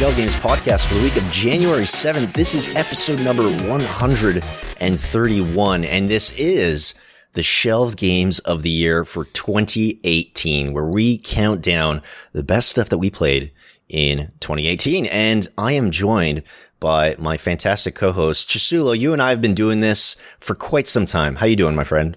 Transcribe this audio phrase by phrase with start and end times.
[0.00, 2.32] welcome to the Shelf Games podcast for the week of January 7th.
[2.32, 6.94] This is episode number 131, and this is
[7.32, 12.00] the Shelved Games of the Year for 2018, where we count down
[12.32, 13.52] the best stuff that we played
[13.88, 15.06] in 2018.
[15.06, 16.44] And I am joined
[16.78, 18.98] by my fantastic co-host, Chisulo.
[18.98, 21.34] You and I have been doing this for quite some time.
[21.36, 22.16] How you doing, my friend?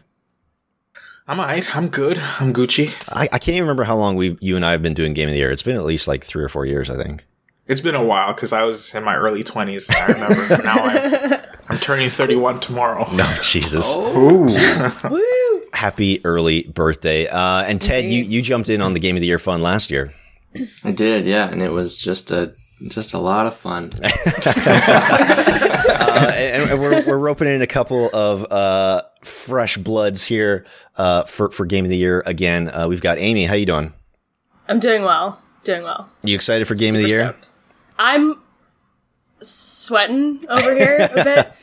[1.28, 1.76] I'm alright.
[1.76, 2.18] I'm good.
[2.40, 2.94] I'm Gucci.
[3.10, 5.28] I, I can't even remember how long we you and I have been doing Game
[5.28, 5.52] of the Year.
[5.52, 7.26] It's been at least like three or four years, I think.
[7.66, 9.90] It's been a while because I was in my early 20s.
[9.90, 10.64] I remember.
[10.64, 13.10] now I'm, I'm turning 31 tomorrow.
[13.14, 13.94] No, Jesus.
[13.98, 15.62] Oh.
[15.74, 17.28] Happy early birthday.
[17.28, 18.32] Uh, and Ted, you, Indeed.
[18.32, 20.14] you jumped in on the Game of the Year fun last year.
[20.84, 22.54] I did, yeah, and it was just a
[22.90, 23.92] just a lot of fun.
[26.14, 30.64] Uh, and, and we're, we're roping in a couple of uh, fresh bloods here
[30.96, 32.70] uh, for, for Game of the Year again.
[32.70, 33.46] Uh, we've got Amy.
[33.46, 33.94] How you doing?
[34.68, 35.42] I'm doing well.
[35.64, 36.10] Doing well.
[36.24, 37.20] You excited for Game of the Year?
[37.30, 37.52] stoked.
[38.04, 38.42] I'm
[39.40, 41.54] sweating over here a bit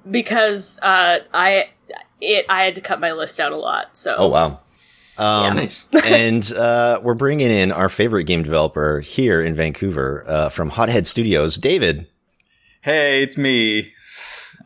[0.10, 1.68] because uh, I
[2.22, 3.94] it I had to cut my list out a lot.
[3.96, 4.60] So Oh, wow.
[5.18, 5.86] nice.
[6.06, 11.06] and uh, we're bringing in our favorite game developer here in Vancouver uh, from Hothead
[11.06, 12.06] Studios, David.
[12.80, 13.92] Hey, it's me.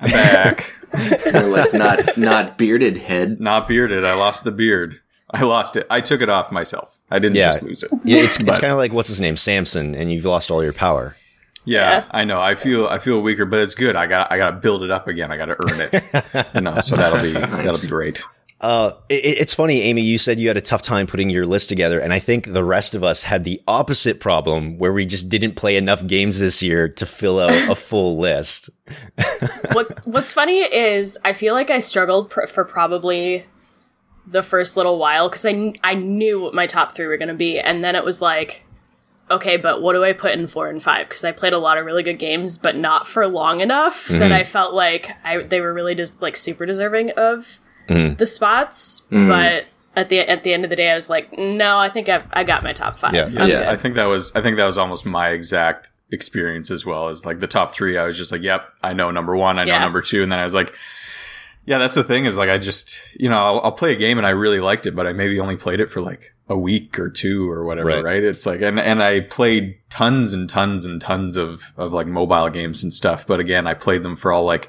[0.00, 0.72] I'm back.
[0.92, 3.40] Like not not bearded head.
[3.40, 4.04] Not bearded.
[4.04, 5.00] I lost the beard.
[5.30, 5.86] I lost it.
[5.90, 6.98] I took it off myself.
[7.10, 7.46] I didn't Yeah.
[7.50, 7.90] just lose it.
[8.04, 10.72] Yeah, it's, it's kind of like what's his name, Samson, and you've lost all your
[10.72, 11.16] power.
[11.64, 12.04] Yeah, Yeah.
[12.12, 12.40] I know.
[12.40, 13.96] I feel I feel weaker, but it's good.
[13.96, 15.32] I got I got to build it up again.
[15.32, 16.54] I got to earn it.
[16.54, 17.32] you know, so that'll be
[17.62, 18.22] that'll be great.
[18.58, 20.00] Uh, it, it's funny, Amy.
[20.00, 22.64] You said you had a tough time putting your list together, and I think the
[22.64, 26.62] rest of us had the opposite problem, where we just didn't play enough games this
[26.62, 28.70] year to fill out a full list.
[29.72, 33.44] what what's funny is I feel like I struggled pr- for probably
[34.26, 37.28] the first little while because I kn- I knew what my top three were going
[37.28, 38.66] to be, and then it was like,
[39.30, 41.08] okay, but what do I put in four and five?
[41.08, 44.18] Because I played a lot of really good games, but not for long enough mm-hmm.
[44.18, 48.14] that I felt like I they were really just like super deserving of mm-hmm.
[48.14, 49.02] the spots.
[49.02, 49.28] Mm-hmm.
[49.28, 52.08] But at the at the end of the day, I was like, no, I think
[52.08, 53.14] I've, I got my top five.
[53.14, 53.30] Yeah.
[53.36, 53.70] I'm Yeah.
[53.70, 57.24] I think that was I think that was almost my exact experience as well as
[57.24, 57.98] like the top three.
[57.98, 59.80] I was just like, yep, I know number one, I know Yeah.
[59.80, 60.74] number two, and then I was like.
[61.66, 64.18] Yeah, that's the thing is like I just you know I'll, I'll play a game
[64.18, 66.98] and I really liked it, but I maybe only played it for like a week
[66.98, 68.04] or two or whatever, Right.
[68.04, 68.22] right?
[68.22, 72.48] It's like and and I played tons and tons and tons of of like mobile
[72.50, 74.68] games and stuff, but again I played them for all like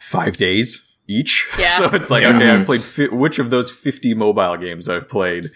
[0.00, 1.48] five days each.
[1.58, 1.66] Yeah.
[1.66, 2.64] so it's like okay, I've mm-hmm.
[2.64, 5.50] played fi- which of those fifty mobile games I've played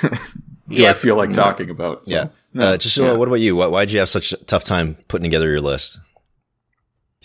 [0.68, 1.40] do I feel like mm-hmm.
[1.40, 2.06] talking about?
[2.06, 2.28] So, Yeah.
[2.54, 2.72] no.
[2.72, 3.56] Uh, just uh, what about you?
[3.56, 6.00] Why, why'd you have such a tough time putting together your list?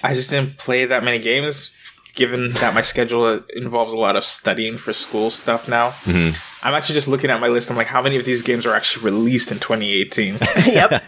[0.04, 1.74] I just didn't play that many games,
[2.16, 5.94] given that my schedule involves a lot of studying for school stuff now.
[6.64, 7.70] I'm actually just looking at my list.
[7.70, 10.38] I'm like, how many of these games are actually released in 2018?
[10.66, 11.04] yep,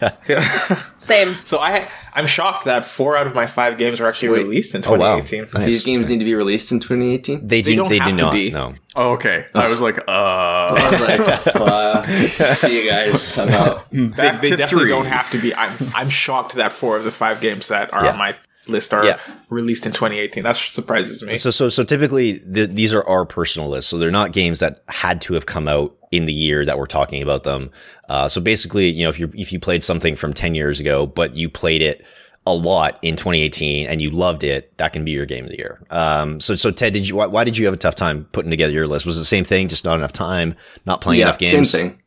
[0.98, 1.34] same.
[1.44, 4.38] so I, I'm shocked that four out of my five games are actually Wait.
[4.44, 5.60] released in Oh wow, 2018.
[5.60, 5.66] nice.
[5.72, 7.46] These games need to be released in 2018.
[7.46, 7.74] They do.
[7.76, 8.32] don't They, have do to not.
[8.32, 8.50] be.
[8.50, 8.74] No.
[8.94, 9.46] Oh, okay.
[9.54, 12.54] I was like, uh, I was like, fuck.
[12.54, 13.36] See you guys.
[13.38, 13.90] I'm out.
[13.90, 14.90] They, back they to definitely three.
[14.90, 15.54] don't have to be.
[15.54, 18.12] I'm, I'm shocked that four of the five games that are Yeah.
[18.12, 18.36] on my
[18.68, 19.18] list are Yeah.
[19.50, 20.42] released in 2018.
[20.44, 21.34] That surprises me.
[21.36, 23.90] So, so, so typically th- these are our personal lists.
[23.90, 26.86] So they're not games that had to have come out in the year that we're
[26.86, 27.70] talking about them.
[28.08, 31.06] Uh, so basically, you know, if you if you played something from 10 years ago,
[31.06, 32.06] but you played it
[32.46, 35.58] a lot in 2018 and you loved it, that can be your game of the
[35.58, 35.82] year.
[35.90, 38.50] Um, so, so Ted, did you, why, why did you have a tough time putting
[38.50, 39.04] together your list?
[39.04, 39.68] Was it the same thing?
[39.68, 40.54] Just not enough time,
[40.86, 41.52] not playing enough games?
[41.70, 42.02] Same thing.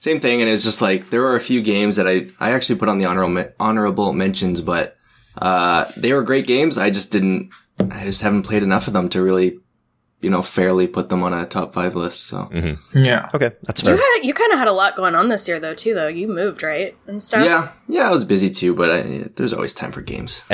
[0.00, 2.78] Same thing, and it's just like there are a few games that I I actually
[2.78, 4.95] put on the honorable honorable mentions, but
[5.38, 6.78] uh, they were great games.
[6.78, 7.50] I just didn't.
[7.90, 9.58] I just haven't played enough of them to really,
[10.22, 12.22] you know, fairly put them on a top five list.
[12.24, 12.48] So
[12.94, 13.28] yeah.
[13.34, 13.50] Okay.
[13.64, 13.96] That's You fair.
[13.98, 16.08] had you kind of had a lot going on this year though too though.
[16.08, 17.44] You moved right and stuff.
[17.44, 19.02] yeah, yeah, I was busy too, but I,
[19.36, 20.42] there's always time for games.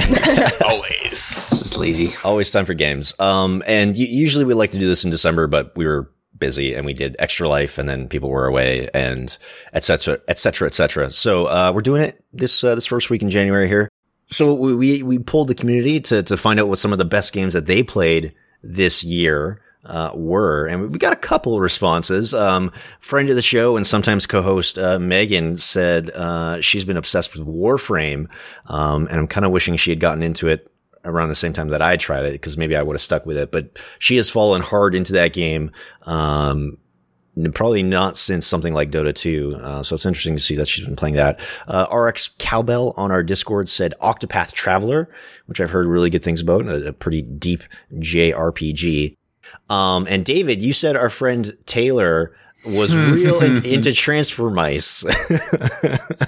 [0.65, 1.13] Always.
[1.13, 2.13] It's just lazy.
[2.25, 3.15] Always time for games.
[3.21, 6.75] Um, and y- usually we like to do this in December, but we were busy
[6.75, 9.37] and we did extra life and then people were away and
[9.73, 11.11] et cetera, et cetera, et cetera.
[11.11, 13.89] So, uh, we're doing it this, uh, this first week in January here.
[14.33, 17.33] So we, we, polled the community to, to find out what some of the best
[17.33, 19.61] games that they played this year.
[19.85, 22.33] Uh, were and we got a couple responses.
[22.33, 22.71] Um,
[23.01, 27.45] friend of the show and sometimes co-host uh, Megan said uh, she's been obsessed with
[27.45, 28.31] Warframe,
[28.67, 30.73] um, and I'm kind of wishing she had gotten into it
[31.05, 33.37] around the same time that I tried it because maybe I would have stuck with
[33.37, 33.51] it.
[33.51, 35.73] But she has fallen hard into that game.
[36.03, 36.79] Um,
[37.55, 39.57] probably not since something like Dota 2.
[39.61, 41.41] Uh, so it's interesting to see that she's been playing that.
[41.67, 45.09] Uh, RX Cowbell on our Discord said Octopath Traveler,
[45.47, 47.63] which I've heard really good things about, a, a pretty deep
[47.95, 49.17] JRPG.
[49.71, 52.35] Um, and David, you said our friend Taylor
[52.67, 55.05] was real in, into Transformice.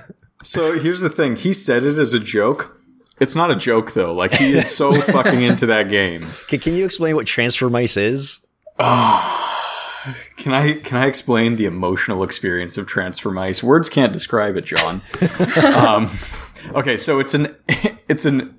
[0.44, 1.36] So here's the thing.
[1.36, 2.78] He said it as a joke.
[3.18, 4.12] It's not a joke though.
[4.12, 6.26] Like he is so fucking into that game.
[6.48, 8.46] Can, can you explain what Transformice is?
[10.36, 13.62] Can I can I explain the emotional experience of Transformice?
[13.62, 15.00] Words can't describe it, John.
[15.76, 16.10] um,
[16.74, 17.54] okay, so it's an
[18.08, 18.58] it's an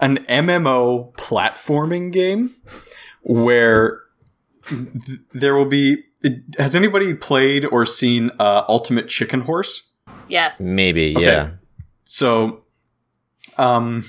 [0.00, 2.54] an MMO platforming game
[3.22, 4.02] where
[4.68, 6.04] th- there will be.
[6.22, 9.90] It, has anybody played or seen uh, Ultimate Chicken Horse?
[10.28, 10.60] Yes.
[10.60, 11.50] Maybe, yeah.
[12.04, 12.62] So,
[13.58, 14.06] um,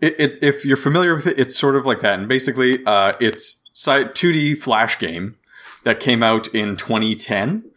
[0.00, 2.18] it, it, if you're familiar with it, it's sort of like that.
[2.18, 5.36] And basically, uh, it's side 2D flash game
[5.84, 7.70] that came out in 2010.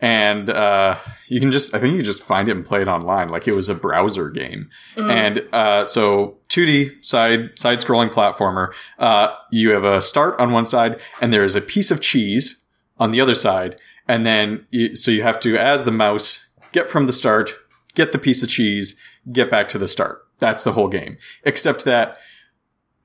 [0.00, 0.98] And, uh,
[1.28, 3.28] you can just, I think you can just find it and play it online.
[3.28, 4.68] Like it was a browser game.
[4.96, 8.72] And, uh, so 2D side, side scrolling platformer.
[8.98, 12.64] Uh, you have a start on one side and there is a piece of cheese
[12.98, 13.76] on the other side.
[14.08, 17.52] And then, you, so you have to, as the mouse, get from the start,
[17.94, 19.00] get the piece of cheese,
[19.30, 20.26] get back to the start.
[20.40, 21.16] That's the whole game.
[21.44, 22.16] Except that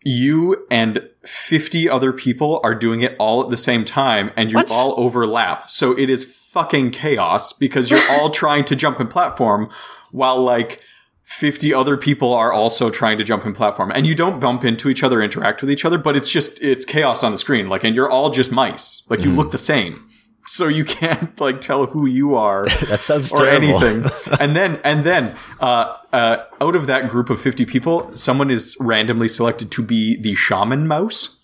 [0.07, 4.55] you and 50 other people are doing it all at the same time and you
[4.55, 4.71] What?
[4.71, 5.69] all overlap.
[5.69, 9.69] So it is fucking chaos because you're all trying to jump in platform
[10.11, 10.79] while like
[11.23, 14.87] 50 other people are also trying to jump in platform and you don't bump into
[14.87, 17.67] each other, interact with each other, but it's just, it's chaos on the screen.
[17.67, 19.05] Like, and you're all just mice.
[19.09, 19.39] Like you mm-hmm.
[19.39, 20.06] look the same.
[20.47, 23.83] So you can't like tell who you are That sounds or terrible.
[23.83, 24.11] anything.
[24.39, 28.77] and then, and then, uh, uh, out of that group of 50 people, someone is
[28.79, 31.41] randomly selected to be the shaman mouse.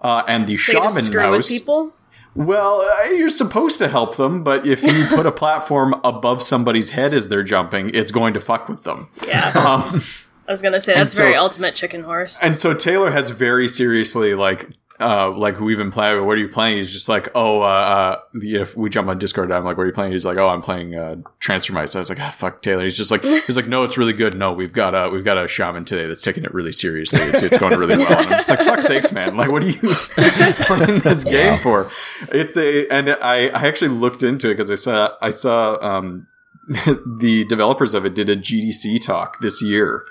[0.00, 1.48] Uh, and the So you shaman just screw with mouse.
[1.48, 1.94] people.
[2.34, 6.90] Well, uh, you're supposed to help them, but if you put a platform above somebody's
[6.90, 9.08] head as they're jumping, it's going to fuck with them.
[9.26, 9.52] Yeah.
[9.58, 10.00] Um,
[10.46, 12.42] I was gonna say that's so- very ultimate chicken horse.
[12.42, 16.48] and so Taylor has very seriously like uh like we've been playing what are you
[16.48, 16.78] playing?
[16.78, 19.86] He's just like oh uh, uh if we jump on discord i'm like what are
[19.86, 20.12] you playing?
[20.12, 21.94] He's like oh i'm playing uh Transformice.
[21.94, 22.84] I was like ah fuck taylor.
[22.84, 24.36] He's just like he's like no it's really good.
[24.36, 27.20] No we've got a we've got a shaman today that's taking it really seriously.
[27.20, 28.18] It's, it's going really well.
[28.18, 29.36] And i'm just like fuck sakes man.
[29.36, 31.90] Like what are you playing this game for?
[32.32, 36.26] It's a and i i actually looked into it because i saw i saw um
[36.68, 40.04] the developers of it did a gdc talk this year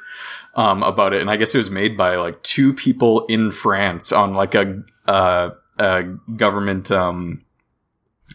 [0.57, 4.11] um, about it, and I guess it was made by like two people in France
[4.11, 6.03] on like a uh, a
[6.35, 7.45] government um,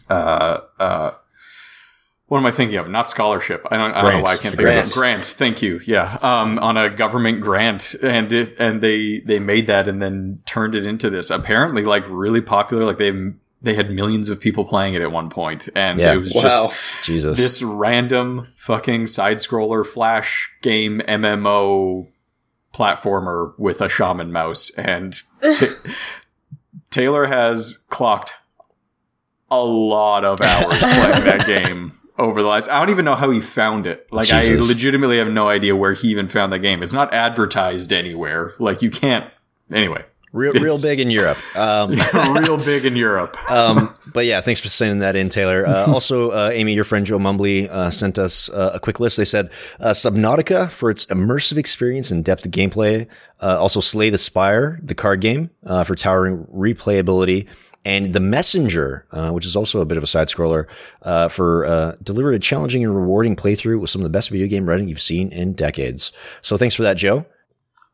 [0.09, 1.11] uh, uh,
[2.27, 2.89] what am I thinking of?
[2.89, 3.67] Not scholarship.
[3.69, 4.87] I don't, I don't know why I can't A think grant.
[4.87, 4.95] of it.
[4.95, 5.25] Grant.
[5.25, 5.81] Thank you.
[5.85, 6.17] Yeah.
[6.23, 10.73] Um, on a government grant, and it, and they they made that and then turned
[10.73, 12.85] it into this apparently like really popular.
[12.85, 13.11] Like they
[13.61, 16.13] they had millions of people playing it at one point, and Yeah.
[16.13, 16.41] it was Wow.
[16.41, 16.73] just
[17.03, 17.37] Jesus.
[17.37, 22.07] this random fucking side scroller flash game MMO
[22.73, 25.75] platformer with a shaman mouse and Ta-
[26.89, 28.33] Taylor has clocked
[29.51, 33.29] a lot of hours playing that game over the last I don't even know how
[33.29, 34.11] he found it.
[34.11, 36.81] Like I legitimately have no idea where he even found that game.
[36.83, 38.53] It's not advertised anywhere.
[38.59, 39.29] Like you can't
[39.71, 40.05] anyway.
[40.33, 41.37] Real, real big in Europe.
[41.55, 43.37] Um, real big in Europe.
[43.49, 45.65] um, but yeah, thanks for sending that in, Taylor.
[45.65, 49.15] Uh, also, uh, Amy, your friend Joe Mumbly uh, sent us uh, a quick list.
[49.15, 49.49] They said
[49.79, 53.07] uh, Subnautica for its immersive experience and depth of gameplay.
[53.39, 57.47] Uh, also, Slay the Spire, the card game, uh, for towering replayability.
[57.85, 60.67] And The Messenger, uh, which is also a bit of a side scroller,
[61.01, 64.47] uh, for uh, delivered a challenging and rewarding playthrough with some of the best video
[64.47, 66.13] game writing you've seen in decades.
[66.41, 67.25] So thanks for that, Joe.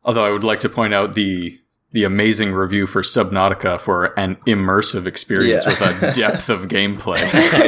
[0.04, 1.59] Although I would like to point out the
[1.92, 5.70] the amazing review for Subnautica for an immersive experience Yeah.
[5.70, 7.18] with a depth of gameplay.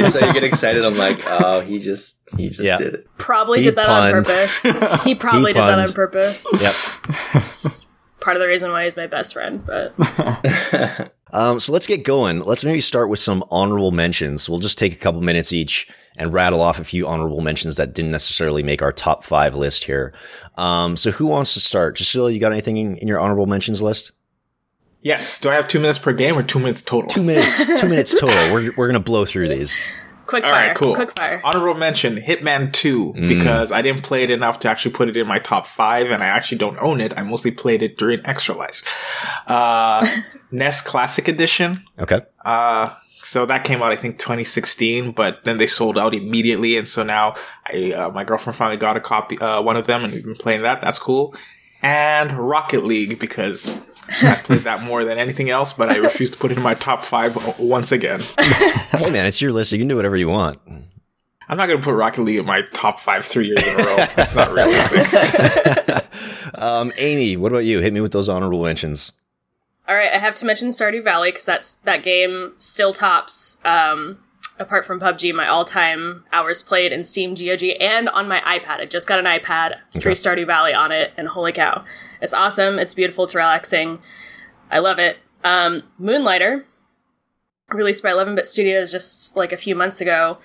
[0.09, 0.85] so you get excited.
[0.85, 2.77] I'm like, oh, he just he just Yeah.
[2.77, 3.07] did it.
[3.17, 4.63] probably He did that on purpose.
[5.03, 6.45] He probably He did that on purpose.
[6.61, 7.43] Yep.
[7.49, 7.87] It's
[8.21, 9.65] part of the reason why he's my best friend.
[9.65, 9.93] But
[11.33, 12.41] Um, so let's get going.
[12.41, 14.47] Let's maybe start with some honorable mentions.
[14.47, 17.93] We'll just take a couple minutes each and rattle off a few honorable mentions that
[17.93, 20.13] didn't necessarily make our top five list here.
[20.57, 21.95] Um, so who wants to start?
[21.95, 24.11] Priscilla, you got anything in, in your honorable mentions list?
[25.01, 25.39] Yes.
[25.39, 27.09] Do I have two minutes per game or two minutes total?
[27.09, 27.65] Two minutes.
[27.81, 28.53] two minutes total.
[28.53, 29.81] We're we're gonna blow through these.
[30.25, 30.95] quick All fire, right, cool.
[30.95, 31.41] quick fire.
[31.43, 35.27] Honorable mention: Hitman Two because I didn't play it enough to actually put it in
[35.27, 37.13] my top five, and I actually don't own it.
[37.17, 38.81] I mostly played it during Extra Life.
[39.45, 40.07] Uh,
[40.51, 41.83] NES Classic Edition.
[41.99, 42.21] Okay.
[42.45, 46.87] Uh, so that came out, I think, 2016, but then they sold out immediately, and
[46.87, 50.13] so now I, uh, my girlfriend finally got a copy, uh, one of them, and
[50.13, 50.81] we've been playing that.
[50.81, 51.35] That's cool.
[51.81, 53.69] And Rocket League because
[54.21, 56.75] I played that more than anything else, but I refuse to put it in my
[56.75, 58.21] top five once again.
[58.93, 59.71] Hey man, it's your list.
[59.71, 60.59] So You can do whatever you want.
[61.49, 63.83] I'm not going to put Rocket League in my top five three years in a
[63.83, 63.95] row.
[64.15, 66.05] That's not realistic.
[66.55, 67.79] Um, Amy, what about you?
[67.79, 69.11] Hit me with those honorable mentions.
[69.87, 74.19] All right, I have to mention Stardew Valley because that's that game still tops um,
[74.57, 78.79] apart from PUBG, my all-time hours played in Steam GOG and on my iPad.
[78.79, 81.83] I just got an iPad, three Stardew Valley on it, and holy cow,
[82.21, 82.79] it's awesome.
[82.79, 83.25] It's beautiful.
[83.25, 83.99] It's relaxing.
[84.71, 85.17] I love it.
[85.43, 86.63] Um, Moonlighter,
[87.69, 90.37] released by 11-Bit Studios just like a few months ago.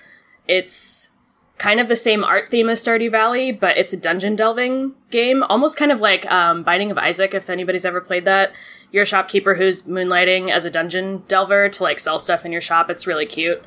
[0.47, 1.11] It's
[1.57, 5.43] kind of the same art theme as Stardew Valley, but it's a dungeon delving game,
[5.43, 7.33] almost kind of like um, Binding of Isaac.
[7.33, 8.51] If anybody's ever played that,
[8.91, 12.61] you're a shopkeeper who's moonlighting as a dungeon delver to like sell stuff in your
[12.61, 12.89] shop.
[12.89, 13.61] It's really cute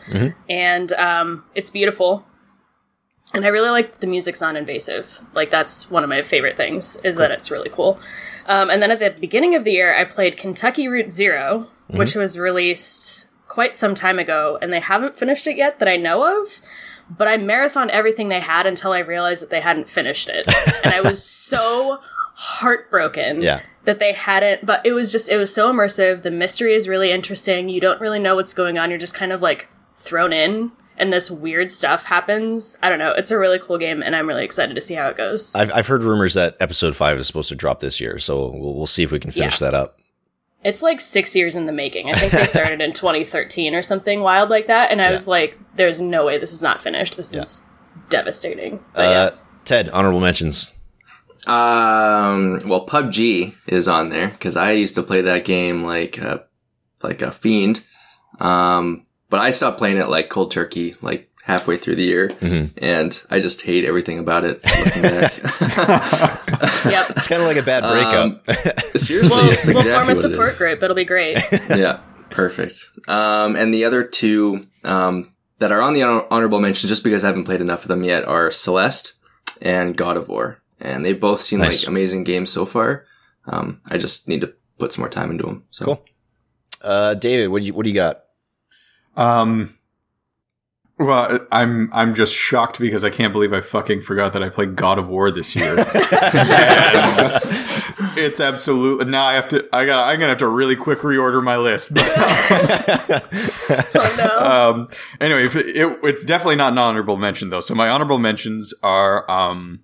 [0.49, 2.27] and um, it's beautiful.
[3.35, 5.21] And I really like the music's non-invasive.
[5.35, 7.99] Like that's one of my favorite things is that it's really cool.
[8.47, 12.15] Um, and then at the beginning of the year, I played Kentucky Route 0 which
[12.15, 16.43] was released quite some time ago, and they haven't finished it yet that I know
[16.43, 16.61] of.
[17.11, 20.47] But I marathon everything they had until I realized that they hadn't finished it,
[20.85, 22.01] and I was so
[22.35, 23.61] heartbroken Yeah.
[23.85, 24.65] That they hadn't.
[24.67, 26.23] But it was just it was so immersive.
[26.23, 27.69] The mystery is really interesting.
[27.69, 28.91] You don't really know what's going on.
[28.91, 32.79] You're just kind of like thrown in, and this weird stuff happens.
[32.83, 33.13] I don't know.
[33.13, 35.55] It's a really cool game, and I'm really excited to see how it goes.
[35.55, 38.75] I've, I've heard rumors that episode five is supposed to drop this year, so we'll,
[38.75, 39.71] we'll see if we can finish Yeah.
[39.71, 39.97] that up.
[40.65, 42.13] It's like six years in the making.
[42.13, 44.93] I think they started in 2013 or something wild like that.
[44.93, 47.17] And I was like, there's no way this is not finished.
[47.17, 47.67] This is
[48.11, 48.79] devastating.
[48.97, 49.03] Yeah.
[49.03, 49.31] Uh,
[49.65, 50.73] Ted, honorable mentions.
[51.47, 56.45] Um, well, PUBG is on there because I used to play that game like a,
[57.03, 57.85] like a fiend.
[58.41, 62.31] Um, but I stopped playing it like cold turkey, like halfway through the year,
[62.79, 64.63] and I just hate everything about it.
[64.65, 65.33] Looking back.
[66.85, 67.11] Yep.
[67.17, 68.99] It's kind of like a bad breakup.
[68.99, 70.59] Seriously, We'll, it's we'll form a what it support is.
[70.59, 70.83] group.
[70.83, 71.39] It'll be great.
[71.71, 72.87] yeah, perfect.
[73.09, 77.29] Um, and the other two um, that are on the honorable mention, just because I
[77.29, 79.15] haven't played enough of them yet, are Celeste
[79.61, 81.83] and God of War, and they both seem Nice.
[81.85, 83.07] like amazing games so far.
[83.47, 85.65] Um, I just need to put some more time into them.
[85.71, 85.85] So.
[85.87, 86.05] Cool.
[86.83, 88.25] Uh, David, what do you what do you got?
[89.17, 89.75] Um,
[90.99, 94.77] well, I'm I'm just shocked because I can't believe I fucking forgot that I played
[94.77, 95.77] God of War this year.
[98.15, 101.43] It's absolutely now I have to I got I'm gonna have to really quick reorder
[101.43, 101.95] my list.
[101.95, 102.05] But
[103.95, 104.39] oh no.
[104.39, 104.89] um,
[105.21, 107.61] anyway, if it, it, it's definitely not an honorable mention though.
[107.61, 109.81] So my honorable mentions are um,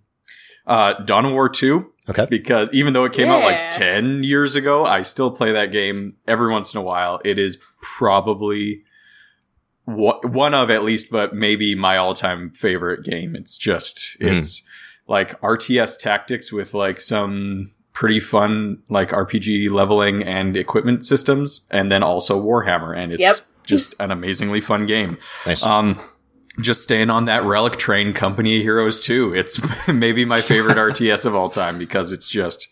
[0.69, 2.27] uh, Dawn of War Two Okay.
[2.31, 6.15] because even though it came out like 10 years ago, I still play that game
[6.27, 7.21] every once in a while.
[7.25, 8.83] It is probably
[9.85, 13.35] one of at least, but maybe my all time favorite game.
[13.35, 14.39] It's just, Mhm.
[14.39, 14.63] it's
[15.07, 21.91] like RTS tactics with like some pretty fun like RPG leveling and equipment systems, and
[21.91, 22.97] then also Warhammer.
[22.97, 23.37] And it's Yep.
[23.65, 25.17] just an amazingly fun game.
[25.47, 25.65] Nice.
[25.65, 25.99] Um,
[26.61, 29.35] just staying on that relic train, Company of Heroes 2.
[29.35, 32.69] It's maybe my favorite RTS of all time because it's just,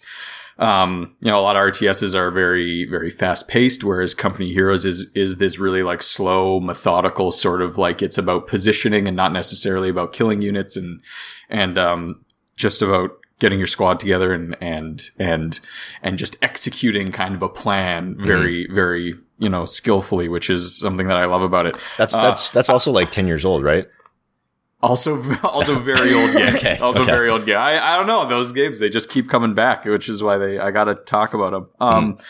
[0.59, 4.85] um, you know, a lot of RTSs are very, very fast paced, whereas Company Heroes
[4.85, 9.33] is, is this really like slow, methodical sort of like it's about positioning and not
[9.33, 11.01] necessarily about killing units and,
[11.49, 12.25] and, um,
[12.57, 15.61] just about getting your squad together and, and, and,
[16.03, 21.09] and just executing kind of a plan very, very, you know, skillfully, which is something
[21.09, 21.79] that I love about it.
[21.99, 23.87] That's Uh, that's that's also like ten years old, right?
[24.83, 26.55] Also, also very old game.
[26.55, 27.11] Okay, Also okay.
[27.11, 27.57] very old game.
[27.57, 28.79] I, I don't know those games.
[28.79, 31.69] They just keep coming back, which is why they I got to talk about them.
[31.81, 32.23] Um, Mm-hmm.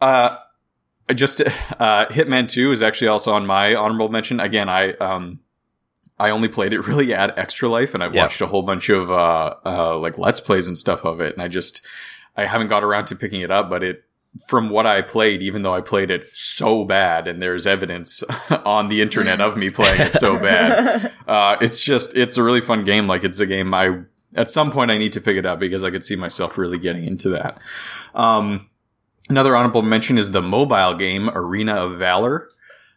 [0.00, 0.36] uh,
[1.08, 4.38] I just uh, Hitman Two is actually also on my honorable mention.
[4.38, 5.40] Again, I um,
[6.18, 8.22] I only played it really at Extra Life, and I've Yeah.
[8.24, 11.42] watched a whole bunch of uh, uh, like Let's Plays and stuff of it, and
[11.42, 11.80] I just
[12.36, 14.04] I haven't got around to picking it up, but it
[14.46, 18.22] from what I played, even though I played it so bad, and there's evidence
[18.64, 22.60] on the internet of me playing it so bad, uh, it's just it's a really
[22.60, 23.06] fun game.
[23.06, 24.00] Like it's a game I
[24.34, 26.78] at some point I need to pick it up because I could see myself really
[26.78, 27.58] getting into that.
[28.14, 28.68] Um,
[29.28, 32.48] another honorable mention is the mobile game Arena of Valor,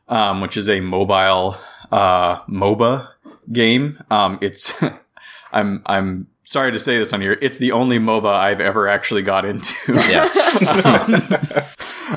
[0.08, 1.58] um, which is a mobile
[1.92, 3.10] uh, MOBA
[3.52, 4.04] game.
[4.10, 4.74] Um, it's
[5.52, 7.38] I'm I'm sorry to say this on here.
[7.42, 9.74] It's the only MOBA I've ever actually got into.
[9.88, 10.30] Yeah.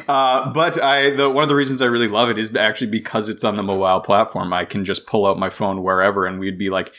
[0.08, 3.28] uh, but I, the, one of the reasons I really love it is actually because
[3.28, 4.52] it's on the mobile platform.
[4.52, 6.92] I can just pull out my phone wherever, and we'd be like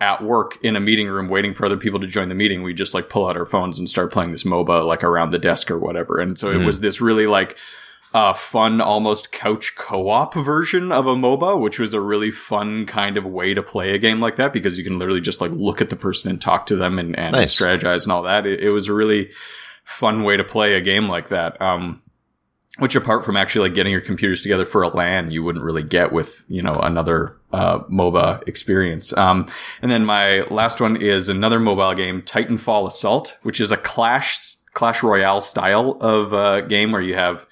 [0.00, 2.62] at work in a meeting room waiting for other people to join the meeting.
[2.62, 5.38] We just like pull out our phones and start playing this MOBA like around the
[5.38, 6.18] desk or whatever.
[6.18, 7.56] And so it was this really like
[8.14, 13.16] uh, fun, almost couch co-op version of a MOBA, which was a really fun kind
[13.16, 15.80] of way to play a game like that because you can literally just like look
[15.80, 17.58] at the person and talk to them and, and Nice.
[17.58, 18.46] strategize and all that.
[18.46, 19.30] It, it was a really
[19.84, 21.60] fun way to play a game like that.
[21.60, 22.02] Um,
[22.78, 25.82] which apart from actually like getting your computers together for a LAN, you wouldn't really
[25.82, 29.14] get with, you know, another, uh, MOBA experience.
[29.16, 29.46] Um,
[29.82, 34.54] and then my last one is another mobile game, Titanfall Assault, which is a Clash,
[34.72, 37.46] Clash Royale style of, uh, game where you have,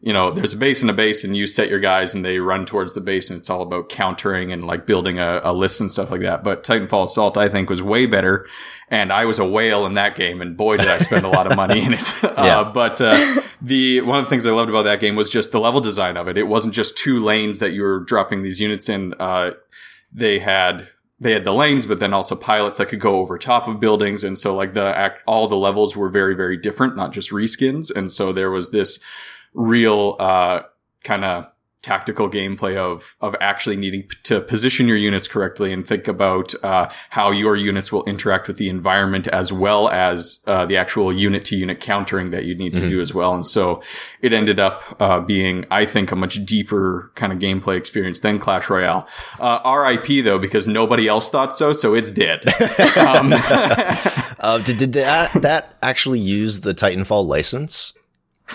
[0.00, 2.38] you know, there's a base and a base and you set your guys and they
[2.38, 5.80] run towards the base and it's all about countering and like building a, a list
[5.80, 6.44] and stuff like that.
[6.44, 8.46] But Titanfall Assault, I think was way better.
[8.90, 11.50] And I was a whale in that game and boy, did I spend a lot
[11.50, 12.14] of money in it.
[12.38, 12.60] Yeah.
[12.60, 15.50] Uh, but, uh, the, one of the things I loved about that game was just
[15.50, 16.38] the level design of it.
[16.38, 19.12] It wasn't just two lanes that you were dropping these units in.
[19.14, 19.52] Uh,
[20.12, 20.88] they had
[21.20, 24.22] they had the lanes, but then also pilots that could go over top of buildings.
[24.22, 27.94] And so like the act, all the levels were very, very different, not just reskins.
[27.94, 29.00] And so there was this
[29.58, 30.62] real, uh,
[31.02, 31.46] kind of
[31.80, 36.52] tactical gameplay of, of actually needing p- to position your units correctly and think about,
[36.64, 41.12] uh, how your units will interact with the environment as well as, uh, the actual
[41.12, 43.32] unit to unit countering that you need to do as well.
[43.32, 43.80] And so
[44.20, 48.40] it ended up, uh, being, I think, a much deeper kind of gameplay experience than
[48.40, 49.06] Clash Royale.
[49.38, 52.42] Uh, RIP though, because nobody else thought so, so it's dead.
[52.98, 53.32] um,
[54.40, 57.92] Uh, did, did that that actually use the Titanfall license?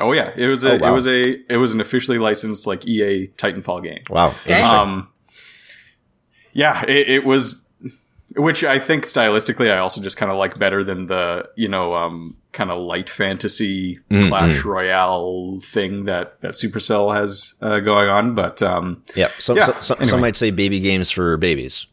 [0.02, 0.92] Oh yeah, it was a, Oh, wow.
[0.92, 4.04] it was a, it was an officially licensed like EA Titanfall game.
[4.10, 4.64] Wow, Dang.
[4.64, 5.10] Um,
[6.54, 7.68] yeah, it, it was,
[8.36, 11.96] which I think stylistically I also just kind of like better than the you know
[11.96, 14.28] um, kind of light fantasy Mm-hmm.
[14.30, 18.36] Clash Royale thing that that Supercell has uh, going on.
[18.36, 20.10] But um, yeah, some, yeah, some, some, anyway.
[20.10, 21.88] some might say baby games for babies.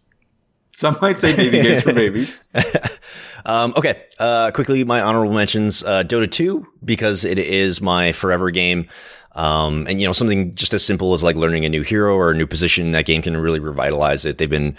[0.73, 2.49] some might say baby games for babies.
[3.45, 8.51] Um, okay, uh, quickly, my honorable mentions, uh, Dota 2, because it is my forever
[8.51, 8.89] game.
[9.33, 12.31] Um, and you know, something just as simple as like learning a new hero or
[12.31, 14.39] a new position, that game can really revitalize it.
[14.39, 14.77] They've been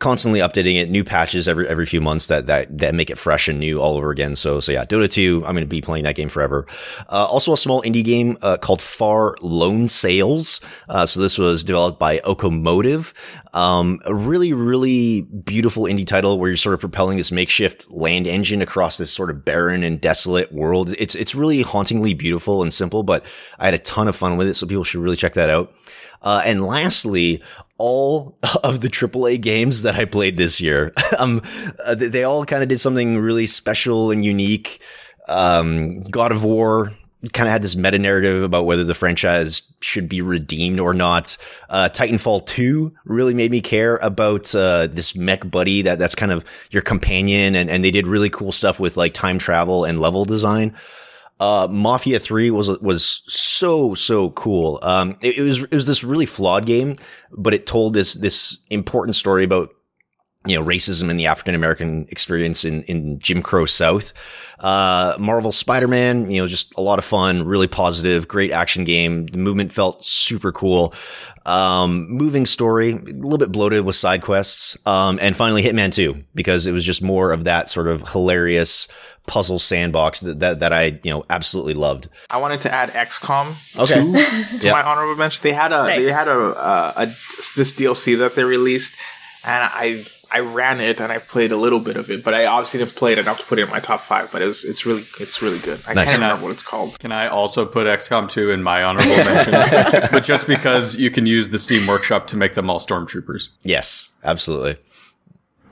[0.00, 3.48] constantly updating it, new patches every, every few months that, that, that make it fresh
[3.48, 4.34] and new all over again.
[4.34, 6.66] So, so yeah, Dota 2, I'm going to be playing that game forever.
[7.08, 10.60] Uh, also a small indie game, uh, called Far Lone Sails.
[10.88, 13.14] Uh, so this was developed by Okomotive.
[13.54, 18.26] Um, a really, really beautiful indie title where you're sort of propelling this makeshift land
[18.26, 20.92] engine across this sort of barren and desolate world.
[20.98, 23.24] It's, it's really hauntingly beautiful and simple, but
[23.58, 24.54] I had a ton of fun with it.
[24.54, 25.72] So people should really check that out.
[26.24, 27.42] Uh, and lastly,
[27.78, 31.42] all of the AAA games that I played this year, um,
[31.84, 34.80] uh, they, all kind of did something really special and unique.
[35.28, 36.92] Um, God of War
[37.32, 41.36] kind of had this meta narrative about whether the franchise should be redeemed or not.
[41.70, 46.32] Uh, Titanfall 2 really made me care about, uh, this mech buddy that that's kind
[46.32, 47.54] of your companion.
[47.54, 50.76] And, and they did really cool stuff with like time travel and level design.
[51.44, 54.78] Uh, Mafia 3 was, was so, so cool.
[54.82, 56.94] Um, it, it was, it was this really flawed game,
[57.32, 59.73] but it told this, this important story about,
[60.46, 64.12] you know, racism in the African American experience in, in Jim Crow South.
[64.60, 69.26] Uh, Marvel Spider-Man, you know, just a lot of fun, really positive, great action game.
[69.26, 70.94] The movement felt super cool.
[71.44, 74.78] Um, moving story, a little bit bloated with side quests.
[74.86, 78.88] Um, and finally Hitman 2, because it was just more of that sort of hilarious
[79.26, 82.08] puzzle sandbox that, that, that I, you know, absolutely loved.
[82.30, 83.94] I wanted to add XCOM Okay.
[83.94, 84.72] 2 to Yeah.
[84.72, 85.42] my honorable mention.
[85.42, 86.06] They had a Nice.
[86.06, 88.94] they had a, uh, a this DLC that they released,
[89.44, 90.04] and I
[90.34, 92.96] I ran it and I played a little bit of it, but I obviously didn't
[92.96, 94.30] play it enough to put it in my top five.
[94.32, 95.80] But it's it's really it's really good.
[95.86, 96.10] I Nice.
[96.10, 96.98] can't remember what it's called.
[96.98, 99.70] Can I also put XCOM 2 in my honorable mentions?
[100.10, 103.50] but just because you can use the Steam Workshop to make them all stormtroopers.
[103.62, 104.76] Yes, absolutely.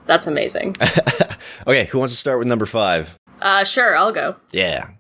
[0.07, 0.77] That's amazing.
[1.67, 1.87] Okay.
[1.87, 3.19] Who wants to start with number five?
[3.41, 4.37] Uh, sure, I'll go.
[4.53, 4.91] Yeah.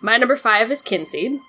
[0.00, 1.40] My number five is Kynseed.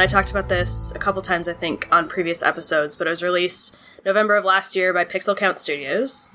[0.00, 3.10] And I talked about this a couple times, I think, on previous episodes, but it
[3.10, 6.30] was released November of last year by Pixel Count Studios.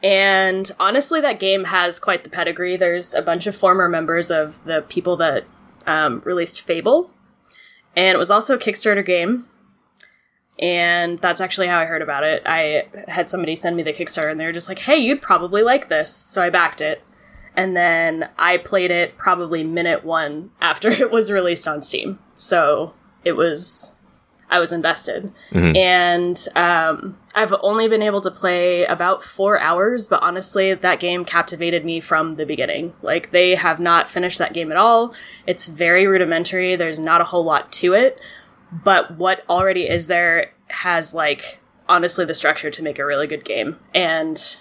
[0.00, 2.76] And honestly, that game has quite the pedigree.
[2.76, 5.44] There's a bunch of former members of the people that
[5.88, 7.10] um, released Fable,
[7.96, 9.48] and it was also a Kickstarter game.
[10.60, 12.42] And that's actually how I heard about it.
[12.46, 15.64] I had somebody send me the Kickstarter, and they were just like, "Hey, you'd probably
[15.64, 17.02] like this," so I backed it.
[17.56, 22.20] And then I played it probably minute one after it was released on Steam.
[22.36, 22.94] So
[23.24, 23.96] it was,
[24.48, 25.32] I was invested.
[25.76, 31.24] And um, I've only been able to play about four hours, but honestly, that game
[31.24, 32.94] captivated me from the beginning.
[33.02, 35.14] Like, they have not finished that game at all.
[35.46, 38.18] It's very rudimentary, there's not a whole lot to it.
[38.72, 43.44] But what already is there has, like, honestly, the structure to make a really good
[43.44, 43.80] game.
[43.94, 44.56] And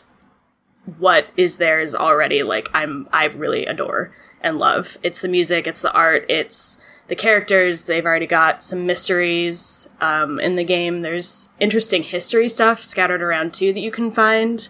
[0.98, 4.98] what is there is already like I'm I really adore and love.
[5.04, 7.86] It's the music, it's the art, it's the characters.
[7.86, 11.02] They've already got some mysteries um, in the game.
[11.02, 14.68] There's interesting history stuff scattered around too that you can find.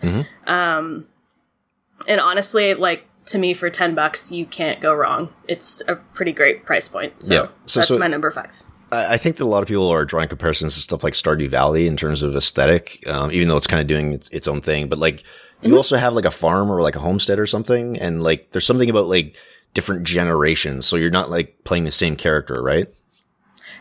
[0.47, 1.05] Um,
[2.07, 5.33] and honestly, like to me, for ten bucks, you can't go wrong.
[5.47, 7.13] It's a pretty great price point.
[7.23, 7.47] So, Yeah.
[7.67, 8.63] So- that's so- my number five.
[8.91, 11.49] I I think that a lot of people are drawing comparisons to stuff like Stardew
[11.49, 14.61] Valley in terms of aesthetic, um, even though it's kind of doing its, its own
[14.61, 14.87] thing.
[14.89, 15.23] But like,
[15.61, 18.65] you also have like a farm or like a homestead or something, and like, there's
[18.65, 19.35] something about like
[19.73, 22.87] different generations, so you're not like playing the same character, right?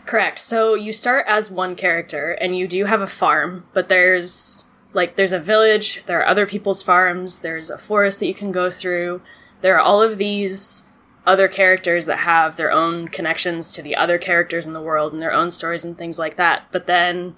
[0.07, 0.39] Correct.
[0.39, 5.17] So you start as one character and you do have a farm, but there's like
[5.17, 8.71] there's a village, there are other people's farms, there's a forest that you can go
[8.71, 9.21] through.
[9.61, 10.85] There are all of these
[11.27, 15.21] other characters that have their own connections to the other characters in the world and
[15.21, 16.65] their own stories and things like that.
[16.73, 17.37] But then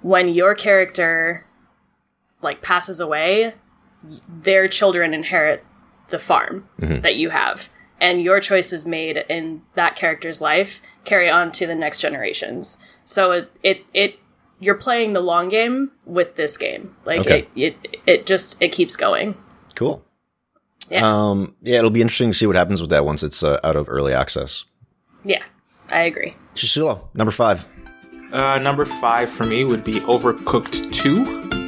[0.00, 1.46] when your character
[2.40, 3.54] like passes away,
[4.28, 5.64] their children inherit
[6.10, 7.68] the farm that you have
[8.00, 13.32] and your choices made in that character's life carry on to the next generations so
[13.32, 14.18] it it, it
[14.58, 17.46] you're playing the long game with this game like Okay.
[17.56, 19.34] it, it it just it keeps going
[19.74, 20.04] Cool.
[20.90, 21.06] Yeah.
[21.30, 23.76] Um, yeah, it'll be interesting to see what happens with that once it's uh, out
[23.76, 24.64] of early access.
[25.24, 25.42] yeah
[25.90, 27.68] i agree Chisulo, number five.
[28.32, 31.59] Uh, number five for me would be Overcooked 2.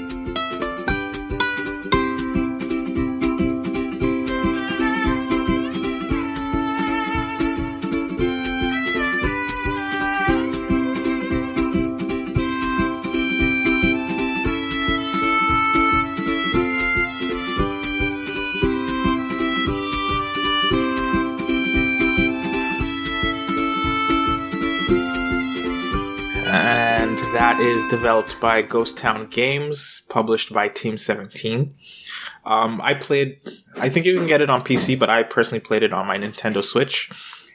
[27.92, 31.74] Developed by Ghost Town Games, published by Team 17.
[32.46, 33.38] Um, I played,
[33.76, 36.16] I think you can get it on PC, but I personally played it on my
[36.16, 37.10] Nintendo Switch,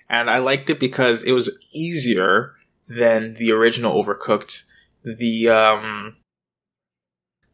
[0.08, 2.54] and I liked it because it was easier
[2.88, 4.66] than the original Overcooked.
[5.04, 6.18] The um,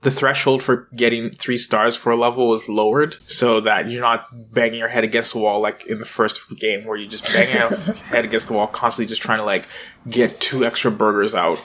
[0.03, 4.27] the threshold for getting three stars for a level is lowered so that you're not
[4.53, 7.53] banging your head against the wall like in the first game where you just bang
[7.55, 7.69] your
[8.09, 9.65] head against the wall constantly just trying to like
[10.09, 11.57] get two extra burgers out.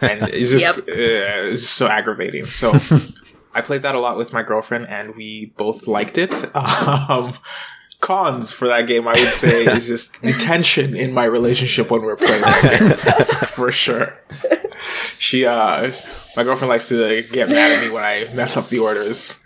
[0.00, 2.46] And it's just uh, it's so aggravating.
[2.46, 2.72] So
[3.54, 6.32] i played that a lot with my girlfriend and we both liked it.
[6.56, 7.34] Um
[8.00, 12.02] cons for that game i would say is just the tension in my relationship when
[12.02, 14.18] we're playing that game for sure.
[15.18, 15.92] She uh
[16.36, 19.42] my girlfriend likes to like, get mad at me when I mess up the orders.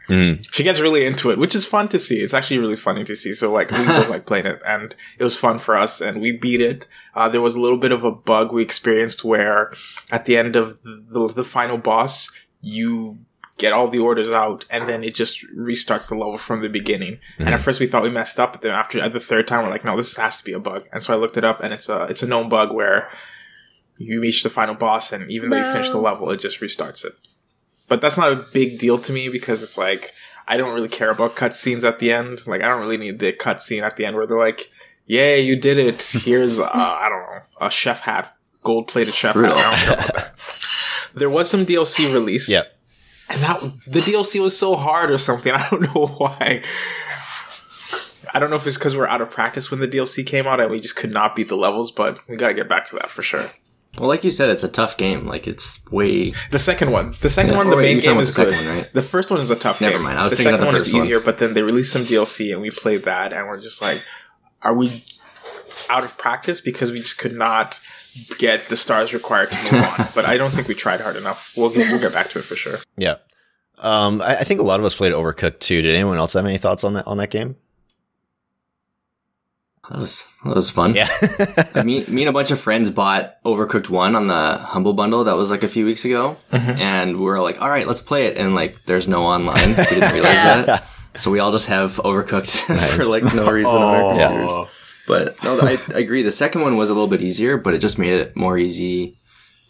[0.52, 2.20] She gets really into it, which is fun to see.
[2.20, 3.32] It's actually really funny to see.
[3.32, 6.32] So like we both like playing it, and it was fun for us, and we
[6.32, 6.86] beat it.
[7.14, 9.72] Uh, there was a little bit of a bug we experienced where
[10.10, 13.18] at the end of the, the final boss, you
[13.58, 17.18] get all the orders out, and then it just restarts the level from the beginning.
[17.38, 19.64] And at first we thought we messed up, but then after at the third time,
[19.64, 20.84] we're like, no, this has to be a bug.
[20.92, 23.08] And so I looked it up, and it's a it's a known bug where
[23.98, 27.04] you reach the final boss and even though you finish the level it just restarts
[27.04, 27.12] it.
[27.88, 30.10] But that's not a big deal to me because it's like
[30.48, 32.46] i don't really care about cutscenes at the end.
[32.46, 34.70] Like i don't really need the cutscene at the end where they're like
[35.06, 36.02] yay you did it.
[36.24, 39.44] Here's uh, i don't know a chef hat gold plated chef hat.
[39.44, 40.34] I don't care about that.
[41.14, 42.62] There was some dlc released Yeah.
[43.30, 45.52] and that the dlc was so hard or something.
[45.54, 46.62] I don't know why.
[48.34, 50.60] I don't know if it's because we're out of practice when the DLC came out
[50.60, 53.08] and we just could not beat the levels, but we gotta get back to that
[53.08, 53.50] for sure.
[53.98, 55.26] Well, like you said, it's a tough game.
[55.26, 56.32] Like it's way.
[56.50, 58.54] The second one, the second Yeah, one, oh, the wait, main game is the good.
[58.54, 58.92] one, right?
[58.92, 60.02] The first one is a tough Never game.
[60.02, 61.02] mind, I was the thinking second the one is first one.
[61.04, 64.02] easier, but then they released some DLC and we played that, and we're just like,
[64.62, 65.04] are we
[65.90, 67.78] out of practice because we just could not
[68.38, 70.06] get the stars required to move on?
[70.14, 71.52] But I don't think we tried hard enough.
[71.56, 72.76] We'll get, we'll get back to it for sure.
[72.96, 73.16] Yeah.
[73.78, 75.82] Um, I, I think a lot of us played Overcooked too.
[75.82, 77.56] Did anyone else have any thoughts on that on that game?
[79.90, 80.94] That was that was fun.
[80.96, 81.08] Yeah.
[81.84, 85.36] Me, me and a bunch of friends bought Overcooked One on the Humble Bundle that
[85.36, 86.82] was like a few weeks ago, Mm-hmm.
[86.82, 89.68] and we were like, "All right, let's play it." And like, there's no online.
[89.70, 93.82] We didn't realize that, so we all just have Overcooked for like no reason on
[93.94, 94.28] our Yeah.
[94.28, 94.70] computers.
[95.06, 96.22] But no, I, I agree.
[96.24, 99.20] The second one was a little bit easier, but it just made it more easy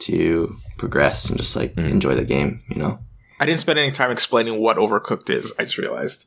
[0.01, 1.91] to progress and just like Mm.
[1.91, 2.61] enjoy the game.
[2.71, 2.99] You know.
[3.39, 5.53] I didn't spend any time explaining what Overcooked is.
[5.59, 6.25] I just realized.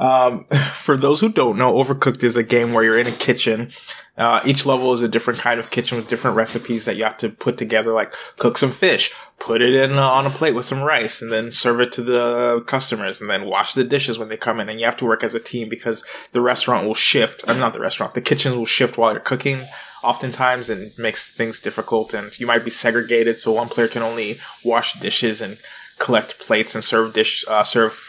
[0.00, 3.70] Um, for those who don't know, Overcooked is a game where you're in a kitchen.
[4.16, 7.16] Uh, each level is a different kind of kitchen with different recipes that you have
[7.18, 10.66] to put together, like cook some fish, put it in uh, on a plate with
[10.66, 14.28] some rice, and then serve it to the customers, and then wash the dishes when
[14.28, 14.68] they come in.
[14.68, 17.48] And you have to work as a team because the restaurant will shift.
[17.48, 19.60] Uh, not the restaurant, the kitchen will shift while you're cooking.
[20.02, 22.14] Oftentimes, and makes things difficult.
[22.14, 25.58] And you might be segregated, so one player can only wash dishes and
[25.98, 28.08] collect plates and serve dish uh, serve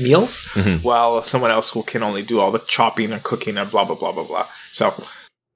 [0.00, 0.46] meals,
[0.82, 3.96] while someone else will can only do all the chopping and cooking and blah blah
[3.96, 4.46] blah blah blah.
[4.70, 4.94] So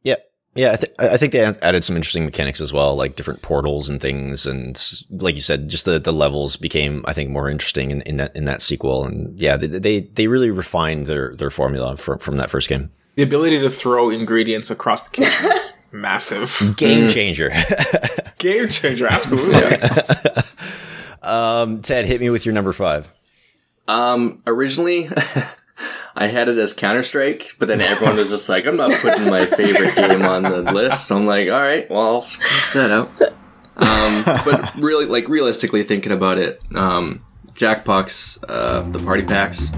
[0.02, 0.16] yeah.
[0.56, 3.88] Yeah, I, th- I think they added some interesting mechanics as well, like different portals
[3.88, 4.76] and things, and
[5.08, 8.34] like you said, just the, the levels became, I think, more interesting in, in that
[8.34, 9.04] in that sequel.
[9.04, 12.90] And yeah, they they, they really refined their their formula from from that first game.
[13.14, 16.74] The ability to throw ingredients across the kitchen is massive.
[16.76, 17.52] Game changer.
[18.38, 19.54] Game changer, absolutely.
[21.22, 23.12] um, Ted, hit me with your number five.
[23.90, 25.10] Um, originally,
[26.14, 29.28] I had it as Counter Strike, but then everyone was just like, "I'm not putting
[29.28, 32.20] my favorite game on the list." So I'm like, "All right, well, I'll
[32.74, 33.20] that out."
[33.76, 37.24] Um, but really, like realistically thinking about it, um,
[38.48, 39.72] uh, the party packs.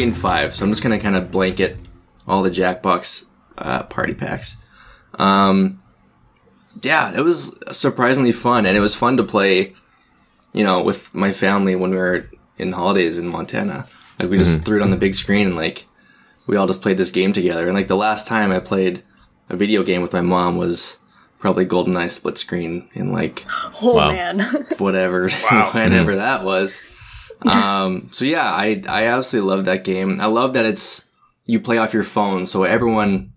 [0.00, 1.76] Three and five, so I'm just gonna kind of blanket
[2.26, 3.26] all the Jackbox
[3.58, 4.56] uh, party packs.
[5.18, 5.82] Um,
[6.82, 9.74] yeah, it was surprisingly fun, and it was fun to play.
[10.52, 13.86] You know, with my family when we were in holidays in Montana,
[14.18, 15.86] like we just threw it on the big screen and like
[16.48, 17.66] we all just played this game together.
[17.66, 19.04] And like the last time I played
[19.48, 20.98] a video game with my mom was
[21.38, 23.44] probably GoldenEye split screen in like
[23.82, 24.10] Oh Wow.
[24.10, 24.40] man.
[24.78, 25.28] whatever,
[25.72, 26.80] whenever that was.
[27.50, 30.20] Um, so yeah, I I absolutely love that game.
[30.20, 31.06] I love that it's
[31.46, 33.32] you play off your phone, so everyone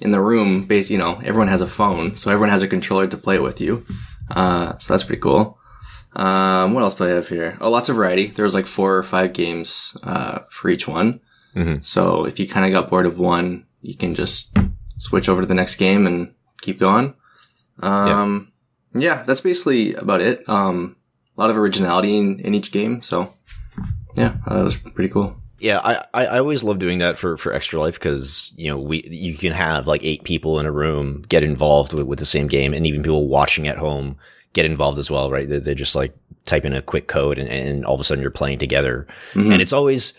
[0.00, 3.06] in the room, bas you know, everyone has a phone, so everyone has a controller
[3.06, 3.86] to play with you.
[4.30, 5.58] Uh, so that's pretty cool.
[6.14, 7.56] Um, what else do I have here?
[7.60, 8.26] Oh, lots of variety.
[8.28, 11.20] There was like four or five games uh, for each one.
[11.54, 11.84] Mhm.
[11.84, 14.56] So if you kind of got bored of one, you can just
[14.98, 17.14] switch over to the next game and keep going.
[17.80, 18.52] Um,
[18.94, 20.46] yeah, that's basically about it.
[20.48, 20.95] Um,
[21.36, 23.02] a lot of originality in, in each game.
[23.02, 23.32] So
[24.16, 25.36] yeah, uh, that was pretty cool.
[25.58, 25.80] Yeah,
[26.12, 29.34] I, I, always love doing that for, for Extra Life because, you know, we, you
[29.34, 32.74] can have like eight people in a room get involved with, with the same game
[32.74, 34.18] and even people watching at home
[34.52, 35.48] get involved as well, right?
[35.48, 38.20] They're, they're just like type in a quick code and, and all of a sudden
[38.20, 39.06] you're playing together.
[39.34, 40.12] And it's always,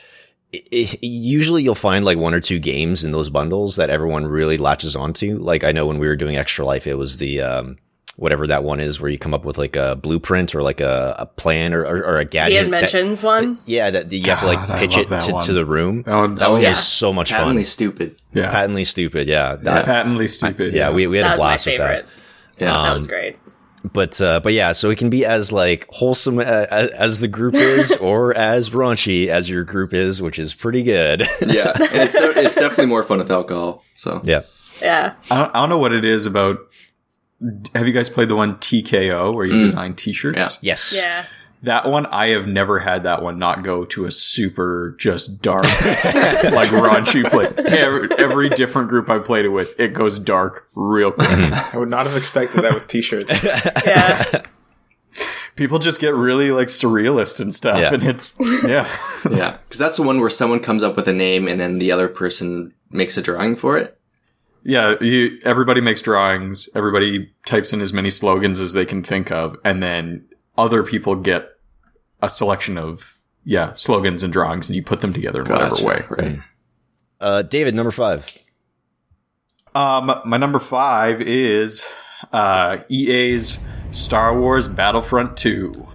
[0.56, 4.26] i i usually you'll find like one or two games in those bundles that everyone
[4.26, 5.38] really latches onto.
[5.38, 7.78] Like I know when we were doing Extra Life, it was the, um,
[8.18, 11.16] whatever that one is where you come up with like a blueprint or like a,
[11.20, 12.60] a plan or, or, or a the gadget.
[12.60, 13.58] that- inventions one.
[13.66, 16.04] yeah, that you have to like pitch it to, to the room.
[16.04, 16.70] That one, That one Yeah.
[16.70, 17.66] was so much Patently fun.
[17.66, 18.16] stupid.
[18.34, 19.56] yeah, Patently stupid, yeah.
[19.56, 20.74] That- patently stupid.
[20.74, 22.06] yeah, we, we had That a was my blast with that.
[22.60, 22.72] Yeah.
[22.72, 23.38] that was great.
[23.94, 27.54] But uh, but yeah, so it can be as like wholesome as, as the group
[27.54, 31.22] is, or as raunchy as your group is, which is pretty good.
[31.48, 33.86] yeah, and it's de- it's definitely more fun with alcohol.
[33.94, 34.42] So yeah,
[34.82, 35.14] Yeah.
[35.32, 36.58] I don't, I don't know what it is about.
[37.76, 39.60] Have you guys played the one TKO where you mm.
[39.62, 40.38] design T-shirts?
[40.62, 40.70] Yeah.
[40.72, 41.26] yes, Yeah.
[41.64, 45.64] That one, I have never had that one not go to a super just dark,
[45.64, 47.48] like raunchy play.
[47.66, 51.28] Every, every different group I played it with, it goes dark real quick.
[51.28, 51.76] Mm-hmm.
[51.76, 53.34] I would not have expected that with t-shirts.
[53.88, 54.44] Yeah.
[55.56, 57.94] People just get really like surrealist and stuff, Yeah.
[57.96, 58.88] and it's yeah,
[59.28, 61.92] yeah, because that's the one where someone comes up with a name and then the
[61.92, 63.97] other person makes a drawing for it.
[64.68, 64.96] Yeah.
[65.02, 66.70] You, everybody makes drawings.
[66.76, 70.26] Everybody types in as many slogans as they can think of, and then
[70.58, 71.50] other people get
[72.22, 76.06] a selection of yeah slogans and drawings, and you put them together in whatever way.
[76.10, 76.40] right?
[77.20, 78.38] Uh, David, number five.
[79.74, 81.88] Um, my number five is
[82.34, 83.60] uh, EA's
[83.92, 85.88] Star Wars Battlefront 2.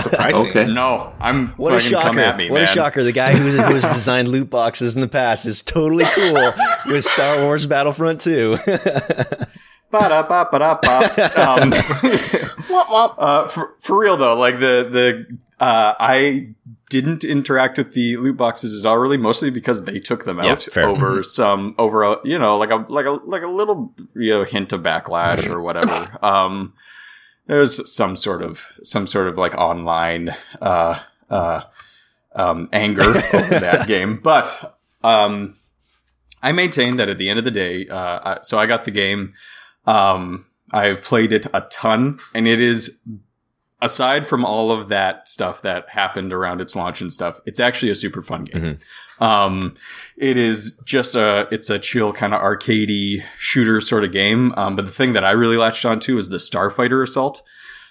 [0.00, 0.46] Surprising.
[0.50, 0.66] Okay.
[0.72, 2.08] no, I'm What a shocker!
[2.08, 2.64] come at me, what man.
[2.64, 3.02] a shocker!
[3.02, 6.52] The guy who's, who has designed loot boxes in the past is totally cool
[6.86, 8.58] with Star Wars Battlefront 2.
[9.90, 11.40] Ba-da-ba-ba-da-ba.
[11.40, 13.14] Um, Womp womp.
[13.18, 16.48] uh, for, for real though, like the the uh, I
[16.90, 20.52] didn't interact with the loot boxes at all, really, mostly because they took them Yeah,
[20.52, 20.88] out fair.
[20.88, 24.44] over some over a you know like a like a like a little you know
[24.44, 26.18] hint of backlash or whatever.
[26.22, 26.72] um,
[27.46, 31.60] there's some sort of some sort of like online uh uh
[32.34, 33.02] um anger
[33.34, 35.56] over that game, but um.
[36.42, 38.90] I maintain that at the end of the day, uh, I- so I got the
[38.90, 39.32] game.
[39.86, 43.00] Um, I've played it a ton, and it is,
[43.80, 47.92] aside from all of that stuff that happened around its launch and stuff, it's actually
[47.92, 48.60] a super fun game.
[49.20, 49.74] Um,
[50.16, 54.52] it is just a, it's a chill kind of arcadey shooter sort of game.
[54.56, 57.42] Um, but the thing that I really latched onto is the Starfighter Assault.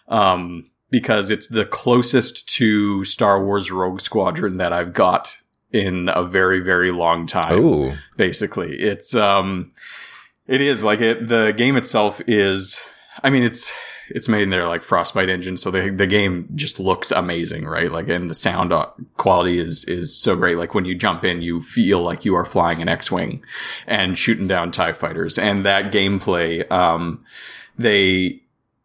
[0.08, 6.24] Um, because it's the closest to Star Wars Rogue Squadron that I've got in a
[6.24, 7.98] very, very long time Ooh.
[8.16, 8.80] basically.
[8.80, 9.72] It's um
[10.46, 12.80] it is like it the game itself is
[13.24, 13.74] I mean it's
[14.10, 17.92] it's made in their like Frostbite engine so the the game just looks amazing, right?
[17.92, 18.88] Like and the sound uh,
[19.18, 22.46] quality is is so great like when you jump in you feel like you are
[22.46, 23.44] flying an X-wing
[23.88, 27.24] and shooting down tie fighters and that gameplay um
[27.78, 28.42] they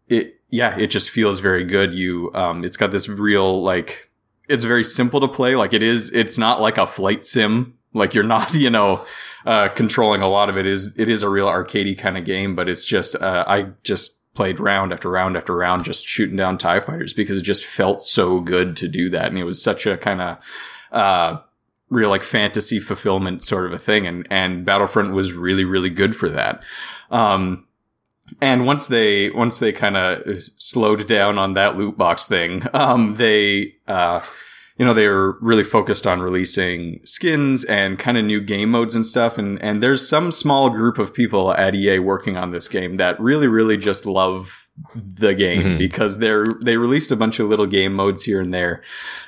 [0.08, 1.92] it yeah, it just feels very good.
[1.92, 4.08] You um it's got this real like
[4.48, 5.54] it's very simple to play.
[5.54, 7.74] Like it is, it's not like a flight sim.
[7.92, 9.04] Like you're not, you know,
[9.46, 12.56] uh, controlling a lot of it is, it is a real arcadey kind of game,
[12.56, 16.56] but it's just, uh, I just played round after round after round, just shooting down
[16.56, 19.26] TIE fighters because it just felt so good to do that.
[19.26, 20.38] And it was such a kind of,
[20.92, 21.40] uh,
[21.90, 24.06] real like fantasy fulfillment sort of a thing.
[24.06, 26.64] And, and Battlefront was really, really good for that.
[27.10, 27.66] Um,
[28.40, 30.22] and once they once they kind of
[30.56, 34.20] slowed down on that loot box thing, um, they uh,
[34.78, 38.94] you know they were really focused on releasing skins and kind of new game modes
[38.94, 39.36] and stuff.
[39.38, 43.18] And and there's some small group of people at EA working on this game that
[43.20, 45.78] really really just love the game Mhm.
[45.78, 48.82] because they're they released a bunch of little game modes here and there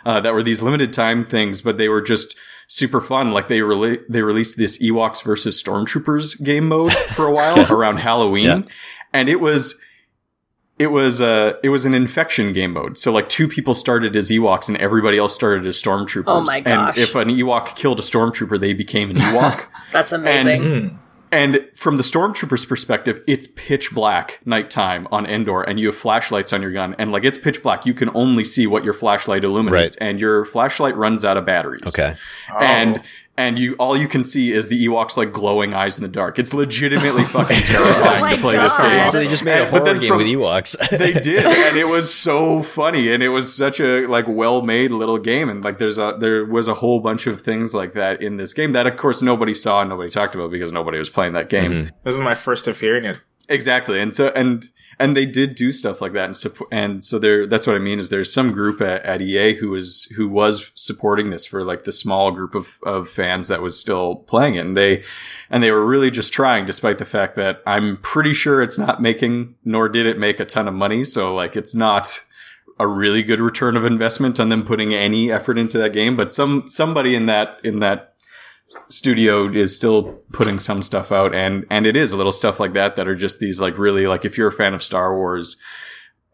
[0.06, 2.36] uh, that were these limited time things, but they were just
[2.68, 3.30] super fun.
[3.32, 7.96] Like they rele- they released this Ewoks versus Stormtroopers game mode for a while around
[7.96, 8.60] Halloween, Yeah.
[9.12, 9.80] and it was
[10.80, 12.96] it was uh it was an infection game mode.
[12.96, 16.24] So like two people started as Ewoks and everybody else started as Stormtroopers.
[16.26, 16.96] Oh my gosh.
[16.96, 19.66] And if an Ewok killed a Stormtrooper, they became an Ewok.
[19.92, 20.62] That's amazing.
[20.62, 20.98] Mm.
[21.32, 26.52] And from the stormtrooper's perspective, it's pitch black nighttime on Endor, and you have flashlights
[26.52, 27.86] on your gun, and like it's pitch black.
[27.86, 31.86] You can only see what your flashlight illuminates, and your flashlight runs out of batteries.
[31.86, 32.16] Okay.
[32.58, 33.00] And
[33.40, 36.38] and you all you can see is the Ewoks like glowing eyes in the dark.
[36.38, 39.06] It's legitimately oh fucking terrifying Oh to play this game.
[39.06, 40.76] So they just made a And- but horror game from- with Ewoks.
[40.98, 44.90] they did and it was so funny and it was such a like well made
[44.92, 48.20] little game and like there's a there was a whole bunch of things like that
[48.22, 51.08] in this game that of course nobody saw and nobody talked about because nobody was
[51.10, 51.88] playing that game mm-hmm.
[52.02, 53.22] This is my first of hearing it.
[53.48, 54.68] exactly and so and
[55.00, 57.78] and they did do stuff like that and support and so there that's what i
[57.78, 61.64] mean is there's some group at, at ea who was who was supporting this for
[61.64, 64.60] like the small group of of fans that was still playing it.
[64.60, 65.02] And they
[65.48, 69.02] and they were really just trying despite the fact that i'm pretty sure it's not
[69.02, 71.04] making nor did it make a ton of money.
[71.04, 72.24] So like it's not
[72.78, 76.16] a really good return of investment on them putting any effort into that game.
[76.16, 78.14] But some somebody in that in that
[78.88, 82.72] studio is still putting some stuff out and and it is a little stuff like
[82.72, 85.56] that that are just these like really like if you're a fan of Star Wars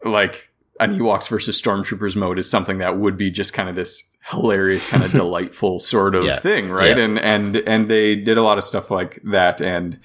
[0.05, 4.11] like an Ewoks versus Stormtroopers mode is something that would be just kind of this
[4.25, 6.35] hilarious kind of delightful sort of Yeah.
[6.37, 7.03] thing right Yeah.
[7.05, 9.99] and and and they did a lot of stuff like that and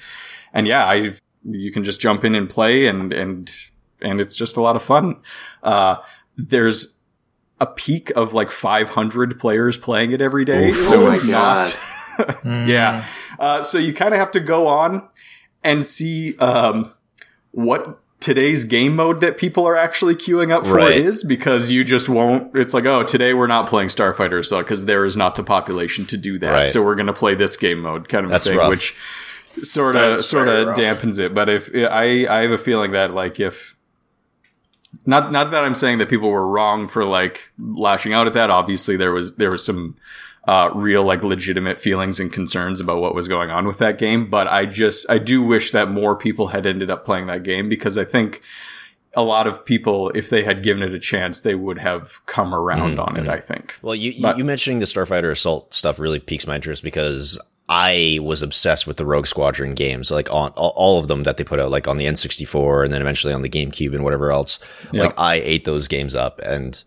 [0.54, 1.14] and yeah I
[1.44, 3.50] you can just jump in and play and and
[4.00, 5.20] and it's just a lot of fun
[5.62, 5.96] uh
[6.38, 6.96] there's
[7.60, 10.76] a peak of like 500 players playing it every day Oof.
[10.76, 11.64] so Oh my it's God.
[11.64, 11.78] not
[12.44, 13.04] yeah.
[13.38, 15.08] Uh, so you kind of have to go on
[15.62, 16.92] and see um,
[17.52, 20.96] what today's game mode that people are actually queuing up for Right.
[20.96, 22.54] is because you just won't.
[22.56, 26.06] It's like, oh, today we're not playing Starfighter so because there is not the population
[26.06, 26.50] to do that.
[26.52, 26.70] Right.
[26.70, 28.70] So we're going to play this game mode kind of That's thing, rough.
[28.70, 28.96] which
[29.62, 31.34] sort of sort of dampens it.
[31.34, 33.76] But if I I have a feeling that like if
[35.06, 38.50] not not that I'm saying that people were wrong for like lashing out at that.
[38.50, 39.96] Obviously, there was there was some
[40.48, 44.28] uh, real like legitimate feelings and concerns about what was going on with that game.
[44.28, 47.68] But I just I do wish that more people had ended up playing that game
[47.68, 48.42] because I think
[49.14, 52.54] a lot of people, if they had given it a chance, they would have come
[52.54, 53.28] around on it.
[53.28, 53.78] I think.
[53.82, 57.38] Well, you, you, But- you mentioning the Starfighter Assault stuff really piques my interest because
[57.68, 61.36] I was obsessed with the Rogue Squadron games, like on all, all of them that
[61.36, 64.32] they put out, like on the N64 and then eventually on the GameCube and whatever
[64.32, 64.58] else.
[64.92, 65.04] Yeah.
[65.04, 66.82] Like I ate those games up, and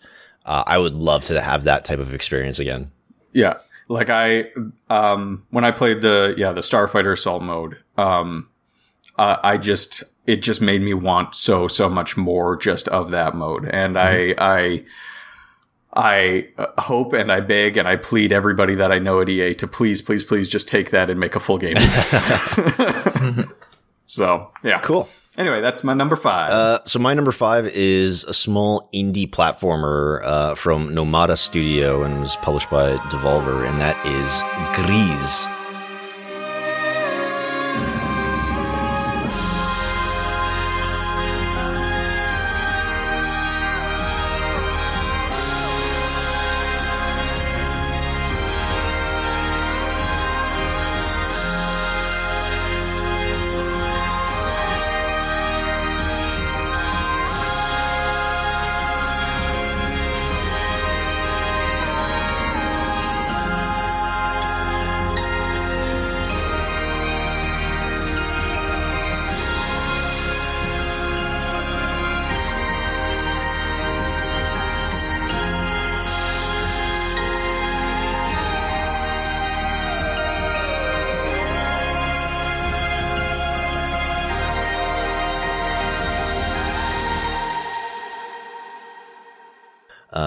[0.46, 2.92] uh, I would love to have that type of experience again.
[3.36, 3.60] Yeah.
[3.88, 4.52] Like I,
[4.90, 8.50] um, when I played the, yeah, the Starfighter Assault mode, um,
[9.18, 13.36] uh, I just, it just made me want so, so much more just of that
[13.36, 13.70] mode.
[13.72, 14.86] And I, I,
[15.94, 19.54] I uh, hope and I beg and I plead everybody that I know at EA
[19.56, 21.76] to please, please, please just take that and make a full game.
[24.06, 24.80] so yeah.
[24.80, 25.08] Cool.
[25.38, 26.50] Anyway, that's my number five.
[26.50, 32.22] Uh, so my number five is a small indie platformer uh, from Nomada Studio and
[32.22, 34.42] was published by Devolver, and that is
[34.86, 35.48] Gris.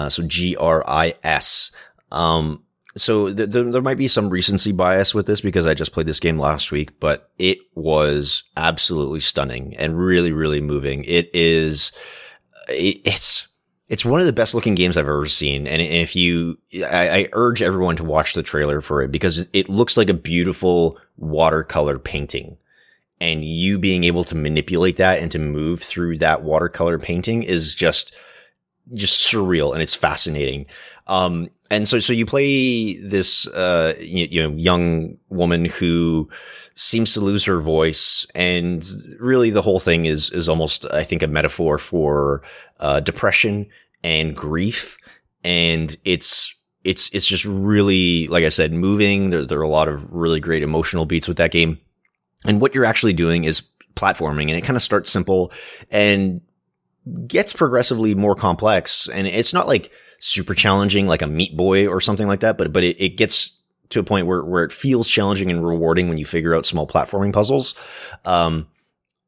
[0.09, 1.71] So G R I S.
[2.11, 2.63] Um,
[2.97, 6.07] so th- th- there might be some recency bias with this because I just played
[6.07, 11.03] this game last week, but it was absolutely stunning and really, really moving.
[11.03, 11.91] It is,
[12.67, 13.47] it, it's,
[13.87, 15.67] it's one of the best looking games I've ever seen.
[15.67, 19.69] And if you, I, I urge everyone to watch the trailer for it because it
[19.69, 22.57] looks like a beautiful watercolor painting
[23.21, 27.75] and you being able to manipulate that and to move through that watercolor painting is
[27.75, 28.15] just,
[28.93, 30.65] just surreal and it's fascinating.
[31.07, 36.29] Um, and so, so you play this, uh, you, you, know, young woman who
[36.75, 38.25] seems to lose her voice.
[38.33, 38.87] And
[39.19, 42.43] really the whole thing is, is almost, I think, a metaphor for,
[42.79, 43.67] uh, depression
[44.03, 44.97] and grief.
[45.43, 49.29] And it's, it's, it's just really, like I said, moving.
[49.29, 51.79] There, there are a lot of really great emotional beats with that game.
[52.45, 53.63] And what you're actually doing is
[53.95, 55.51] platforming and it kind of starts simple
[55.91, 56.41] and
[57.27, 62.01] gets progressively more complex and it's not like super challenging like a meat boy or
[62.01, 65.07] something like that but but it, it gets to a point where where it feels
[65.07, 67.75] challenging and rewarding when you figure out small platforming puzzles.
[68.25, 68.67] Um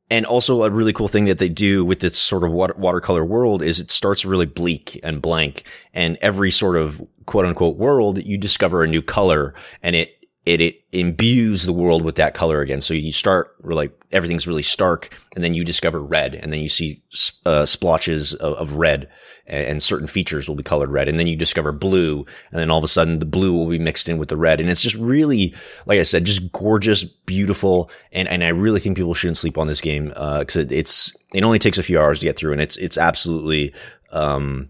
[0.09, 3.23] and also a really cool thing that they do with this sort of water, watercolor
[3.23, 5.63] world is it starts really bleak and blank
[5.93, 10.59] and every sort of quote unquote world you discover a new color and it it,
[10.59, 12.81] it imbues the world with that color again.
[12.81, 16.67] So you start like everything's really stark and then you discover red and then you
[16.67, 17.03] see
[17.45, 19.07] uh, splotches of, of red
[19.45, 21.07] and, and, certain features will be colored red.
[21.07, 23.77] And then you discover blue and then all of a sudden the blue will be
[23.77, 24.59] mixed in with the red.
[24.59, 25.53] And it's just really,
[25.85, 27.91] like I said, just gorgeous, beautiful.
[28.11, 30.11] And, and I really think people shouldn't sleep on this game.
[30.15, 32.77] Uh, cause it, it's, it only takes a few hours to get through and it's,
[32.77, 33.75] it's absolutely,
[34.11, 34.69] um,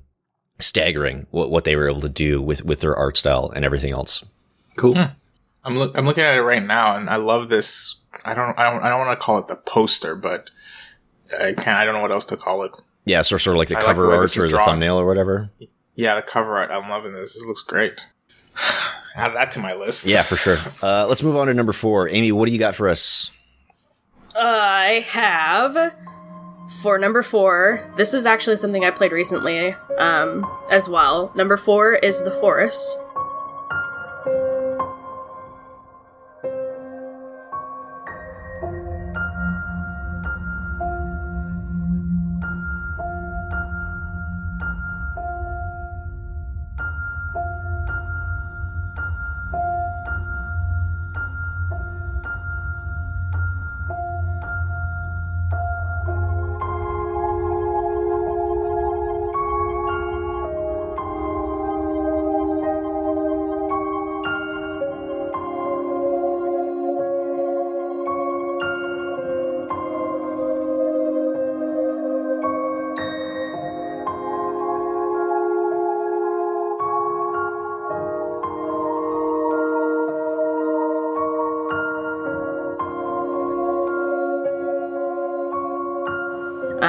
[0.60, 3.94] staggering what, what they were able to do with, with their art style and everything
[3.94, 4.26] else.
[4.76, 4.96] Cool.
[4.96, 5.14] Hmm.
[5.64, 7.96] I'm look I'm looking at it right now, and I love this.
[8.26, 10.50] I don't I don't I don't want to call it the poster, but
[11.40, 11.78] I can't.
[11.78, 12.72] I don't know what else to call it.
[13.06, 14.66] Yeah, so sort of like the I cover like the art or the drawn.
[14.66, 15.50] thumbnail or whatever.
[15.96, 16.72] Yeah, the cover art.
[16.72, 17.34] I'm loving this.
[17.34, 17.94] This looks great.
[19.16, 20.06] Add that to my list.
[20.06, 20.58] Yeah, for sure.
[20.84, 22.08] Uh, let's move on to number four.
[22.10, 23.32] Amy, what do you got for us?
[24.36, 25.94] I have
[26.82, 27.88] for number four.
[27.98, 31.32] This is actually something I played recently um, as well.
[31.36, 32.98] Number four is The Forest.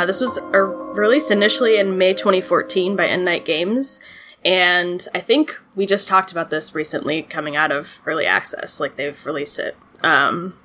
[0.03, 4.00] Uh, this was uh, released initially in May 2014 by Endnight Games.
[4.44, 8.96] And I think we just talked about this recently coming out of early access, like
[8.96, 9.76] they've released it.
[10.03, 10.59] Um,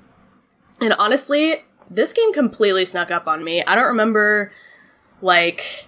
[0.80, 3.62] and honestly, this game completely snuck up on me.
[3.62, 4.50] I don't remember
[5.22, 5.86] like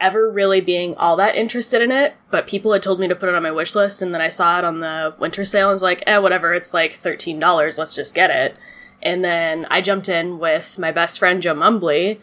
[0.00, 3.28] ever really being all that interested in it, but people had told me to put
[3.28, 5.74] it on my wish list, and then I saw it on the winter sale and
[5.74, 8.56] was like, eh, whatever, it's like $13, let's just get it.
[9.02, 12.20] And then I jumped in with my best friend Joe Mumbly,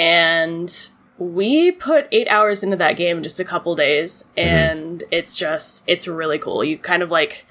[0.00, 0.88] and
[1.18, 5.84] we put eight hours into that game in just a couple days, and it's just,
[5.86, 6.64] it's really cool.
[6.64, 7.44] You kind of like,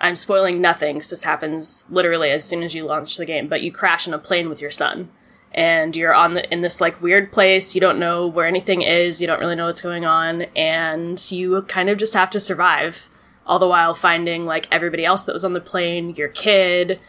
[0.00, 3.62] I'm spoiling nothing because this happens literally as soon as you launch the game, but
[3.62, 5.10] you crash in a plane with your son
[5.50, 7.74] and you're on the, in this like weird place.
[7.74, 9.20] You don't know where anything is.
[9.20, 13.08] You don't really know what's going on, and you kind of just have to survive.
[13.44, 17.00] All the while finding like everybody else that was on the plane, your kid,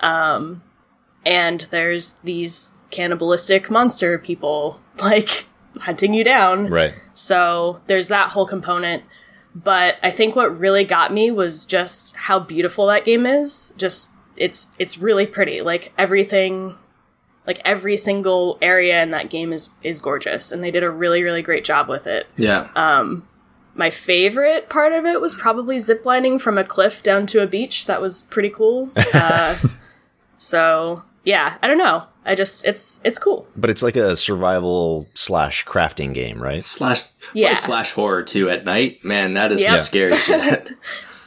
[0.00, 0.64] um,
[1.26, 5.46] and there's these cannibalistic monster people like
[5.80, 6.68] hunting you down.
[6.68, 6.94] Right.
[7.12, 9.02] So there's that whole component.
[9.54, 13.74] But I think what really got me was just how beautiful that game is.
[13.76, 15.62] Just it's it's really pretty.
[15.62, 16.76] Like everything
[17.46, 21.22] like every single area in that game is is gorgeous and they did a really
[21.22, 22.28] really great job with it.
[22.36, 22.70] Yeah.
[22.76, 23.26] Um
[23.74, 27.86] my favorite part of it was probably ziplining from a cliff down to a beach.
[27.86, 28.92] That was pretty cool.
[29.14, 29.56] Uh,
[30.38, 32.04] so yeah, I don't know.
[32.24, 33.46] I just it's it's cool.
[33.56, 36.64] But it's like a survival slash crafting game, right?
[36.64, 37.02] slash
[37.34, 37.50] Yeah.
[37.50, 37.54] yeah.
[37.56, 39.04] slash horror too at night.
[39.04, 39.68] Man, that is Yep.
[39.70, 40.70] some scary shit.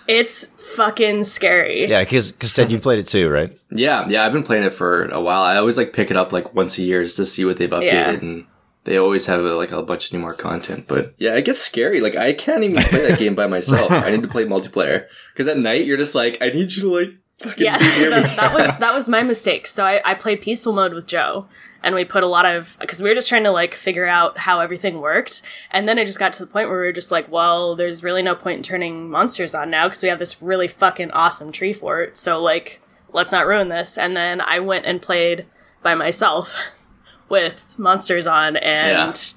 [0.08, 1.86] It's fucking scary.
[1.86, 3.56] Yeah, because Ted, you've played it too, right?
[3.70, 5.44] Yeah, yeah, I've been playing it for a while.
[5.44, 7.70] I always like pick it up like once a year just to see what they've
[7.70, 8.10] updated, Yeah.
[8.10, 8.46] and
[8.86, 10.86] they always have like a bunch of new more content.
[10.88, 12.02] But yeah, it gets scary.
[12.02, 13.92] Like I can't even play that game by myself.
[13.92, 16.90] I need to play multiplayer because at night you're just like, I need you to
[16.90, 18.10] like fucking Yeah, be near me.
[18.22, 19.68] that, that was that was my mistake.
[19.68, 21.48] So I, I played peaceful mode with Joe,
[21.84, 24.40] and we put a lot of because we were just trying to like figure out
[24.40, 27.12] how everything worked, and then it just got to the point where we were just
[27.12, 30.42] like, well, there's really no point in turning monsters on now because we have this
[30.42, 32.18] really fucking awesome tree fort.
[32.18, 32.82] So like,
[33.14, 33.98] let's not ruin this.
[33.98, 35.46] And then I went and played
[35.82, 36.56] by myself
[37.30, 39.34] with monsters on, and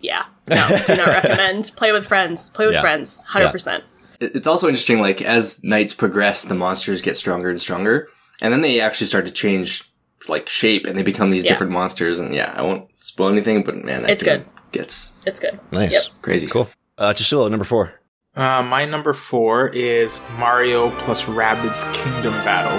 [0.00, 1.72] yeah, no, do not recommend.
[1.76, 2.50] Play with friends.
[2.50, 2.80] Play with Yeah.
[2.80, 3.22] friends.
[3.24, 3.84] Hundred percent.
[4.20, 5.00] It- It's also interesting.
[5.00, 8.08] Like as nights progress, the monsters get stronger and stronger,
[8.42, 9.84] and then they actually start to change
[10.28, 11.50] like shape, and they become these Yeah.
[11.52, 12.18] different monsters.
[12.18, 14.44] And yeah, I won't spoil anything, but man, that It's good.
[14.72, 15.58] Gets It's good.
[15.72, 16.10] Nice.
[16.22, 16.46] crazy.
[16.46, 16.68] Cool.
[16.98, 17.94] Uh, Chisula, number four.
[18.36, 22.78] Uh, my number four is Mario plus Rabbids Kingdom Battle.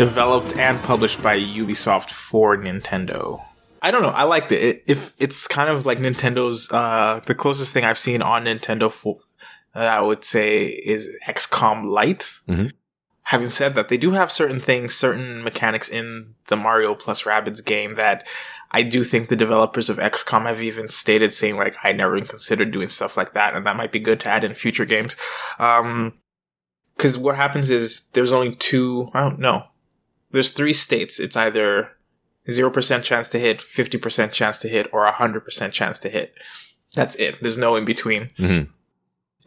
[0.00, 3.44] Developed and published by Ubisoft for Nintendo.
[3.82, 4.08] I don't know.
[4.08, 4.62] I liked it.
[4.62, 8.90] it if it's kind of like Nintendo's, uh, the closest thing I've seen on Nintendo
[8.90, 9.18] for,
[9.76, 12.40] uh, I would say is XCOM Lite.
[12.48, 12.72] Mhm.
[13.24, 17.62] Having said that, they do have certain things, certain mechanics in the Mario plus Rabbids
[17.62, 18.26] game that
[18.70, 22.26] I do think the developers of XCOM have even stated saying like, I never even
[22.26, 23.54] considered doing stuff like that.
[23.54, 25.18] And that might be good to add in future games.
[25.58, 26.14] Um,
[26.96, 29.66] cause what happens is there's only two, I don't know.
[30.32, 31.18] There's three states.
[31.18, 31.90] It's either
[32.48, 36.34] 0% chance to hit, 50% chance to hit, or 100% chance to hit.
[36.94, 37.38] That's it.
[37.40, 38.30] There's no in between.
[38.38, 38.68] Mhm.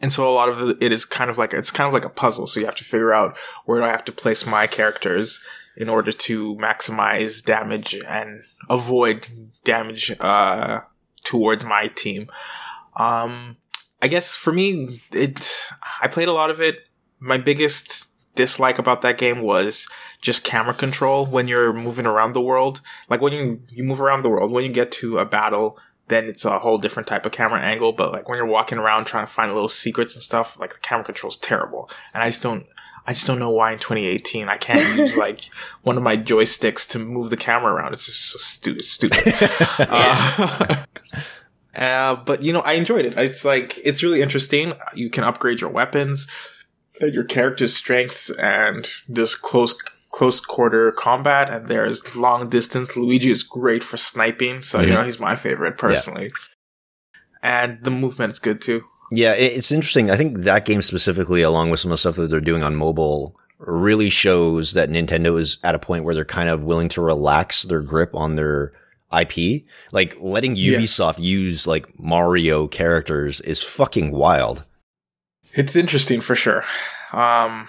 [0.00, 2.10] And so a lot of it is kind of like, it's kind of like a
[2.10, 2.46] puzzle.
[2.46, 5.42] So you have to figure out where do I have to place my characters
[5.76, 9.28] in order to maximize damage and avoid
[9.64, 10.80] damage, uh,
[11.24, 12.28] towards my team.
[12.96, 13.56] Um,
[14.02, 15.66] I guess for me, it,
[16.02, 16.80] I played a lot of it.
[17.18, 19.88] My biggest dislike about that game was
[20.20, 22.80] just camera control when you're moving around the world.
[23.08, 25.78] Like when you, you move around the world, when you get to a battle,
[26.08, 27.92] then it's a whole different type of camera angle.
[27.92, 30.80] But like when you're walking around trying to find little secrets and stuff, like the
[30.80, 31.90] camera control is terrible.
[32.12, 32.66] And I just don't,
[33.06, 35.48] I just don't know why in 2018 I can't use like
[35.82, 37.92] one of my joysticks to move the camera around.
[37.92, 39.34] It's just so stupid, stupid.
[39.78, 40.84] uh,
[41.76, 43.16] uh, but you know, I enjoyed it.
[43.16, 44.72] It's like it's really interesting.
[44.94, 46.28] You can upgrade your weapons,
[47.02, 49.80] uh, your character's strengths, and this close
[50.10, 51.50] close quarter combat.
[51.50, 52.96] And there's long distance.
[52.96, 54.90] Luigi is great for sniping, so you Mhm.
[54.94, 56.32] know he's my favorite personally.
[57.42, 58.84] And the movement is good too.
[59.10, 60.10] Yeah, it's interesting.
[60.10, 62.74] I think that game specifically, along with some of the stuff that they're doing on
[62.74, 67.00] mobile, really shows that Nintendo is at a point where they're kind of willing to
[67.02, 68.72] relax their grip on their
[69.12, 69.64] IP.
[69.92, 74.64] Like letting Ubisoft use like Mario characters is fucking wild.
[75.56, 76.64] It's interesting for sure.
[77.12, 77.68] Um,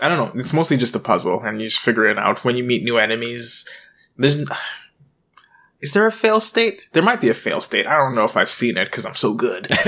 [0.00, 0.40] I don't know.
[0.40, 2.98] It's mostly just a puzzle, and you just figure it out when you meet new
[2.98, 3.64] enemies.
[4.16, 4.38] There's
[5.80, 6.88] is there a fail state?
[6.92, 7.86] There might be a fail state.
[7.86, 9.68] I don't know if I've seen it because I'm so good.
[9.68, 9.78] but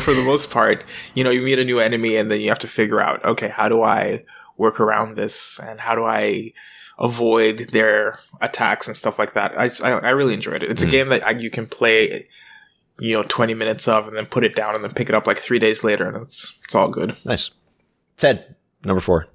[0.00, 0.84] for the most part,
[1.14, 3.48] you know, you meet a new enemy and then you have to figure out, okay,
[3.48, 4.24] how do I
[4.56, 6.52] work around this and how do I
[6.98, 9.58] avoid their attacks and stuff like that.
[9.58, 10.70] I, I, I really enjoyed it.
[10.70, 10.88] It's mm.
[10.88, 12.28] a game that I, you can play,
[13.02, 15.26] you know, 20 minutes of and then put it down and then pick it up
[15.26, 17.16] like three days later and it's, it's all good.
[17.24, 17.50] Nice.
[18.16, 19.26] Ted, number four.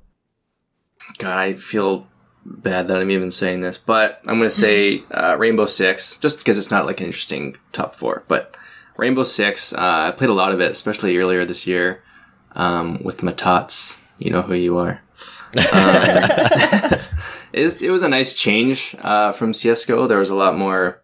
[1.18, 2.08] God, I feel
[2.46, 6.38] bad that I'm even saying this, but I'm going to say uh, Rainbow Six, just
[6.38, 8.24] because it's not like an interesting top four.
[8.30, 8.56] But
[8.96, 12.02] Rainbow Six, uh, I played a lot of it, especially earlier this year
[12.54, 14.02] um, with my tots.
[14.18, 15.02] You know who you are.
[15.58, 15.64] Um,
[17.54, 20.08] it, it was a nice change uh, from CS:GO.
[20.08, 21.02] There was a lot more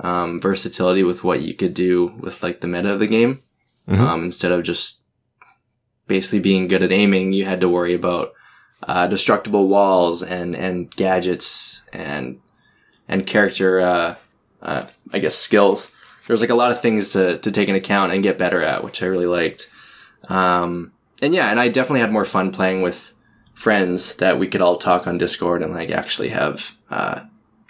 [0.00, 3.42] um, versatility with what you could do with like the meta of the game.
[3.88, 4.00] Mm-hmm.
[4.00, 5.02] Um, instead of just
[6.06, 8.32] basically being good at aiming, you had to worry about
[8.82, 12.40] uh, destructible walls and and gadgets and
[13.08, 14.14] and character uh,
[14.62, 15.92] uh, I guess skills.
[16.26, 18.84] There's like a lot of things to to take into account and get better at,
[18.84, 19.68] which I really liked.
[20.28, 23.12] Um, and yeah, and I definitely had more fun playing with
[23.54, 27.22] friends that we could all talk on Discord and like actually have uh,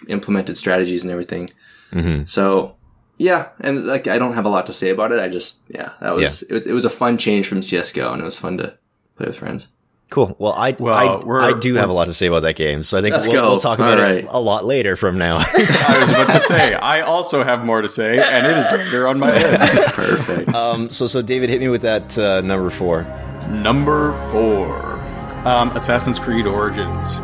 [0.07, 1.51] implemented strategies and everything.
[1.93, 2.25] Mm-hmm.
[2.25, 2.75] So
[3.17, 5.19] yeah, and like I don't have a lot to say about it.
[5.19, 6.47] I just yeah, that was yeah.
[6.49, 8.77] it was it was a fun change from CS:GO, and it was fun to
[9.15, 9.69] play with friends.
[10.09, 10.35] Cool.
[10.37, 12.99] Well, I well, I, I, do have a lot to say about that game, so
[12.99, 14.19] I think we'll, we'll, talk about right.
[14.19, 15.37] it a lot later from now.
[15.41, 19.07] I was about to say I also have more to say, and it is later
[19.07, 19.81] on my list.
[19.93, 20.53] Perfect.
[20.53, 23.03] Um, so, so David, hit me with that uh, number four.
[23.49, 24.99] Number four,
[25.47, 27.17] um, Assassin's Creed Origins.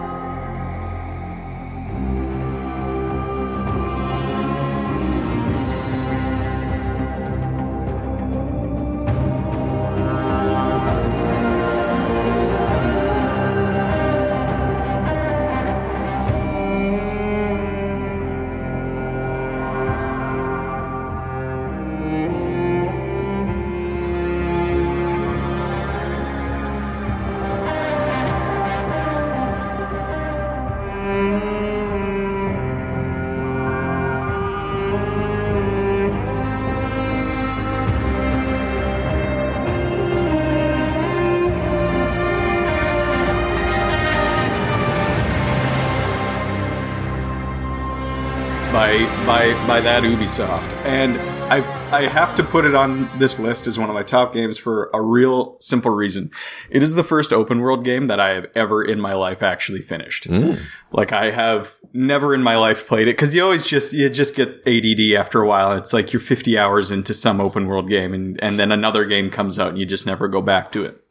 [49.79, 50.73] By that Ubisoft.
[50.85, 51.17] And
[51.49, 51.59] I
[51.89, 54.89] I have to put it on this list as one of my top games for
[54.93, 56.31] a real simple reason.
[56.69, 59.81] It is the first open world game that I have ever in my life actually
[59.81, 60.27] finished.
[60.27, 60.59] Mm.
[60.91, 64.35] Like I have never in my life played it because you always just you just
[64.35, 65.71] get ADD after a while.
[65.71, 69.29] It's like you're 50 hours into some open world game and and then another game
[69.29, 71.01] comes out and you just never go back to it.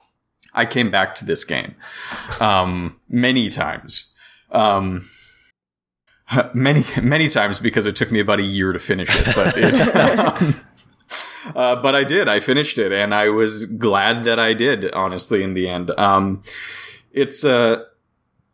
[0.52, 1.74] I came back to this game
[2.38, 4.12] um, many times.
[4.50, 5.08] Um,
[6.54, 9.96] many many times because it took me about a year to finish it, but it,
[9.96, 10.54] um,
[11.56, 12.28] uh, but I did.
[12.28, 14.90] I finished it, and I was glad that I did.
[14.92, 16.42] Honestly, in the end, um,
[17.12, 17.84] it's uh,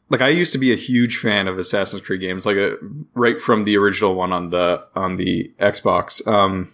[0.09, 2.77] like I used to be a huge fan of Assassin's Creed games, like a, uh,
[3.14, 6.70] right from the original one on the on the Xbox, um,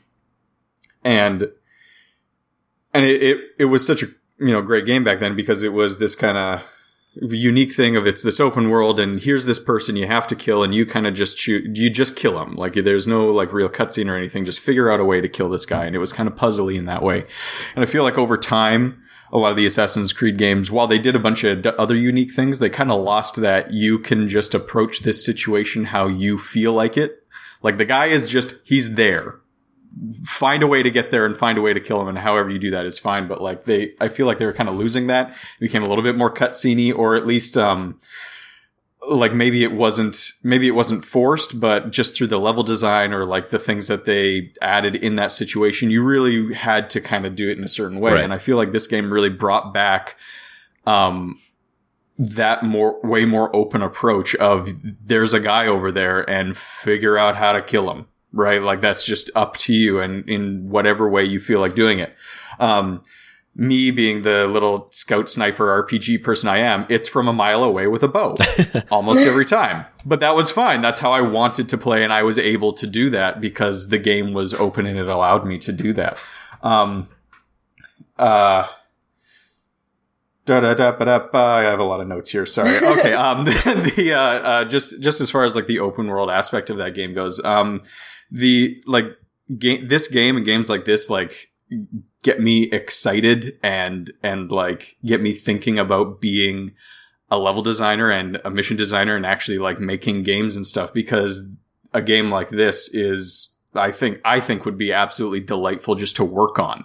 [1.03, 1.51] and
[2.93, 4.07] and it, it it was such a
[4.39, 6.63] you know great game back then because it was this kind of
[7.17, 10.63] unique thing of it's this open world and here's this person you have to kill
[10.63, 13.69] and you kind of just shoot you just kill him like there's no like real
[13.69, 14.45] cutscene or anything.
[14.45, 15.87] Just figure out a way to kill this guy.
[15.87, 17.27] And it was kind of puzzly in that way.
[17.75, 19.03] And i feel like over time
[19.33, 22.33] a lot of the assassin's creed games while they did a bunch of other unique
[22.33, 26.73] things they kind of lost that you can just approach this situation how you feel
[26.73, 27.25] like it.
[27.63, 29.41] Like the guy is just he's there
[30.25, 32.49] find a way to get there and find a way to kill him and however
[32.49, 34.77] you do that is fine but like they i feel like they were kind of
[34.77, 35.31] losing that.
[35.31, 37.99] It became a little bit more cutsceney or at least um
[39.09, 43.25] like maybe it wasn't maybe it wasn't forced but just through the level design or
[43.25, 47.35] like the things that they added in that situation you really had to kind of
[47.35, 48.13] do it in a certain way.
[48.13, 48.25] Right.
[48.25, 50.17] and i feel like this game really brought back
[50.87, 51.41] um
[52.19, 57.37] that more way more open approach of there's a guy over there and figure out
[57.37, 58.63] how to kill him right?
[58.63, 62.15] Like that's just up to you and in whatever way you feel like doing it.
[62.59, 63.03] Um,
[63.57, 67.89] me being the little scout sniper RPG person I am, it's from a mile away
[67.89, 68.37] with a bow
[68.91, 69.87] almost every time.
[70.07, 70.81] But that was fine.
[70.83, 72.05] That's how I wanted to play.
[72.05, 75.45] And I was able to do that because the game was open and it allowed
[75.45, 76.19] me to do that.
[76.63, 77.09] Um,
[78.19, 78.69] uh,
[80.49, 82.47] I have a lot of notes here.
[82.47, 82.77] Sorry.
[82.91, 83.13] Okay.
[83.13, 86.71] Um, the, the uh, uh, just just as far as like the open world aspect
[86.71, 87.83] of that game goes, um,
[88.31, 89.07] the like
[89.59, 91.51] game this game and games like this like
[92.23, 96.73] get me excited and and like get me thinking about being
[97.31, 101.49] a level designer and a mission designer and actually like making games and stuff because
[101.93, 106.25] a game like this is I think I think would be absolutely delightful just to
[106.25, 106.85] work on.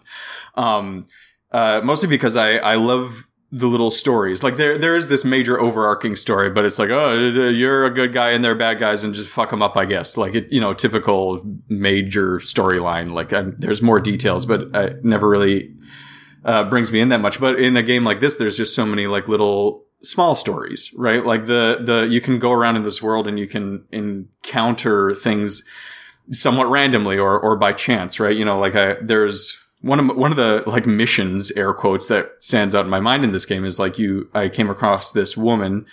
[0.55, 1.07] Um,
[1.51, 4.43] uh, mostly because I I love the little stories.
[4.43, 8.11] Like there, there is this major overarching story, but it's like, oh, you're a good
[8.11, 10.17] guy and they're bad guys, and just fuck them up, I guess.
[10.17, 13.11] Like it, you know, typical major storyline.
[13.11, 15.73] Like I'm, there's more details, but it never really
[16.43, 17.39] uh, brings me in that much.
[17.39, 21.25] But in a game like this, there's just so many like little small stories, right?
[21.25, 25.63] Like the the you can go around in this world and you can encounter things
[26.31, 28.35] somewhat randomly or or by chance, right?
[28.35, 32.31] You know, like I, there's one of one of the like missions air quotes that
[32.39, 35.37] stands out in my mind in this game is like you I came across this
[35.37, 35.85] woman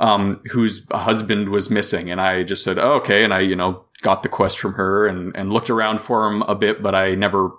[0.00, 3.84] um, whose husband was missing and I just said oh, okay and I you know
[4.02, 7.14] got the quest from her and and looked around for him a bit but I
[7.14, 7.52] never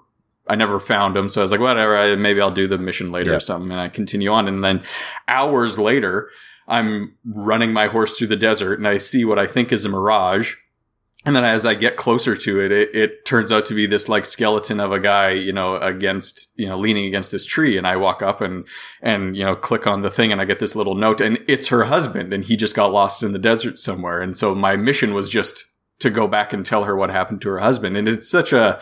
[0.45, 3.09] I never found him so I was like whatever I, maybe I'll do the mission
[3.09, 3.37] later yeah.
[3.37, 4.83] or something and I continue on and then
[5.29, 6.29] hours later
[6.67, 9.89] I'm running my horse through the desert and I see what I think is a
[9.89, 10.55] mirage
[11.27, 14.07] and then as I get closer to it, it, it turns out to be this
[14.07, 17.77] like skeleton of a guy, you know, against, you know, leaning against this tree.
[17.77, 18.63] And I walk up and,
[19.01, 21.67] and, you know, click on the thing and I get this little note and it's
[21.67, 24.21] her husband and he just got lost in the desert somewhere.
[24.21, 25.65] And so my mission was just
[25.99, 27.97] to go back and tell her what happened to her husband.
[27.97, 28.79] And it's such a,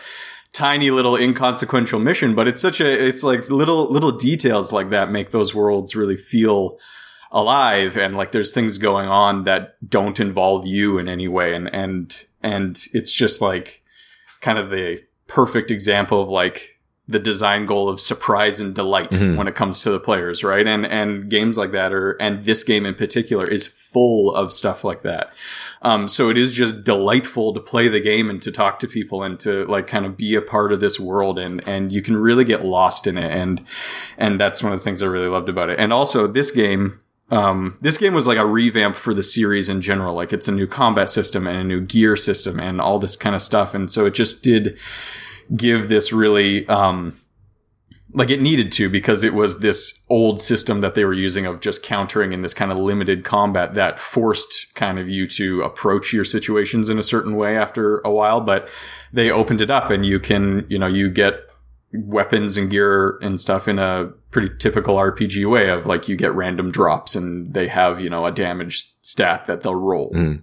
[0.52, 5.10] tiny little inconsequential mission, but it's such a, it's like little, little details like that
[5.10, 6.78] make those worlds really feel
[7.30, 11.54] alive and like there's things going on that don't involve you in any way.
[11.54, 13.82] And, and and it's just like
[14.40, 16.78] kind of the perfect example of like
[17.08, 19.36] the design goal of surprise and delight mm-hmm.
[19.36, 20.66] when it comes to the players, right?
[20.66, 24.82] And and games like that are and this game in particular is full of stuff
[24.82, 25.30] like that.
[25.82, 29.22] Um, so it is just delightful to play the game and to talk to people
[29.22, 32.16] and to like kind of be a part of this world and and you can
[32.16, 33.64] really get lost in it and
[34.18, 35.78] and that's one of the things I really loved about it.
[35.78, 39.82] And also this game um, this game was like a revamp for the series in
[39.82, 40.14] general.
[40.14, 43.34] Like it's a new combat system and a new gear system and all this kind
[43.34, 43.74] of stuff.
[43.74, 44.78] And so it just did
[45.56, 47.20] give this really, um,
[48.12, 51.60] like it needed to because it was this old system that they were using of
[51.60, 56.12] just countering in this kind of limited combat that forced kind of you to approach
[56.12, 58.40] your situations in a certain way after a while.
[58.40, 58.70] But
[59.12, 61.40] they opened it up and you can, you know, you get
[61.92, 66.34] weapons and gear and stuff in a pretty typical RPG way of like you get
[66.34, 70.42] random drops and they have, you know, a damage stat that they'll roll mm.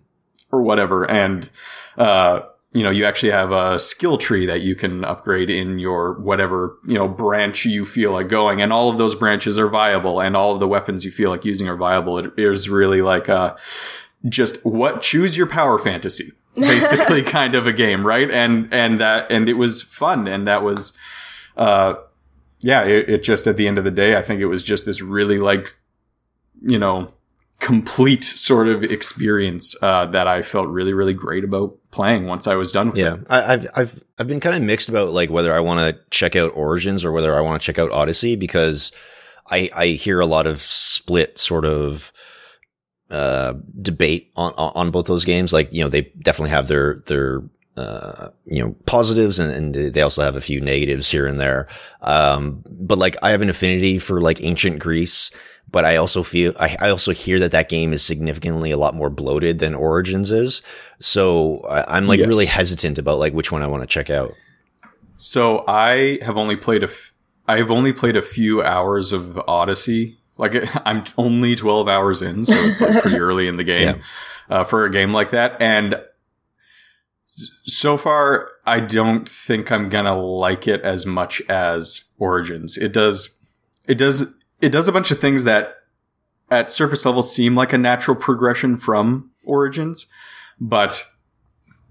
[0.51, 1.07] or whatever.
[1.07, 1.47] And,
[1.95, 2.41] uh,
[2.71, 6.75] you know, you actually have a skill tree that you can upgrade in your whatever,
[6.87, 8.63] you know, branch you feel like going.
[8.63, 11.45] And all of those branches are viable and all of the weapons you feel like
[11.45, 12.17] using are viable.
[12.17, 13.55] It is really like, uh,
[14.27, 18.31] just what choose your power fantasy basically kind of a game, right?
[18.31, 20.27] And, and that, and it was fun.
[20.27, 20.97] And that was,
[21.57, 21.93] uh,
[22.63, 24.85] yeah, it, it just at the end of the day, I think it was just
[24.85, 25.75] this really like,
[26.61, 27.13] you know,
[27.59, 32.55] complete sort of experience uh, that I felt really, really great about playing once I
[32.55, 33.15] was done with yeah.
[33.15, 33.19] it.
[33.29, 36.35] Yeah, I've I've I've been kind of mixed about like whether I want to check
[36.35, 38.91] out Origins or whether I want to check out Odyssey because
[39.49, 42.13] I I hear a lot of split sort of
[43.09, 45.51] uh, debate on on both those games.
[45.51, 47.43] Like you know, they definitely have their their
[47.75, 51.67] uh, you know, positives and, and, they also have a few negatives here and there.
[52.01, 55.31] Um, but like I have an affinity for like ancient Greece,
[55.71, 58.93] but I also feel, I, I, also hear that that game is significantly a lot
[58.93, 60.61] more bloated than Origins is.
[60.99, 62.27] So I, am like yes.
[62.27, 64.33] really hesitant about like which one I want to check out.
[65.17, 67.13] So I have only played a, f-
[67.47, 70.19] I've only played a few hours of Odyssey.
[70.37, 70.53] Like
[70.85, 73.95] I'm only 12 hours in, so it's like pretty early in the game.
[73.97, 74.03] Yeah.
[74.47, 75.59] Uh, for a game like that.
[75.59, 75.99] And
[77.35, 82.77] so far, I don't think I'm gonna like it as much as Origins.
[82.77, 83.39] It does,
[83.87, 85.75] it does, it does a bunch of things that
[86.51, 90.07] at surface level seem like a natural progression from Origins,
[90.59, 91.05] but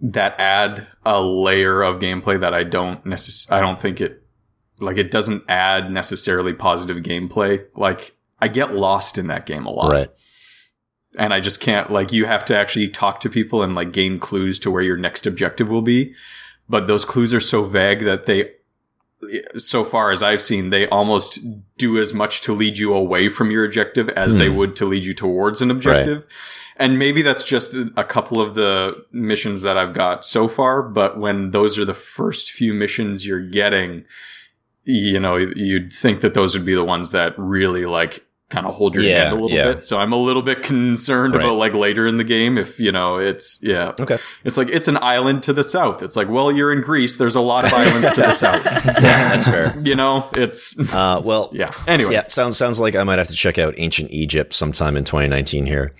[0.00, 4.22] that add a layer of gameplay that I don't necess- I don't think it,
[4.80, 7.64] like it doesn't add necessarily positive gameplay.
[7.76, 9.92] Like I get lost in that game a lot.
[9.92, 10.10] Right
[11.18, 14.18] and I just can't like you have to actually talk to people and like gain
[14.18, 16.14] clues to where your next objective will be.
[16.68, 18.52] But those clues are so vague that they
[19.56, 21.40] so far as I've seen, they almost
[21.78, 24.56] do as much to lead you away from your objective as they hmm.
[24.56, 26.18] would to lead you towards an objective.
[26.18, 26.32] Right.
[26.76, 30.82] And maybe that's just a couple of the missions that I've got so far.
[30.82, 34.04] But when those are the first few missions you're getting,
[34.84, 38.74] you know, you'd think that those would be the ones that really like kind of
[38.74, 39.72] hold your Yeah, hand a little yeah.
[39.72, 39.82] bit.
[39.84, 41.44] So I'm a little bit concerned Right.
[41.44, 43.92] about like later in the game if you know it's yeah.
[43.98, 44.18] Okay.
[44.44, 46.02] It's like it's an island to the south.
[46.02, 47.16] It's like well you're in Greece.
[47.16, 48.64] There's a lot of islands to the south.
[48.64, 48.92] Yeah,
[49.32, 49.76] that's fair.
[49.82, 51.70] You know it's Uh, well, yeah.
[51.88, 55.04] Anyway, Yeah, sounds sounds like I might have to check out ancient Egypt sometime in
[55.04, 55.92] 2019 here.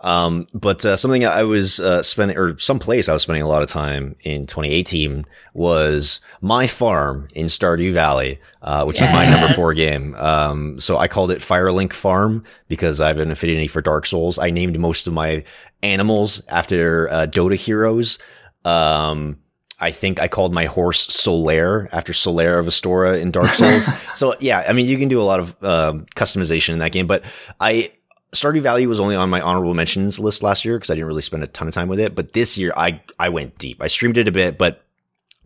[0.00, 3.48] Um, but uh, something I was uh, spending, or some place I was spending a
[3.48, 5.24] lot of time in 2018
[5.54, 10.14] was my farm in Stardew Valley, uh, which is my number four game.
[10.16, 14.38] Um, so I called it Firelink Farm because I have an affinity for Dark Souls.
[14.38, 15.44] I named most of my
[15.82, 18.18] animals after uh, Dota heroes.
[18.64, 19.38] Um,
[19.80, 23.88] I think I called my horse Solaire after Solaire of Astora in Dark Souls.
[24.16, 27.06] so yeah, I mean, you can do a lot of um, customization in that game,
[27.06, 27.24] but
[27.60, 27.90] I
[28.34, 31.22] Stardew Valley was only on my honorable mentions list last year because I didn't really
[31.22, 32.14] spend a ton of time with it.
[32.14, 33.80] But this year, I I went deep.
[33.80, 34.84] I streamed it a bit, but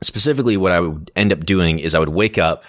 [0.03, 2.65] specifically, what I would end up doing is I would wake up.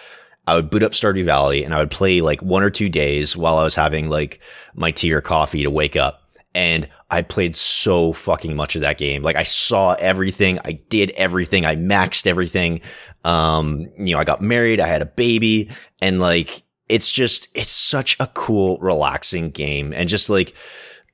[0.48, 3.38] I would boot up Stardew Valley and I would play like one or two days
[3.38, 4.40] while I was having like
[4.74, 6.24] my tea or coffee to wake up.
[6.56, 9.22] And I played so fucking much of that game.
[9.22, 10.58] Like I saw everything.
[10.66, 11.66] I did everything.
[11.66, 12.82] I maxed everything.
[13.24, 14.80] Um, you know, I got married.
[14.80, 15.70] I had a baby
[16.02, 19.94] and like, it's just, it's such a cool, relaxing game.
[19.94, 20.54] And just like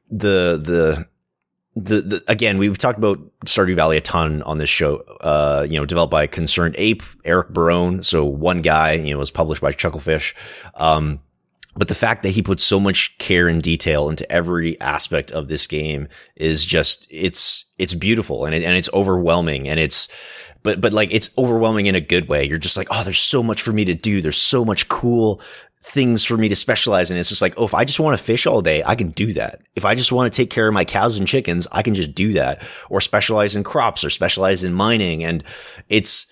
[0.09, 1.07] the, the,
[1.76, 5.03] the, the again, we've talked about Stardew Valley a ton on this show.
[5.19, 8.01] Uh, you know, developed by Concerned Ape, Eric Barone.
[8.01, 10.34] So one guy, you know, was published by Chucklefish.
[10.76, 11.19] Um,
[11.76, 15.49] but the fact that he put so much care and detail into every aspect of
[15.49, 16.07] this game
[16.38, 20.07] is just it's it's beautiful and it, and it's overwhelming and it's
[20.63, 22.45] but but like it's overwhelming in a good way.
[22.45, 24.21] You're just like, oh, there's so much for me to do.
[24.21, 25.41] There's so much cool
[25.88, 27.17] things for me to specialize in.
[27.17, 29.33] It's just like, oh, if I just want to fish all day, I can do
[29.33, 29.61] that.
[29.75, 32.15] If I just want to take care of my cows and chickens, I can just
[32.15, 32.67] do that.
[32.89, 35.23] Or specialize in crops or specialize in mining.
[35.23, 35.43] And
[35.88, 36.25] it's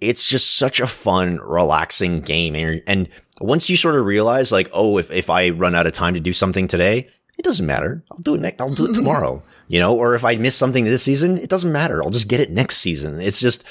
[0.00, 2.54] it's just such a fun, relaxing game.
[2.54, 3.08] And, and
[3.40, 6.20] once you sort of realize like, oh, if, if I run out of time to
[6.20, 8.02] do something today, it doesn't matter.
[8.10, 8.60] I'll do it next.
[8.60, 11.72] I'll do it tomorrow, you know, or if I miss something this season, it doesn't
[11.72, 12.02] matter.
[12.02, 13.20] I'll just get it next season.
[13.20, 13.64] It's just,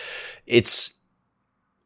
[0.47, 0.94] it's,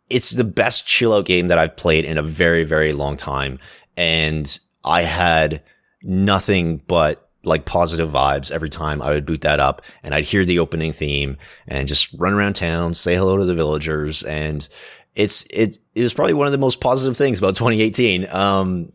[0.10, 3.60] it's the best chill out game that I've played in a very, very long time.
[3.95, 5.64] And I had
[6.01, 10.43] nothing but like positive vibes every time I would boot that up and I'd hear
[10.43, 11.38] the opening theme
[11.68, 14.24] and just run around town, say hello to the villagers.
[14.24, 14.68] And
[15.16, 18.28] it's, it, it was probably one of the most positive things about 2018.
[18.30, 18.91] Um,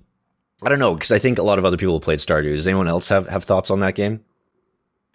[0.63, 2.57] I don't know, because I think a lot of other people played Stardew.
[2.57, 4.25] Does anyone else have, have thoughts on that game?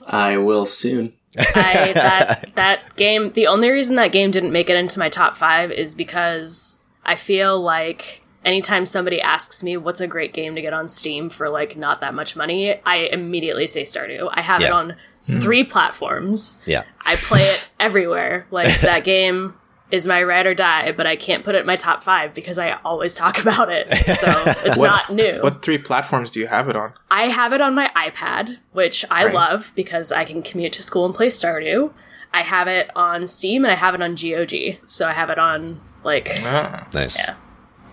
[0.06, 1.14] I will soon.
[1.38, 3.30] I that that game.
[3.30, 7.16] The only reason that game didn't make it into my top five is because I
[7.16, 11.50] feel like anytime somebody asks me what's a great game to get on Steam for
[11.50, 14.30] like not that much money, I immediately say Stardew.
[14.34, 15.70] I have it on three hmm.
[15.70, 16.62] platforms.
[16.66, 16.84] Yeah.
[17.06, 18.48] I play it everywhere.
[18.52, 19.56] Like that game
[19.92, 22.58] is my ride or die, but I can't put it in my top five because
[22.60, 23.88] I always talk about it.
[24.18, 24.32] So
[24.66, 25.42] it's not new.
[25.42, 26.94] What three platforms do you have it on?
[27.10, 29.34] I have it on my iPad, which I Right.
[29.34, 31.92] love because I can commute to school and play Stardew.
[32.32, 34.78] I have it on Steam and I have it on GOG.
[34.88, 36.88] So I have it on like Ah.
[36.94, 37.18] Nice.
[37.20, 37.36] Yeah.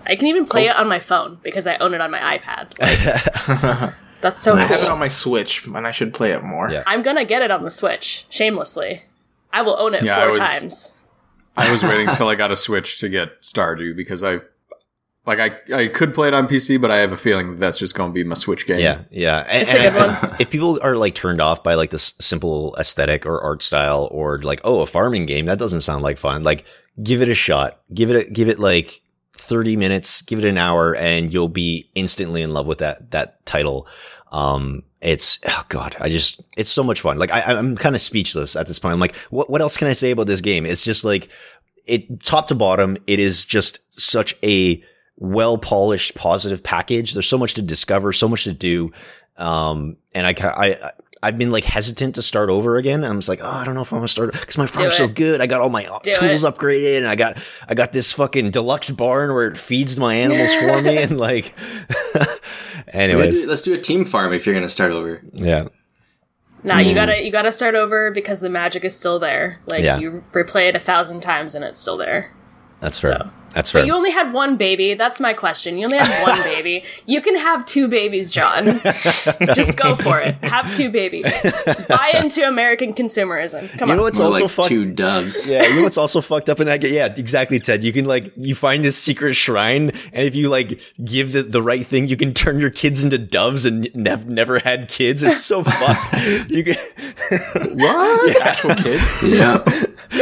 [0.06, 2.74] I can even play it on my phone because I own it on my iPad.
[3.48, 6.70] Like, that's so I have it on my Switch, and I should play it more.
[6.70, 6.82] Yeah.
[6.86, 9.02] I'm gonna get it on the Switch, shamelessly.
[9.52, 10.92] I will own it Yeah, four was- times.
[11.56, 14.40] I was waiting until I got a Switch to get Stardew because I,
[15.26, 17.78] like, I I could play it on PC, but I have a feeling that that's
[17.78, 18.78] just going to be my Switch game.
[18.78, 19.44] Yeah, yeah.
[19.48, 23.26] And, It's a and if people are like turned off by like this simple aesthetic
[23.26, 26.64] or art style, or like, oh, a farming game that doesn't sound like fun, like
[27.02, 27.80] give it a shot.
[27.92, 29.02] Give it a, give it like
[29.36, 30.22] thirty minutes.
[30.22, 33.88] Give it an hour, and you'll be instantly in love with that that title.
[34.30, 37.18] Um, it's oh god, I just it's so much fun.
[37.18, 38.92] Like I, I'm kind of speechless at this point.
[38.92, 40.66] I'm like, what what else can I say about this game?
[40.66, 41.28] It's just like
[41.86, 42.96] it top to bottom.
[43.06, 44.82] It is just such a
[45.16, 47.12] well polished, positive package.
[47.12, 48.90] There's so much to discover, so much to do.
[49.36, 50.90] Um, and I, I,
[51.22, 53.02] I've been like hesitant to start over again.
[53.04, 55.08] I'm just like, oh, I don't know if I'm gonna start because my farm's so
[55.08, 55.40] good.
[55.40, 56.54] I got all my Do tools it.
[56.54, 57.38] upgraded, and I got,
[57.68, 61.54] I got this fucking deluxe barn where it feeds my animals for me, and like,
[62.88, 65.20] anyways, Let's do a team farm if you're going to start over.
[65.32, 65.68] yeah,
[66.62, 67.24] Now you gotta mm.
[67.24, 69.58] you gotta start over because the magic is still there.
[69.66, 69.98] Like Yeah.
[69.98, 72.30] you replay it a thousand times and it's still there.
[72.80, 73.18] that's fair.
[73.18, 73.80] So- That's fair.
[73.80, 74.92] But you only had one baby.
[74.92, 75.78] That's my question.
[75.78, 76.84] You only had one baby.
[77.06, 78.66] You can have two babies, John.
[79.54, 80.34] Just go for it.
[80.44, 81.24] Have two babies.
[81.88, 83.70] Buy into American consumerism.
[83.78, 83.96] Come you on.
[83.96, 84.68] know what's More also like fucked?
[84.68, 85.46] two doves.
[85.46, 86.92] Yeah, you know what's also fucked up in that game?
[86.92, 87.82] Yeah, exactly, Ted.
[87.82, 91.62] You can like you find this secret shrine, and if you like give the, the
[91.62, 95.22] right thing, you can turn your kids into doves and nev- never had kids.
[95.22, 96.50] It's so fucked.
[96.50, 96.76] You can
[97.78, 98.36] What?
[98.42, 99.22] Actual kids?
[99.22, 99.64] Yeah.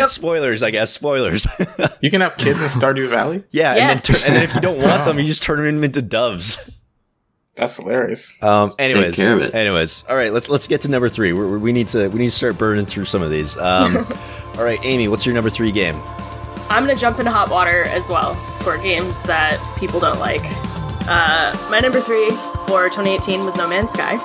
[0.08, 0.92] Spoilers, I guess.
[0.92, 1.46] Spoilers.
[2.00, 3.44] You can have kids in Stardew Valley?
[3.50, 3.78] yeah, Yes.
[3.78, 6.02] and then tur- and then if you don't want them, you just turn them into
[6.02, 6.70] doves.
[7.56, 8.34] That's hilarious.
[8.42, 9.54] Um, anyways, care of it.
[9.54, 10.32] anyways, all right.
[10.32, 11.32] Let's let's get to number three.
[11.32, 13.56] we we need to we need to start burning through some of these.
[13.56, 13.96] Um,
[14.56, 15.94] all right, Amy, what's your number three game?
[16.68, 20.42] I'm gonna jump into hot water as well for games that people don't like.
[21.06, 22.30] Uh, my number three
[22.66, 24.16] for 2018 was No Man's Sky.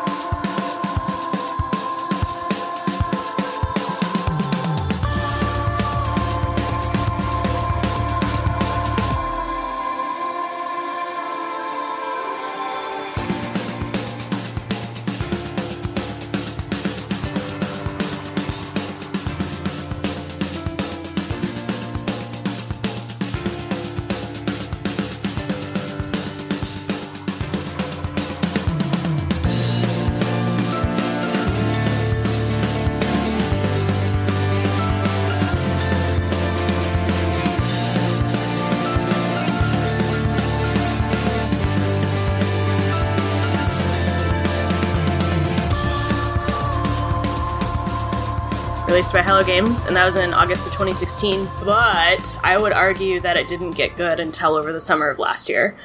[48.99, 51.47] Released by Hello Games, and that was in August of 2016.
[51.63, 55.47] But I would argue that it didn't get good until over the summer of last
[55.47, 55.77] year.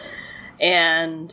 [0.59, 1.33] And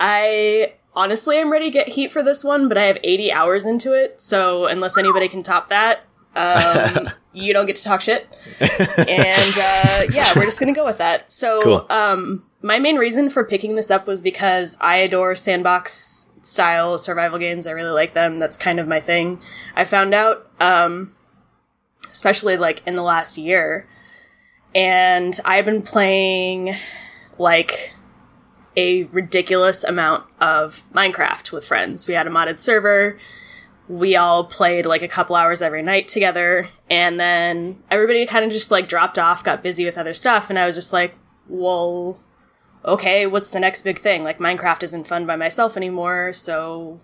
[0.00, 3.64] I honestly am ready to get heat for this one, but I have 80 hours
[3.64, 6.00] into it, so unless anybody can top that,
[6.34, 8.26] um, you don't get to talk shit.
[8.58, 11.30] And uh, yeah, we're just gonna go with that.
[11.30, 11.86] So, Cool.
[11.90, 17.38] um, my main reason for picking this up was because I adore sandbox style survival
[17.38, 17.66] games.
[17.66, 18.38] I really like them.
[18.38, 19.40] That's kind of my thing.
[19.76, 21.14] I found out, um,
[22.10, 23.86] especially like in the last year,
[24.74, 26.74] and I've been playing
[27.38, 27.92] like
[28.76, 32.06] a ridiculous amount of Minecraft with friends.
[32.06, 33.18] We had a modded server.
[33.88, 38.52] We all played like a couple hours every night together, and then everybody kind of
[38.52, 41.14] just like dropped off, got busy with other stuff, and I was just like,
[41.48, 42.18] well,
[42.88, 44.24] okay, what's the next big thing?
[44.24, 47.00] Like Minecraft isn't fun by myself anymore, so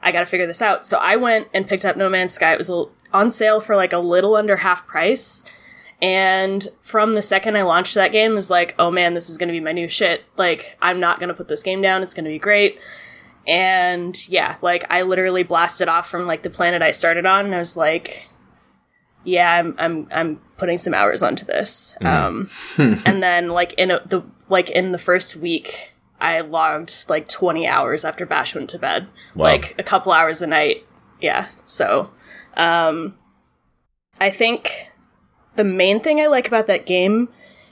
[0.00, 0.86] I got to figure this out.
[0.86, 2.52] So I went and picked up No Man's Sky.
[2.52, 2.70] It was
[3.12, 5.48] on sale for like a little under half price.
[6.00, 9.48] And from the second I launched that game, was like, oh man, this is going
[9.48, 10.24] to be my new shit.
[10.36, 12.02] Like, I'm not going to put this game down.
[12.02, 12.80] It's going to be great.
[13.46, 17.54] And yeah, like I literally blasted off from like the planet I started on, and
[17.54, 18.28] I was like,
[19.24, 21.96] yeah, I'm I'm I'm putting some hours onto this.
[22.02, 27.26] Um, and then like in a, the like in the first week, I logged like
[27.26, 29.46] 20 hours after Bash went to bed, Wow.
[29.46, 30.84] like a couple hours a night.
[31.20, 32.10] Yeah, so
[32.56, 33.16] um,
[34.20, 34.88] I think
[35.56, 37.28] the main thing I like about that game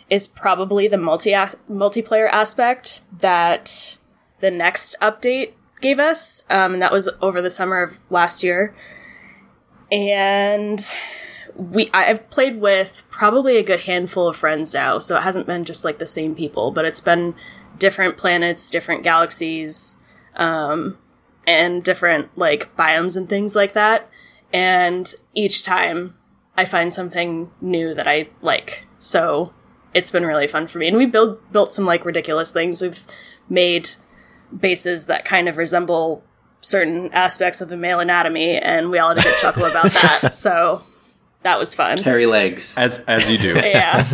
[0.08, 3.98] is probably the multi multiplayer aspect that
[4.40, 8.74] the next update gave us, um, and that was over the summer of last year.
[9.92, 10.80] And
[11.60, 15.64] we I've played with probably a good handful of friends now, so it hasn't been
[15.64, 17.34] just like the same people, but it's been
[17.78, 19.98] different planets, different galaxies,
[20.36, 20.98] um,
[21.46, 24.08] and different like biomes and things like that.
[24.52, 26.16] And each time
[26.56, 28.86] I find something new that I like.
[28.98, 29.52] So
[29.92, 30.88] it's been really fun for me.
[30.88, 32.80] And we build built some like ridiculous things.
[32.80, 33.06] We've
[33.50, 33.90] made
[34.58, 36.24] bases that kind of resemble
[36.62, 40.32] certain aspects of the male anatomy, and we all had a good chuckle about that.
[40.40, 40.84] So
[41.42, 41.98] that was fun.
[41.98, 42.74] Hairy legs.
[42.76, 43.54] as as you do.
[43.64, 44.06] Yeah,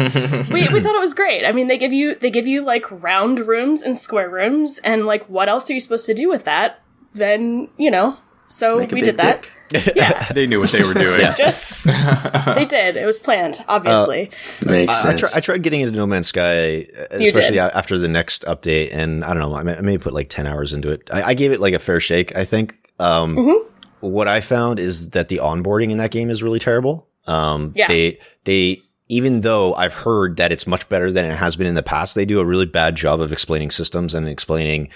[0.53, 1.45] we we thought it was great.
[1.45, 5.07] I mean, they give you they give you like round rooms and square rooms, and
[5.07, 6.83] like what else are you supposed to do with that?
[7.15, 8.17] Then you know.
[8.49, 9.45] So Make we did that.
[9.69, 9.93] dick.
[9.97, 11.21] Yeah, They knew what they were doing.
[11.37, 12.97] just they did.
[12.97, 14.31] It was planned, obviously.
[14.65, 15.21] Makes I, I, sense.
[15.21, 19.25] try, I tried getting into No Man's Sky, uh, especially after the next update, and
[19.25, 19.57] I don't know.
[19.57, 21.11] I may, I may put like ten hours into it.
[21.13, 22.37] I, I gave it like a fair shake.
[22.37, 22.75] I think.
[23.01, 23.63] Um, Mm-hmm.
[24.01, 27.09] What I found is that the onboarding in that game is really terrible.
[27.27, 27.87] Um, Yeah.
[27.89, 31.75] They they even though I've heard that it's much better than it has been in
[31.75, 34.89] the past, they do a really bad job of explaining systems and explaining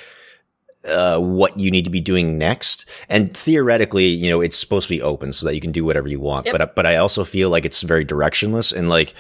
[0.88, 2.88] uh, what you need to be doing next.
[3.08, 6.08] And theoretically, you know, it's supposed to be open so that you can do whatever
[6.08, 6.46] you want.
[6.46, 6.58] Yep.
[6.58, 9.14] But but I also feel like it's very directionless and like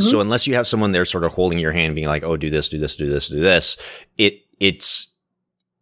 [0.00, 2.50] so unless you have someone there sort of holding your hand, being like, "Oh, do
[2.50, 3.78] this, do this, do this, do this,"
[4.18, 5.08] it it's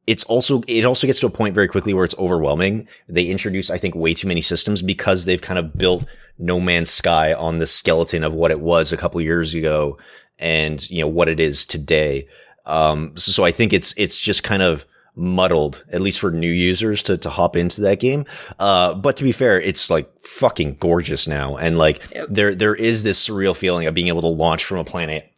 [0.07, 2.87] it's also it also gets to a point very quickly where it's overwhelming.
[3.09, 6.05] They introduce, I think, way too many systems because they've kind of built
[6.39, 9.99] No Man's Sky on the skeleton of what it was a couple years ago,
[10.39, 12.29] and you know what it is today.
[12.67, 14.87] Um, so, so I think it's it's just kind of
[15.17, 18.25] muddled, at least for new users to to hop into that game.
[18.59, 22.27] Uh, but to be fair, it's like fucking gorgeous now, and like Yep.
[22.31, 25.31] there there is this surreal feeling of being able to launch from a planet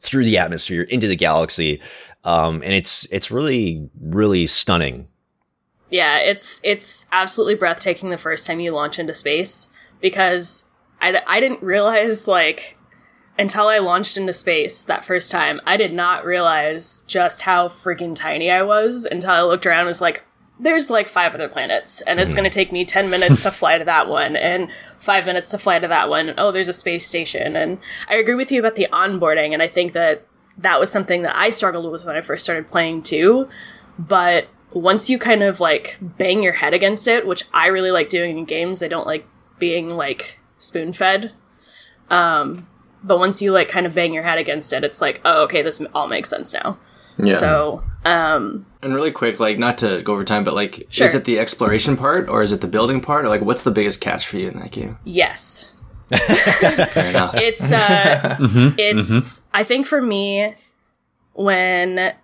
[0.00, 1.80] through the atmosphere into the galaxy.
[2.24, 5.08] Um, and it's, it's really, really stunning.
[5.90, 9.68] Yeah, it's it's absolutely breathtaking the first time you launch into space
[10.00, 10.70] because
[11.02, 12.78] I, I didn't realize like
[13.38, 18.16] until I launched into space that first time, I did not realize just how freaking
[18.16, 20.22] tiny I was until I looked around and was like,
[20.58, 23.78] there's like five other planets, and it's going to take me 10 minutes to fly
[23.78, 26.34] to that one, and five minutes to fly to that one.
[26.38, 27.56] Oh, there's a space station.
[27.56, 30.24] And I agree with you about the onboarding, and I think that
[30.62, 33.48] that was something that I struggled with when I first started playing too.
[33.98, 38.08] But once you kind of like bang your head against it, which I really like
[38.08, 39.26] doing in games, I don't like
[39.58, 41.32] being like spoon fed.
[42.10, 42.66] Um,
[43.04, 45.62] but once you like kind of bang your head against it, it's like, oh, okay,
[45.62, 46.78] this all makes sense now.
[47.18, 47.36] Yeah.
[47.38, 51.06] So, um, and really quick, like not to go over time, but like, Sure.
[51.06, 53.24] is it the exploration part or is it the building part?
[53.24, 54.98] Or like, what's the biggest catch for you in that game?
[55.04, 55.72] yes,
[56.16, 57.34] Fair enough.
[57.34, 58.74] it's uh mm-hmm.
[58.78, 59.48] it's mm-hmm.
[59.52, 60.54] i think for me
[61.32, 62.14] when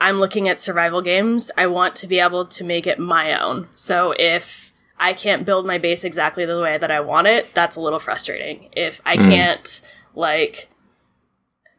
[0.00, 3.68] i'm looking at survival games i want to be able to make it my own.
[3.74, 7.76] So if i can't build my base exactly the way that i want it that's
[7.76, 8.68] a little frustrating.
[8.72, 9.30] If i mm-hmm.
[9.30, 9.80] can't
[10.14, 10.68] like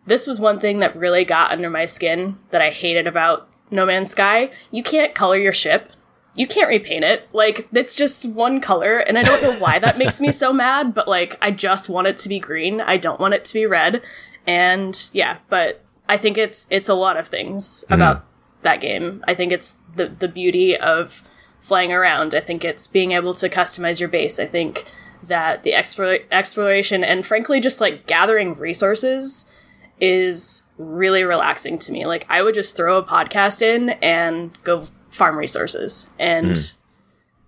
[0.08, 3.86] this was one thing that really got under my skin that i hated about no
[3.86, 4.52] man's sky.
[4.72, 5.92] You can't color your ship
[6.36, 7.28] you can't repaint it.
[7.34, 10.94] Like, it's just one color, and I don't know why that makes me so mad,
[10.94, 12.82] but like, I just want it to be green.
[12.82, 14.04] I don't want it to be red.
[14.46, 17.94] And yeah, but I think it's, it's a lot of things hmm.
[17.94, 18.26] about
[18.62, 19.24] that game.
[19.28, 21.24] I think it's the, the beauty of
[21.62, 22.36] flying around.
[22.36, 24.38] I think it's being able to customize your base.
[24.38, 24.86] I think
[25.24, 29.52] that the explore- exploration and frankly, just like gathering resources
[30.00, 32.06] is really relaxing to me.
[32.06, 36.12] Like, I would just throw a podcast in and go farm resources.
[36.20, 36.58] And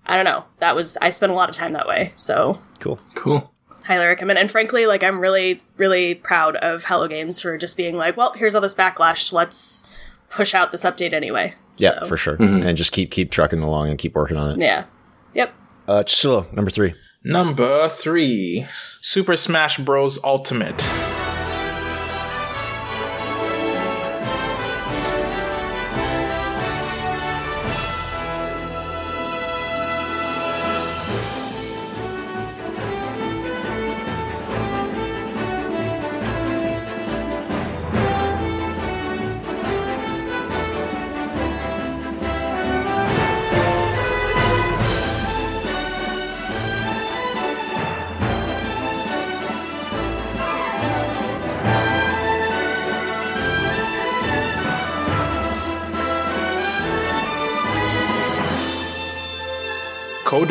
[0.06, 0.46] I don't know.
[0.60, 2.12] That was, I spent a lot of time that way.
[2.16, 3.00] So Cool.
[3.16, 3.52] Cool.
[3.86, 4.40] highly recommend.
[4.40, 8.34] And frankly, like, I'm really, really proud of Hello Games for just being like, well,
[8.34, 9.32] here's all this backlash.
[9.32, 9.88] Let's
[10.30, 11.54] push out this update anyway.
[11.78, 12.36] Yeah, So, for sure.
[12.40, 14.64] And just keep keep trucking along and keep working on it.
[14.64, 14.86] Yeah.
[15.34, 15.54] Yep.
[15.88, 16.96] Uh, Chisilo, number three.
[17.24, 18.66] Number three,
[19.02, 20.18] Super Smash Bros.
[20.24, 20.82] Ultimate.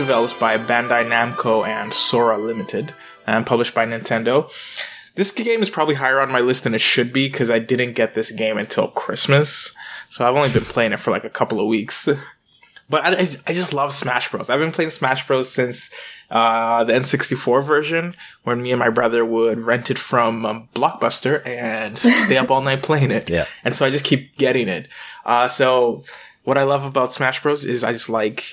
[0.06, 2.94] Co-developed by Bandai Namco and Sora Limited,
[3.26, 4.48] and published by Nintendo.
[5.16, 7.94] This game is probably higher on my list than it should be because I didn't
[7.94, 9.74] get this game until Christmas,
[10.08, 12.08] so I've only been playing it for like a couple of weeks.
[12.88, 14.48] But I, I I just love Smash Bros.
[14.48, 15.90] I've been playing Smash Bros since
[16.30, 21.44] uh, the N64 version, when me and my brother would rent it from um, Blockbuster
[21.44, 23.28] and stay up all night playing it.
[23.28, 23.46] Yeah.
[23.64, 24.86] And so I just keep getting it.
[25.24, 26.04] Uh, so
[26.44, 27.64] what I love about Smash Bros.
[27.64, 28.52] is I just like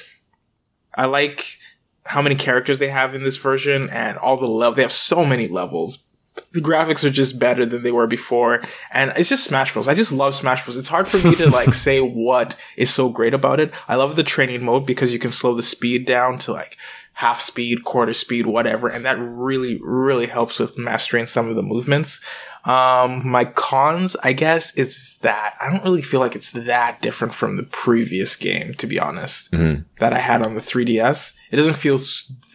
[0.95, 1.59] I like
[2.05, 4.75] how many characters they have in this version and all the level.
[4.75, 6.05] They have so many levels.
[6.51, 9.87] The graphics are just better than they were before, and it's just Smash Bros.
[9.87, 10.77] I just love Smash Bros.
[10.77, 13.71] It's hard for me to like say what is so great about it.
[13.87, 16.77] I love the training mode because you can slow the speed down to like
[17.13, 21.61] half speed, quarter speed, whatever, and that really, really helps with mastering some of the
[21.61, 22.19] movements.
[22.65, 27.33] Um, my cons, I guess, is that I don't really feel like it's that different
[27.33, 29.51] from the previous game, to be honest,
[29.99, 31.33] that I had on the 3DS.
[31.51, 31.99] It doesn't feel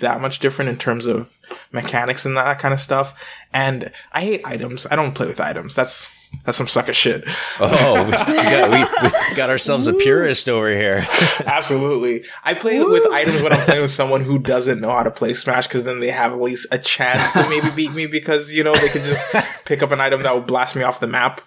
[0.01, 1.39] that much different in terms of
[1.73, 3.15] mechanics and that kind of stuff.
[3.53, 4.87] And I hate items.
[4.91, 5.75] I don't play with items.
[5.75, 6.11] That's,
[6.45, 7.25] that's some sucker shit.
[7.61, 8.11] Oh, we, we
[8.43, 11.07] got, we, we got ourselves a purist over here.
[11.47, 12.25] Absolutely.
[12.45, 15.35] I play with items when I'm playing with someone who doesn't know how to play
[15.35, 18.65] Smash because then they have at least a chance to maybe beat me because, you
[18.65, 19.23] know, they could just
[19.65, 21.41] pick up an item that will blast me off the map.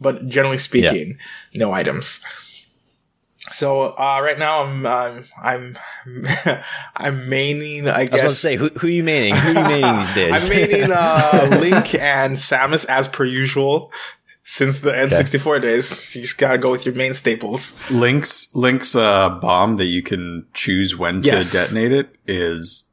[0.00, 1.18] But generally speaking,
[1.54, 2.24] no items.
[3.50, 5.78] So, uh, right now I'm, um, I'm,
[6.96, 8.20] I'm maining, I I was guess.
[8.20, 9.34] about to say, who, who are you maining?
[9.36, 10.50] Who are you maining these days?
[10.50, 13.90] I'm maining, uh, Link and Samus as per usual.
[14.50, 17.76] Since the N64 days, you just gotta go with your main staples.
[17.90, 21.50] Link's Link's uh, bomb that you can choose when Yes.
[21.52, 22.90] to detonate it is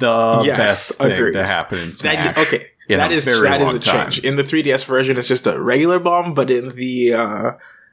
[0.00, 1.32] the Yes, best thing agreed.
[1.32, 2.34] to happen in Smash.
[2.34, 4.10] That, okay, in that a is very that is long a time.
[4.10, 4.24] change.
[4.24, 7.52] In the 3DS version, it's just a regular bomb, but in the uh,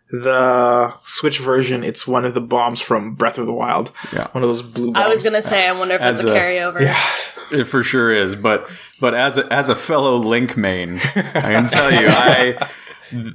[0.10, 3.92] the Switch version, it's one of the bombs from Breath of the Wild.
[4.14, 4.28] Yeah.
[4.32, 4.94] one of those blue.
[4.94, 5.06] bombs.
[5.06, 6.80] I was gonna say, I wonder if As it's a a- carryover.
[6.80, 7.38] Yes.
[7.52, 8.70] It for sure is, but
[9.02, 12.70] but as a, as a fellow Link main, I can tell you, I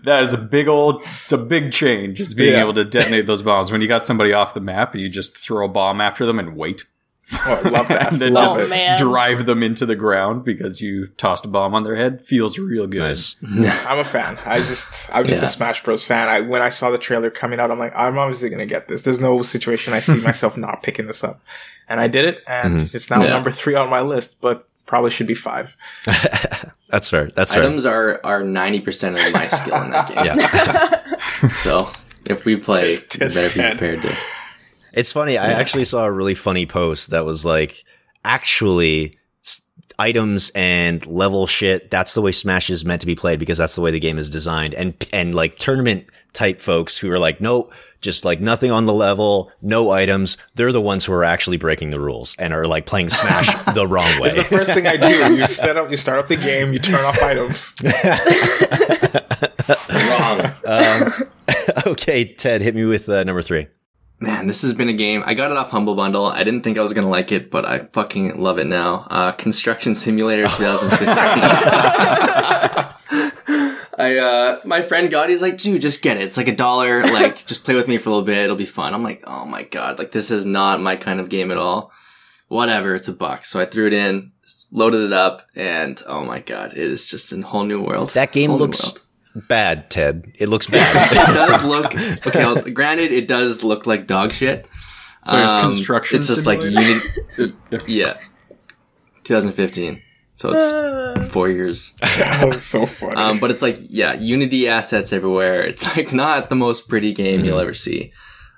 [0.05, 2.20] that is a big old, it's a big change.
[2.20, 2.60] Is being Yeah.
[2.62, 5.36] able to detonate those bombs when you got somebody off the map and you just
[5.38, 6.84] throw a bomb after them and wait
[7.32, 8.12] Oh, love that.
[8.12, 8.96] and then love just man.
[8.96, 12.86] drive them into the ground because you tossed a bomb on their head feels real
[12.86, 13.00] good.
[13.00, 13.36] Nice.
[13.86, 14.38] I'm a fan.
[14.46, 15.48] I just, I'm just Yeah.
[15.48, 16.02] a Smash Bros.
[16.02, 16.28] fan.
[16.28, 19.02] I when I saw the trailer coming out, I'm like, I'm obviously gonna get this.
[19.02, 21.42] There's no situation I see myself not picking this up,
[21.86, 22.96] and I did it, and mm-hmm.
[22.96, 23.28] it's now Yeah.
[23.30, 25.76] number three on my list, but probably should be five.
[26.89, 27.28] That's fair.
[27.28, 27.62] That's fair.
[27.65, 30.24] Items are are ninety percent of my skill in that game.
[30.24, 31.05] Yeah.
[31.62, 31.90] So
[32.28, 34.16] if we play, Tisk, you better be prepared to.
[34.93, 35.36] It's funny.
[35.39, 37.85] I actually saw a really funny post that was like,
[38.24, 39.62] actually, s-
[39.98, 41.90] items and level shit.
[41.90, 44.19] That's the way Smash is meant to be played because that's the way the game
[44.19, 44.74] is designed.
[44.74, 48.94] And and like tournament type folks who are like, no, just like nothing on the
[48.94, 50.36] level, no items.
[50.55, 53.86] They're the ones who are actually breaking the rules and are like playing Smash the
[53.86, 54.28] wrong way.
[54.28, 55.09] It's the first thing I do.
[55.38, 57.74] You set up, you start up the game, you turn off items.
[60.09, 61.12] Wrong.
[61.86, 63.66] okay, Ted, hit me with uh, number three.
[64.20, 65.22] Man, this has been a game.
[65.26, 66.26] I got it off Humble Bundle.
[66.26, 69.06] I didn't think I was gonna like it, but I fucking love it now.
[69.10, 73.27] Uh, Construction Simulator 2015.
[73.98, 75.32] I, uh, my friend got it.
[75.32, 76.22] He's like, dude, just get it.
[76.22, 77.02] It's like a dollar.
[77.18, 78.38] Like, just play with me for a little bit.
[78.38, 78.94] It'll be fun.
[78.94, 81.90] I'm like, oh my god, like this is not my kind of game at all.
[82.46, 83.44] Whatever, it's a buck.
[83.44, 84.30] So I threw it in,
[84.70, 88.10] loaded it up, and oh my god, it is just a whole new world.
[88.10, 88.92] That game Whole looks
[89.34, 90.32] bad, Ted.
[90.38, 91.12] It looks bad.
[91.12, 91.86] it does look
[92.26, 92.38] okay.
[92.38, 94.66] well, Granted, it does look like dog shit.
[95.24, 96.20] So there's Um, construction.
[96.20, 97.00] It's just like simulator?
[97.36, 97.84] Unity.
[97.92, 98.18] yeah,
[99.24, 100.00] 2015.
[100.39, 101.94] So it's four years.
[102.19, 103.16] That was so funny.
[103.16, 105.62] Um, but it's like yeah, Unity assets everywhere.
[105.62, 107.44] It's like not the most pretty game Mm-hmm.
[107.47, 108.12] you'll ever see.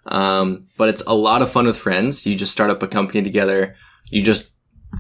[0.05, 2.27] Um, but it's a lot of fun with friends.
[2.27, 3.77] You just start up a company together.
[4.11, 4.51] You just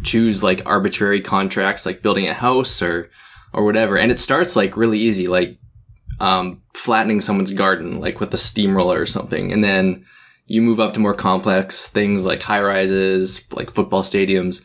[0.05, 3.11] choose like arbitrary contracts, like building a house or
[3.53, 5.59] or whatever, and it starts like really easy, like
[6.21, 10.07] um, flattening someone's garden, like with a steamroller or something, and then
[10.47, 14.63] you move up to more complex things like high rises, like football stadiums,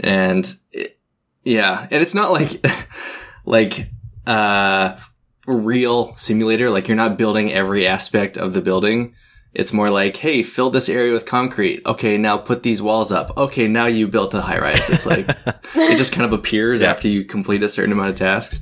[0.00, 0.97] and it,
[1.44, 2.64] yeah, and it's not like
[3.44, 3.90] like
[4.26, 4.98] uh
[5.46, 6.70] real simulator.
[6.70, 9.14] Like you're not building every aspect of the building.
[9.54, 11.82] It's more like, hey, fill this area with concrete.
[11.86, 13.36] Okay, now put these walls up.
[13.36, 14.90] Okay, now you built a high rise.
[14.90, 15.26] It's like
[15.74, 18.60] it just kind of appears after you complete a certain amount of tasks.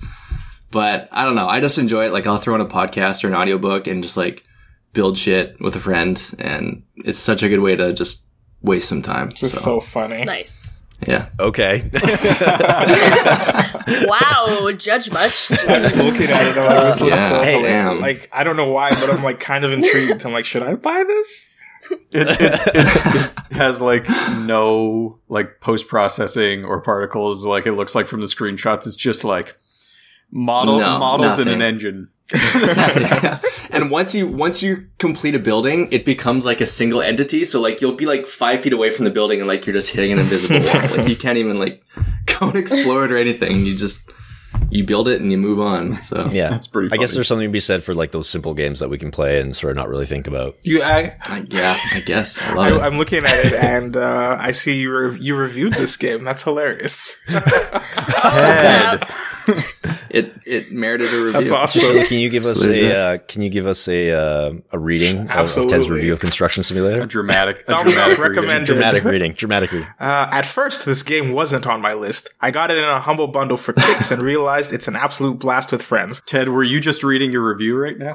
[0.70, 1.48] But I don't know.
[1.48, 2.12] I just enjoy it.
[2.12, 4.44] Like I'll throw on a podcast or an audiobook and just like
[4.93, 8.27] build shit with a friend, and it's such a good way to just
[8.62, 9.28] waste some time.
[9.28, 10.24] It's just so funny.
[10.24, 10.76] Nice.
[11.06, 11.28] Yeah.
[11.40, 11.90] okay.
[14.09, 15.51] Wow, judge much.
[15.52, 17.28] I Just looking at it, I'm like, this Yeah.
[17.28, 17.62] so Hey, hilarious.
[17.93, 18.01] damn.
[18.01, 20.24] Like I don't know why, but I'm like kind of intrigued.
[20.24, 21.51] I'm like, should I buy this?
[21.90, 24.09] it, it, it, it has like
[24.40, 28.86] no like post processing or particles like it looks like from the screenshots.
[28.86, 29.56] It's just like
[30.31, 32.09] model No, models in an nothing.
[32.32, 33.39] Engine.
[33.70, 37.44] and once you once you complete a building, it becomes like a single entity.
[37.44, 39.90] So like you'll be like five feet away from the building, and like you're just
[39.90, 40.97] hitting an invisible wall.
[40.97, 41.82] Like you can't even like
[42.39, 43.59] go and explore it or anything.
[43.65, 44.09] You just
[44.70, 45.93] you build it and you move on.
[45.94, 48.55] So Yeah, That's pretty I guess there's something to be said for like those simple
[48.55, 50.57] games that we can play and sort of not really think about.
[50.62, 52.81] You, I, I, yeah, I guess I love I, it.
[52.81, 56.24] I'm looking at it and uh, I see you re- you reviewed this game.
[56.24, 57.16] That's hilarious.
[57.28, 59.11] Snap.
[60.17, 61.33] It it merited a review.
[61.33, 61.83] That's awesome.
[61.83, 64.79] So can you give us So a uh, can you give us a uh, a
[64.79, 67.05] reading of, of Ted's review of Construction A Simulator?
[67.05, 68.65] dramatic, a dramatic reading.
[68.65, 69.89] Dramatic reading, dramatic reading.
[70.01, 72.31] Uh, at first, this game wasn't on my list.
[72.41, 75.71] I got it in a humble bundle for kicks and realized it's an absolute blast
[75.71, 76.23] with friends.
[76.25, 78.15] Ted, were you just reading your review right now?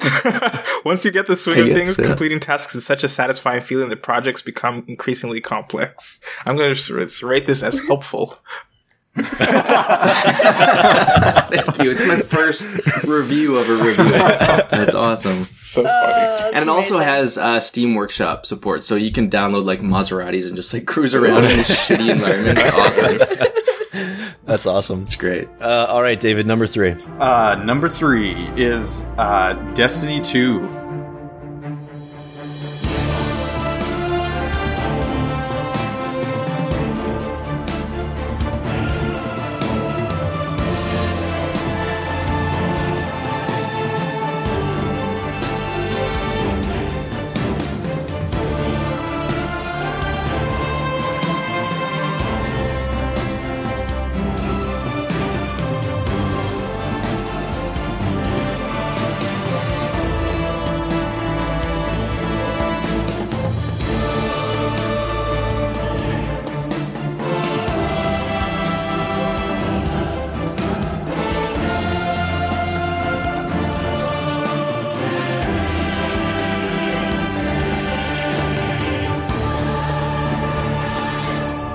[0.84, 2.06] Once you get the swing of things, yeah.
[2.08, 6.20] completing tasks is such a satisfying feeling that projects become increasingly complex.
[6.48, 8.40] I'm going to rate this as helpful.
[9.14, 9.28] Thank
[11.84, 11.92] you.
[11.92, 14.10] It's my first review of a review.
[14.10, 15.46] That's awesome.
[15.60, 15.90] So funny.
[15.90, 20.48] Uh, and it also has uh, Steam Workshop support, so you can download like Maseratis
[20.48, 22.60] and just like cruise around in this shitty environment.
[22.62, 24.38] It's awesome.
[24.46, 25.06] That's awesome.
[25.18, 25.48] great.
[25.60, 26.96] Uh, all right, David, number three.
[27.20, 30.81] uh, number three is uh, Destiny 2.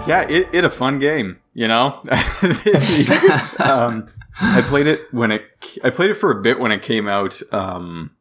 [0.06, 2.00] Yeah, it, it a fun game, you know.
[3.58, 4.06] um,
[4.40, 5.42] I played it when it
[5.82, 8.12] I played it for a bit when it came out um,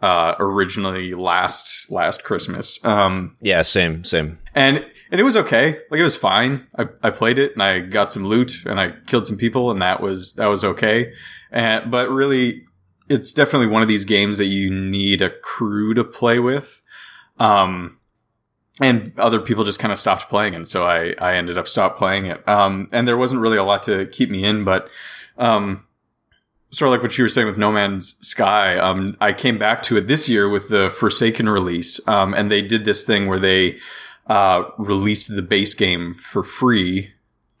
[0.00, 2.84] uh, originally last last Christmas.
[2.84, 4.38] Um, Yeah, same, same.
[4.54, 5.78] and and it was okay.
[5.90, 6.66] Like it was fine.
[6.76, 9.80] I, I played it and I got some loot and I killed some people and
[9.82, 11.12] that was that was okay.
[11.50, 12.64] And but really,
[13.08, 16.82] it's definitely one of these games that you need a crew to play with.
[17.38, 17.98] Um,
[18.80, 21.96] and other people just kind of stopped playing, and so I I ended up stopped
[21.98, 22.46] playing it.
[22.48, 24.88] Um, and there wasn't really a lot to keep me in, but
[25.38, 25.84] um,
[26.70, 28.76] sort of like what you were saying with No Man's Sky.
[28.78, 32.62] Um, I came back to it this year with the Forsaken release, um, and they
[32.62, 33.78] did this thing where they
[34.26, 37.12] uh, released the base game for free,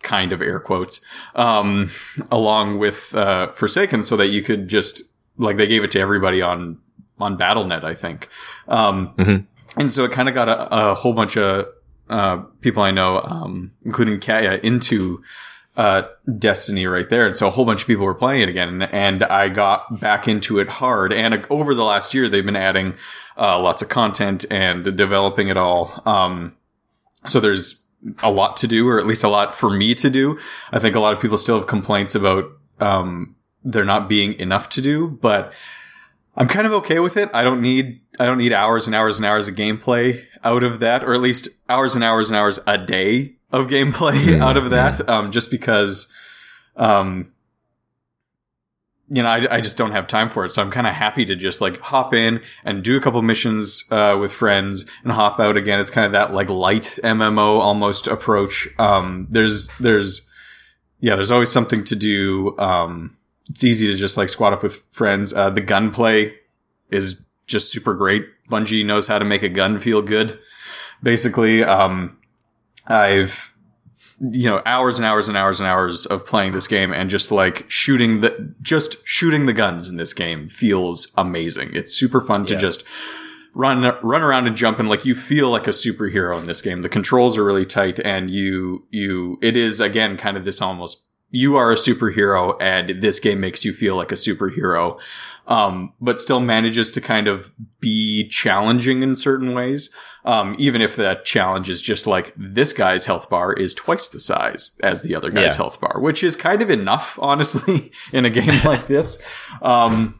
[0.02, 1.00] kind of air quotes,
[1.36, 1.90] um,
[2.30, 5.02] along with uh, Forsaken, so that you could just
[5.38, 6.78] like they gave it to everybody on
[7.20, 8.28] on BattleNet, I think.
[8.66, 9.46] Um, Mhm.
[9.76, 11.66] And so it kind of got a, a whole bunch of
[12.08, 15.22] uh, people I know, um, including Kaya, into
[15.76, 16.02] uh,
[16.38, 17.26] Destiny right there.
[17.26, 18.82] And so a whole bunch of people were playing it again.
[18.82, 21.12] And I got back into it hard.
[21.12, 22.94] And over the last year, they've been adding
[23.36, 26.02] uh, lots of content and developing it all.
[26.06, 26.56] Um,
[27.24, 27.86] so there's
[28.22, 30.38] a lot to do, or at least a lot for me to do.
[30.70, 32.44] I think a lot of people still have complaints about
[32.78, 33.34] um,
[33.64, 35.52] there not being enough to do, but
[36.36, 37.30] I'm kind of okay with it.
[37.32, 40.80] I don't need I don't need hours and hours and hours of gameplay out of
[40.80, 44.70] that, or at least hours and hours and hours a day of gameplay out of
[44.70, 45.08] that.
[45.08, 46.12] Um, just because,
[46.76, 47.32] um,
[49.08, 50.50] you know, I, I just don't have time for it.
[50.50, 53.84] So I'm kind of happy to just like hop in and do a couple missions
[53.90, 55.80] uh, with friends and hop out again.
[55.80, 58.68] It's kind of that like light MMO almost approach.
[58.78, 60.28] Um, there's there's
[61.00, 62.58] yeah, there's always something to do.
[62.58, 63.16] Um,
[63.50, 65.34] it's easy to just like squat up with friends.
[65.34, 66.34] Uh, the gunplay
[66.90, 68.26] is just super great.
[68.50, 70.38] Bungie knows how to make a gun feel good.
[71.02, 72.18] Basically, um,
[72.86, 73.52] I've
[74.20, 77.32] you know hours and hours and hours and hours of playing this game and just
[77.32, 81.70] like shooting the just shooting the guns in this game feels amazing.
[81.74, 82.60] It's super fun to Yeah.
[82.60, 82.84] just
[83.54, 86.82] run run around and jump and like you feel like a superhero in this game.
[86.82, 91.06] The controls are really tight and you you it is again kind of this almost
[91.30, 94.98] you are a superhero and this game makes you feel like a superhero.
[95.46, 99.90] Um, but still manages to kind of be challenging in certain ways.
[100.24, 104.20] Um, even if that challenge is just like this guy's health bar is twice the
[104.20, 105.56] size as the other guy's Yeah.
[105.58, 109.18] health bar, which is kind of enough, honestly, in a game like this.
[109.60, 110.18] Um,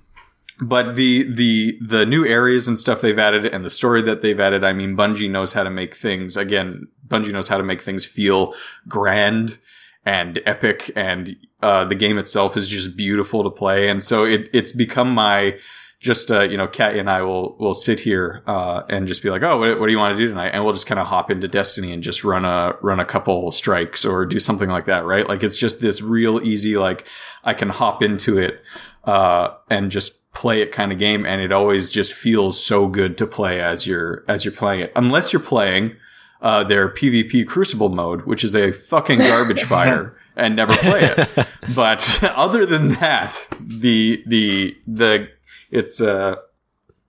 [0.61, 4.39] but the the the new areas and stuff they've added and the story that they've
[4.39, 7.81] added i mean bungie knows how to make things again bungie knows how to make
[7.81, 8.55] things feel
[8.87, 9.59] grand
[10.07, 13.89] and epic and uh, the game itself is just beautiful to play.
[13.89, 15.59] And so it it's become my
[16.01, 19.31] just uh, you know Kat and I will will sit here uh, and just be
[19.31, 20.51] like oh what, what do you want to do tonight?
[20.51, 23.51] And we'll just kind of hop into Destiny and just run a run a couple
[23.51, 25.27] strikes or do something like that right?
[25.27, 27.07] Like it's just this real easy like
[27.43, 28.63] I can hop into it
[29.05, 33.17] uh, and just play it kind of game and it always just feels so good
[33.17, 34.93] to play as you're as you're playing it.
[34.95, 35.97] Unless you're playing
[36.45, 41.49] uh, their PvP Crucible mode, which is a fucking garbage fire, and never play it.
[41.75, 45.29] But other than that, the the the
[45.71, 46.37] it's uh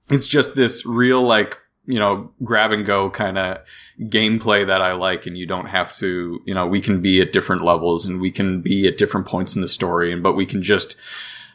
[0.09, 3.57] it's just this real like you know grab and go kind of
[3.99, 7.33] gameplay that I like, and you don't have to you know we can be at
[7.33, 10.45] different levels and we can be at different points in the story, and but we
[10.45, 10.95] can just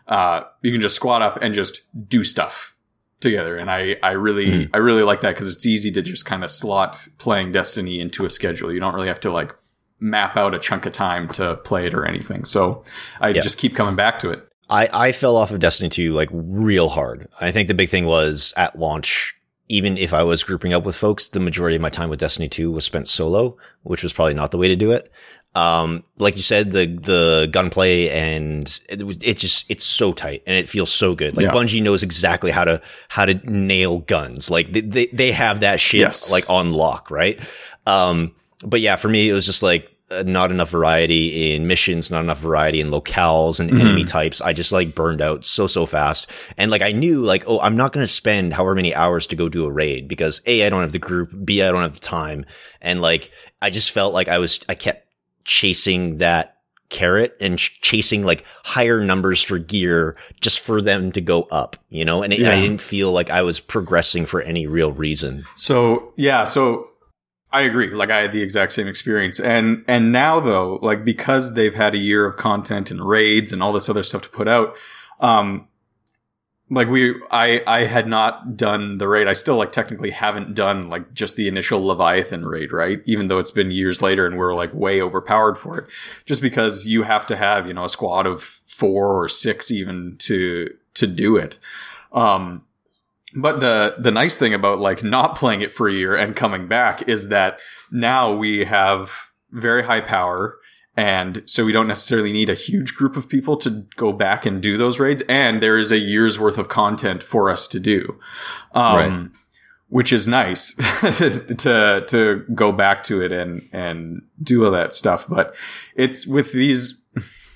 [0.07, 2.74] uh you can just squat up and just do stuff
[3.21, 4.75] together and i i really mm-hmm.
[4.75, 8.25] i really like that because it's easy to just kind of slot playing destiny into
[8.25, 9.55] a schedule you don't really have to like
[9.99, 12.83] map out a chunk of time to play it or anything so
[13.21, 13.43] i Yeah.
[13.43, 16.91] just keep coming back to it I, I fell off of Destiny 2 like real
[16.91, 17.27] hard.
[17.41, 19.35] I think the big thing was at launch,
[19.69, 22.49] even if I was grouping up with folks, the majority of my time with Destiny
[22.49, 25.11] 2 was spent solo, which was probably not the way to do it.
[25.55, 30.56] Um, like you said, the, the gunplay and it, it just, it's so tight and
[30.56, 31.36] it feels so good.
[31.36, 31.51] Like Yeah.
[31.52, 34.48] Bungie knows exactly how to, how to nail guns.
[34.48, 36.31] Like they, they, they have that shit Yes.
[36.31, 37.40] like on lock, right?
[37.85, 42.10] Um, but yeah, for me, it was just like uh, not enough variety in missions,
[42.12, 44.40] not enough variety in locales and enemy types.
[44.40, 46.31] I just like burned out so, so fast.
[46.59, 49.36] And like I knew like, oh, I'm not going to spend however many hours to
[49.36, 51.32] go do a raid because A, I don't have the group.
[51.44, 52.44] B, I don't have the time.
[52.81, 55.06] And like, I just felt like I was, I kept
[55.45, 56.57] chasing that
[56.91, 61.77] carrot and ch- chasing like higher numbers for gear just for them to go up,
[61.89, 62.23] you know?
[62.23, 65.45] And it, I didn't feel like I was progressing for any real reason.
[65.57, 66.89] So yeah, so
[67.53, 67.91] I agree.
[67.91, 69.41] Like I had the exact same experience.
[69.41, 73.62] And and now though, like because they've had a year of content and raids and
[73.62, 74.75] all this other stuff to put out,
[75.21, 75.69] um
[76.71, 79.27] like we I I had not done the raid.
[79.27, 83.03] I still like technically haven't done like just the initial Leviathan raid, right?
[83.07, 85.87] Even though it's been years later and we're like way overpowered for it.
[86.27, 90.17] Just because you have to have, you know, a squad of 4 or 6 even
[90.21, 91.59] to to do it.
[92.13, 92.65] Um
[93.35, 96.69] but the the nice thing about like not playing it for a year and coming
[96.69, 97.59] back is that
[97.91, 99.13] now we have
[99.51, 100.59] very high power
[100.97, 104.61] and so we don't necessarily need a huge group of people to go back and
[104.61, 105.23] do those raids.
[105.29, 108.19] And there is a year's worth of content for us to do.
[108.73, 109.31] Um, right.
[109.89, 115.27] which is nice to, to go back to it and, and do all that stuff.
[115.29, 115.55] But
[115.95, 117.05] it's with these,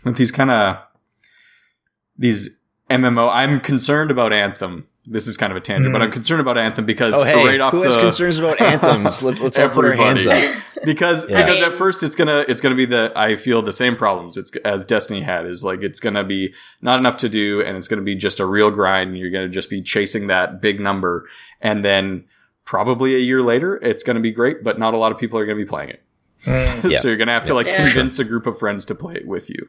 [0.04, 0.78] with these kind of,
[2.16, 5.92] these MMO, I'm concerned about Anthem this is kind of a tangent, mm.
[5.92, 6.14] but I'm hmm.
[6.14, 9.22] concerned about Anthem because oh, hey, right off who the, has concerns about anthems?
[9.22, 10.62] Let, us all put our hands up.
[10.84, 11.42] because yeah.
[11.42, 14.54] because at first it's gonna it's gonna be the I feel the same problems it's
[14.58, 18.02] as Destiny had is like it's gonna be not enough to do and it's gonna
[18.02, 19.10] be just a real grind.
[19.10, 21.28] And you're gonna just be chasing that big number,
[21.60, 22.24] and then
[22.64, 25.44] probably a year later it's gonna be great, but not a lot of people are
[25.44, 26.02] gonna be playing it.
[26.44, 26.90] Mm.
[26.90, 26.98] yeah.
[26.98, 27.76] so you're gonna have to like yeah.
[27.76, 29.68] convince a group of friends to play it with you.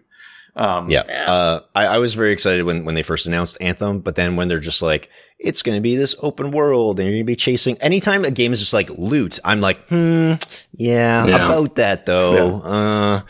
[0.56, 1.32] Um, yeah, yeah.
[1.32, 4.48] Uh, I, I, was very excited when, when they first announced Anthem, but then when
[4.48, 7.36] they're just like, it's going to be this open world and you're going to be
[7.36, 7.78] chasing.
[7.82, 10.36] Anytime a game is just like loot, I'm like, hmm,
[10.72, 11.46] yeah, yeah.
[11.46, 12.62] about that though.
[12.64, 12.70] Yeah.
[12.70, 13.22] Uh,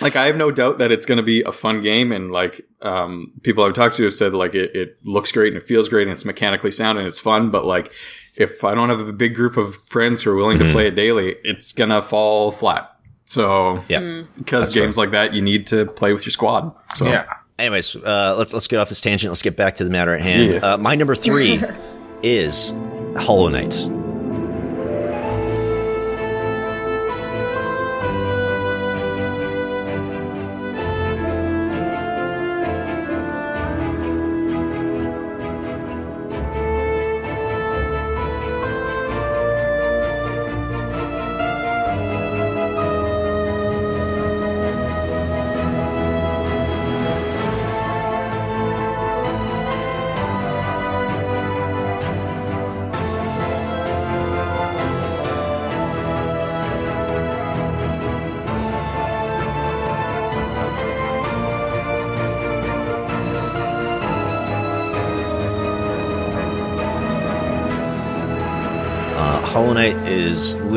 [0.00, 2.62] like I have no doubt that it's going to be a fun game, and like
[2.80, 5.90] um, people I've talked to have said, like it, it looks great and it feels
[5.90, 7.92] great and it's mechanically sound and it's fun, but like
[8.36, 10.68] if I don't have a big group of friends who are willing mm-hmm.
[10.68, 12.90] to play it daily, it's gonna fall flat.
[13.30, 14.26] So yeah, mm.
[14.36, 15.04] because games fair.
[15.04, 16.74] like that, you need to play with your squad.
[16.96, 17.32] So yeah.
[17.60, 19.30] Anyways, uh, let's let's get off this tangent.
[19.30, 20.54] Let's get back to the matter at hand.
[20.54, 20.58] Yeah.
[20.58, 21.62] Uh, my number three
[22.24, 22.74] is
[23.16, 23.88] Hollow Knight.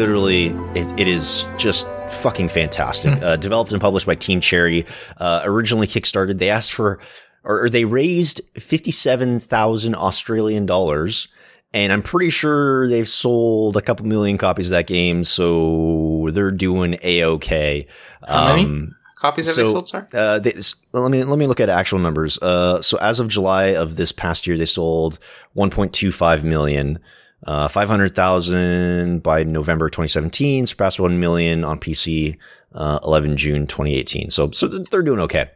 [0.03, 3.13] Literally it, it is just fucking fantastic.
[3.13, 3.23] Mm.
[3.23, 4.85] Uh, developed and published by Team Cherry.
[5.15, 6.99] Uh, originally kickstarted, they asked for
[7.45, 11.29] or, or they raised fifty seven thousand Australian dollars.
[11.73, 16.51] And I'm pretty sure they've sold a couple million copies of that game, so they're
[16.51, 17.87] doing a okay.
[18.27, 19.87] How many um, copies have so, they sold?
[19.87, 20.53] Sorry, uh, they,
[20.91, 22.37] let me let me look at actual numbers.
[22.39, 25.17] Uh, so as of July of this past year, they sold
[25.55, 26.99] 1.25 million.
[27.45, 32.37] Uh, 500,000 by November 2017, surpassed 1 million on PC,
[32.73, 34.29] uh, 11 June 2018.
[34.29, 35.49] So, so they're doing okay.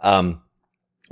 [0.00, 0.42] Um,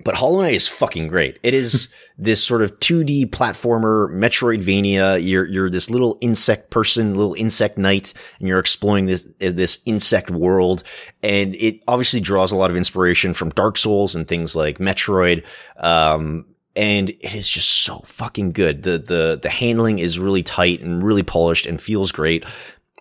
[0.04, 1.38] but Hollow Knight is fucking great.
[1.42, 1.88] It is
[2.18, 5.18] this sort of 2D platformer, Metroidvania.
[5.22, 10.30] You're, you're this little insect person, little insect knight, and you're exploring this, this insect
[10.30, 10.82] world.
[11.22, 15.44] And it obviously draws a lot of inspiration from Dark Souls and things like Metroid.
[15.76, 18.82] Um, and it is just so fucking good.
[18.82, 22.44] The the the handling is really tight and really polished and feels great.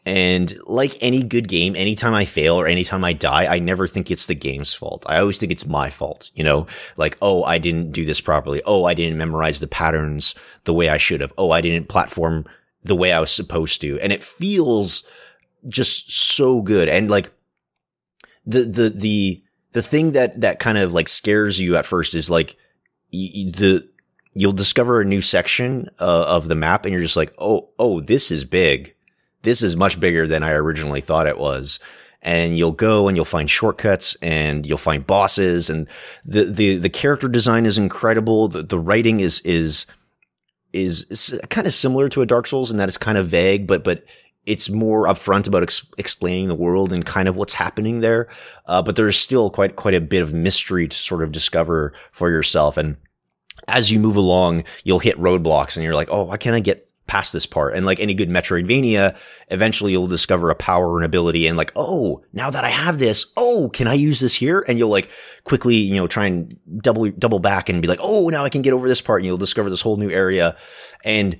[0.08, 4.12] And like any good game, anytime I fail or anytime I die, I never think
[4.12, 5.04] it's the game's fault.
[5.08, 8.62] I always think it's my fault, you know, like, oh, I didn't do this properly.
[8.68, 10.36] Oh, I didn't memorize the patterns
[10.66, 11.34] the way I should have.
[11.40, 12.46] Oh, I didn't platform
[12.84, 14.00] the way I was supposed to.
[14.00, 15.04] And it feels
[15.68, 16.88] just so good.
[16.88, 17.32] And like
[18.46, 22.30] the, the, the, the thing that, that kind of like scares you at first is
[22.30, 22.58] like,
[23.52, 23.90] the
[24.36, 28.02] you'll discover a new section uh, of the map and you're just like, oh, oh,
[28.02, 28.94] this is big.
[29.42, 31.80] This is much bigger than I originally thought it was.
[32.22, 35.88] And you'll go and you'll find shortcuts and you'll find bosses and
[36.26, 38.50] the, the, the character design is incredible.
[38.50, 39.86] The, the writing is, is,
[40.74, 43.68] is, is kind of similar to a Dark Souls in that it's kind of vague,
[43.68, 44.04] but, but
[44.46, 48.28] it's more upfront about ex- explaining the world and kind of what's happening there.
[48.66, 52.30] Uh, but there's still quite, quite a bit of mystery to sort of discover for
[52.30, 52.76] yourself.
[52.76, 52.98] And
[53.68, 56.82] as you move along, you'll hit roadblocks and you're like, oh, why can't I get
[57.08, 57.76] past this part?
[57.76, 59.18] And like any good Metroidvania,
[59.50, 63.32] eventually you'll discover a power and ability and like, oh, now that I have this,
[63.38, 64.64] oh, can I use this here?
[64.68, 65.10] And you'll like
[65.44, 68.62] quickly, you know, try and double, double back and be like, oh, now I can
[68.62, 70.56] get over this part and you'll discover this whole new area.
[71.04, 71.40] And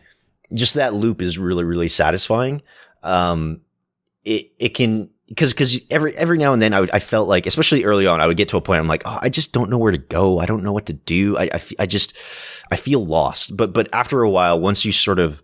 [0.54, 2.62] just that loop is really, really satisfying.
[3.04, 3.62] Um,
[4.24, 7.46] it, it can, because because every every now and then I would I felt like
[7.46, 9.70] especially early on I would get to a point I'm like oh I just don't
[9.70, 12.16] know where to go I don't know what to do I I, f- I just
[12.72, 15.44] I feel lost but but after a while once you sort of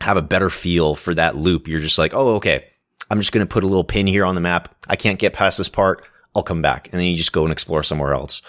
[0.00, 2.66] have a better feel for that loop you're just like oh okay
[3.10, 5.58] I'm just gonna put a little pin here on the map I can't get past
[5.58, 8.42] this part I'll come back and then you just go and explore somewhere else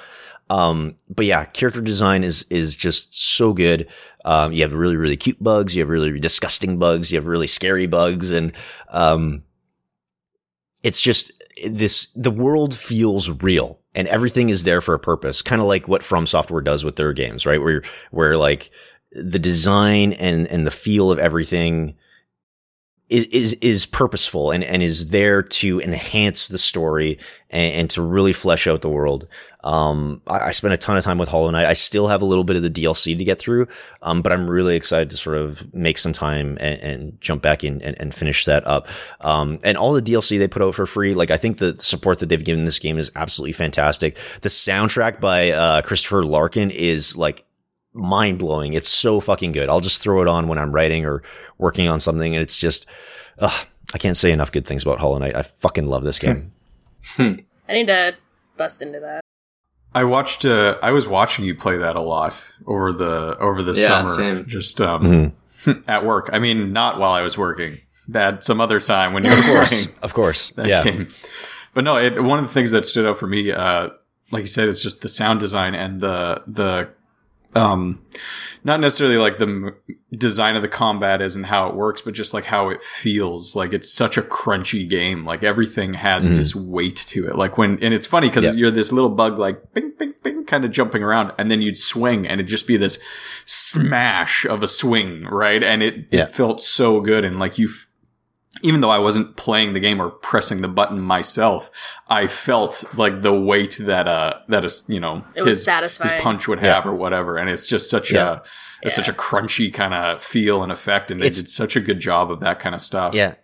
[0.50, 3.88] um, but yeah, character design is, is just so good.
[4.26, 5.74] Um, you have really, really cute bugs.
[5.74, 7.10] You have really disgusting bugs.
[7.10, 8.32] You have really scary bugs.
[8.32, 8.52] And,
[8.90, 9.44] um,
[10.84, 11.32] it's just
[11.68, 15.41] this, the world feels real and everything is there for a purpose.
[15.41, 17.62] Kind of like what From Software does with their games, right?
[17.62, 18.72] Where, where like
[19.12, 21.95] the design and, and the feel of everything,
[23.12, 28.02] is, is, is purposeful and, and is there to enhance the story and, and to
[28.02, 29.28] really flesh out the world.
[29.64, 31.66] Um, I, I, spent a ton of time with Hollow Knight.
[31.66, 33.68] I still have a little bit of the DLC to get through.
[34.02, 37.64] Um, but I'm really excited to sort of make some time and, and jump back
[37.64, 38.88] in and, and, finish that up.
[39.20, 42.20] Um, and all the DLC they put out for free, like I think the support
[42.20, 44.18] that they've given this game is absolutely fantastic.
[44.42, 47.46] The soundtrack by, uh, Christopher Larkin is like
[47.94, 48.74] mind blowing.
[48.74, 49.70] It's so fucking good.
[49.70, 51.22] I'll just throw it on when I'm writing or
[51.58, 52.36] working on something.
[52.36, 52.88] And it's just,
[53.40, 55.36] ugh, I can't say enough good things about Hollow Knight.
[55.36, 56.52] I fucking love this game.
[57.20, 57.44] I
[57.74, 58.16] need to
[58.58, 59.22] bust into that.
[59.93, 60.45] I watched.
[60.45, 64.07] Uh, I was watching you play that a lot over the over the Yeah, summer,
[64.07, 64.45] same.
[64.47, 65.34] just um,
[65.88, 66.30] at work.
[66.31, 67.80] I mean, not while I was working.
[68.07, 70.49] That some other time when you were playing Of course.
[70.51, 70.84] that yeah.
[70.84, 71.07] game.
[71.73, 73.89] But no, it, one of the things that stood out for me, uh,
[74.31, 76.89] like you said, it's just the sound design and the the
[77.56, 77.99] um,
[78.64, 79.76] not necessarily like the m-
[80.11, 83.56] design of the combat is and how it works, but just like how it feels.
[83.56, 85.26] Like it's such a crunchy game.
[85.26, 87.36] Like everything had this weight to it.
[87.36, 88.56] Like when, and it's funny because Yep.
[88.56, 91.78] you're this little bug, like bing, bing, bing, kind of jumping around, and then you'd
[91.78, 93.02] swing, and it'd just be this
[93.45, 95.64] smash of a swing, right?
[95.64, 96.23] And it, Yeah.
[96.23, 97.68] it felt so good, and like you.
[97.68, 97.88] F-
[98.64, 101.70] even though I wasn't playing the game or pressing the button myself,
[102.08, 106.14] I felt like the weight that uh that is you know It was his, satisfying.
[106.14, 108.32] his punch would have or whatever, and it's just such Yeah.
[108.32, 108.42] a
[108.84, 111.80] it's such a crunchy kind of feel and effect, and they It's- did such a
[111.80, 113.14] good job of that kind of stuff.
[113.14, 113.36] Yeah.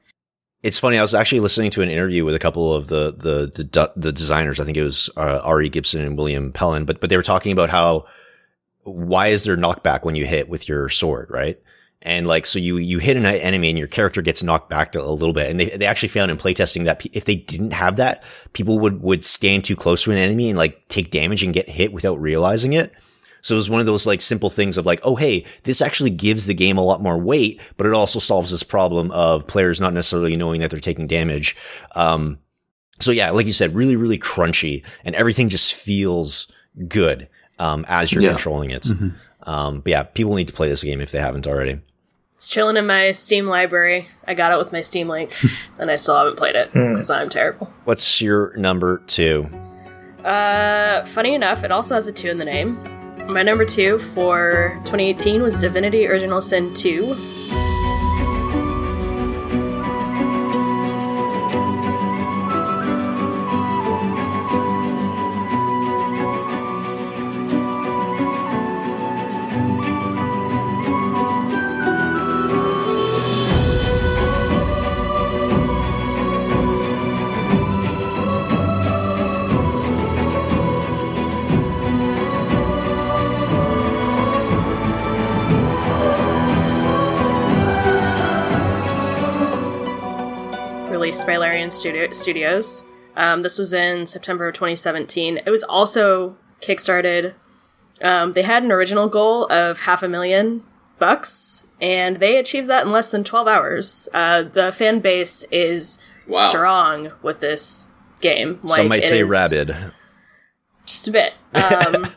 [0.64, 0.98] It's funny.
[0.98, 4.12] I was actually listening to an interview with a couple of the the the, the
[4.12, 4.60] designers.
[4.60, 7.52] I think it was uh, Ari Gibson and William Pellen, but but they were talking
[7.52, 8.06] about how
[8.84, 11.60] why is there knockback when you hit with your sword, right?
[12.08, 15.02] And like so, you you hit an enemy and your character gets knocked back a
[15.02, 15.52] little bit.
[15.52, 18.24] And they they actually found in playtesting that if they didn't have that,
[18.54, 21.68] people would would stand too close to an enemy and like take damage and get
[21.68, 22.94] hit without realizing it.
[23.42, 26.10] So it was one of those like simple things of like, oh, hey, this actually
[26.12, 29.82] gives the game a lot more weight, but it also solves this problem of players
[29.82, 31.58] not necessarily knowing that they're taking damage.
[31.94, 32.40] Um,
[33.00, 36.50] so yeah, like you said, really, really crunchy and everything just feels
[36.88, 37.28] good,
[37.60, 38.30] um, as you're Yeah.
[38.30, 38.88] controlling it.
[39.44, 41.80] Um, but yeah, people need to play this game if they haven't already.
[42.38, 44.10] It's chilling in my Steam library.
[44.28, 45.34] I got it with my Steam Link,
[45.80, 47.74] and I still haven't played it because I'm terrible.
[47.86, 49.50] What's your number two?
[50.24, 52.76] Uh, funny enough, it also has a two in the name.
[53.28, 57.16] My number two for 2018 was Divinity Original Sin 2.
[91.08, 92.84] Released by Larian Studio- Studios.
[93.16, 95.38] Um, this was in September of 2017.
[95.38, 97.34] It was also kickstarted.
[98.02, 100.64] Um, they had an original goal of half a million
[101.00, 104.10] bucks, and they achieved that in less than 12 hours.
[104.14, 106.50] Uh, the fan base is Wow.
[106.50, 108.60] strong with this game.
[108.62, 109.74] Like, Some might say rabid.
[110.86, 111.36] just a bit.
[111.54, 112.08] Um,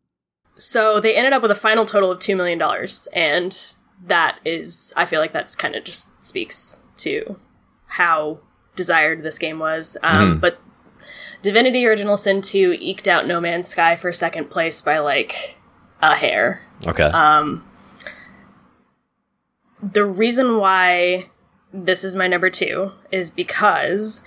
[0.56, 4.94] so they ended up with a final total of two million dollars, and that is,
[4.96, 7.38] I feel like that's kind of just speaks to
[7.90, 8.40] how
[8.76, 9.96] desired this game was.
[10.02, 10.60] Um, But
[11.42, 15.58] Divinity Original Sin two eked out No Man's Sky for second place by like
[16.02, 16.62] a hair.
[16.86, 17.10] Okay.
[19.82, 21.30] The reason why
[21.72, 24.22] this is my number two is because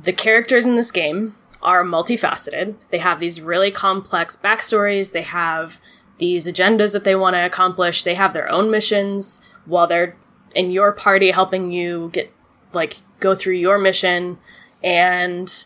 [0.00, 2.76] the characters in this game are multifaceted.
[2.90, 5.12] They have these really complex backstories.
[5.12, 5.80] They have
[6.18, 8.04] these agendas that they want to accomplish.
[8.04, 10.16] They have their own missions while they're
[10.54, 12.32] in your party helping you get,
[12.72, 14.38] like, go through your mission.
[14.82, 15.64] And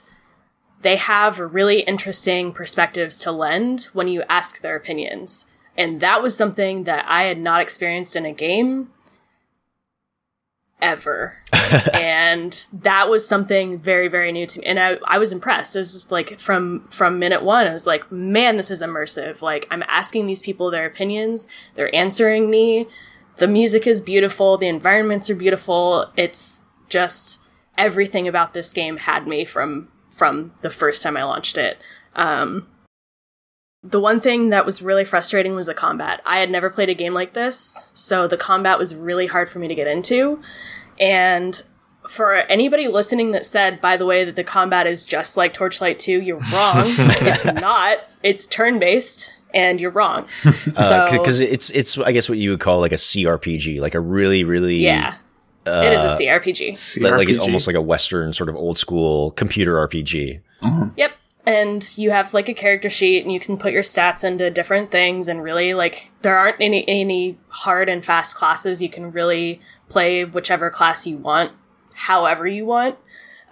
[0.82, 5.46] they have really interesting perspectives to lend when you ask their opinions.
[5.76, 8.90] And that was something that I had not experienced in a game
[10.80, 11.38] ever.
[11.94, 14.66] and that was something very, very new to me.
[14.66, 15.74] And I, I was impressed.
[15.74, 19.42] It was just like from, from minute one, I was like, man, this is immersive.
[19.42, 21.48] Like I'm asking these people their opinions.
[21.74, 22.86] They're answering me.
[23.36, 24.56] The music is beautiful.
[24.56, 26.10] The environments are beautiful.
[26.16, 27.40] It's just
[27.76, 31.78] everything about this game had me from, from the first time I launched it.
[32.14, 32.68] Um,
[33.82, 36.20] the one thing that was really frustrating was the combat.
[36.26, 39.58] I had never played a game like this, so the combat was really hard for
[39.58, 40.40] me to get into.
[40.98, 41.62] And
[42.08, 45.98] for anybody listening that said, by the way, that the combat is just like Torchlight
[45.98, 46.84] 2, you're wrong.
[46.86, 47.98] it's not.
[48.22, 50.27] It's turn based, and you're wrong.
[50.77, 53.94] Uh, so, because it's it's I guess what you would call like a CRPG, like
[53.94, 55.14] a really really yeah,
[55.66, 57.02] it is a uh, CRPG.
[57.02, 57.40] like, like CRPG.
[57.40, 60.40] almost like a western sort of old school computer RPG.
[60.62, 60.86] Uh-huh.
[60.97, 61.12] Yep.
[61.44, 64.90] And you have like a character sheet and you can put your stats into different
[64.90, 68.81] things and really like there aren't any any hard and fast classes.
[68.81, 71.52] You can really play whichever class you want,
[71.94, 72.98] however you want.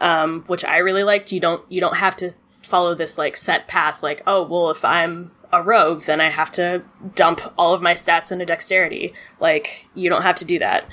[0.01, 1.33] Um, which I really liked.
[1.33, 4.85] You don't you don't have to follow this like set path like, oh well if
[4.85, 6.82] I'm a rogue, then I have to
[7.14, 9.14] dump all of my stats into dexterity.
[9.40, 10.85] Like you don't have to do that.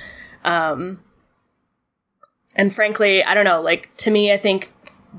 [0.43, 1.03] Um
[2.55, 4.73] and frankly, I don't know, like to me I think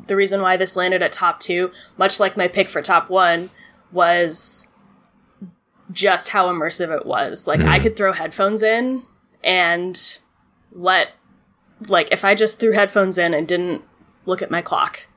[0.06, 3.50] the reason why this landed at top two, much like my pick for top one,
[3.90, 4.68] was
[5.90, 7.46] just how immersive it was.
[7.46, 9.02] Like I could throw headphones in
[9.44, 10.18] and
[10.70, 11.10] let
[11.88, 13.82] like if I just threw headphones in and didn't
[14.24, 15.08] look at my clock,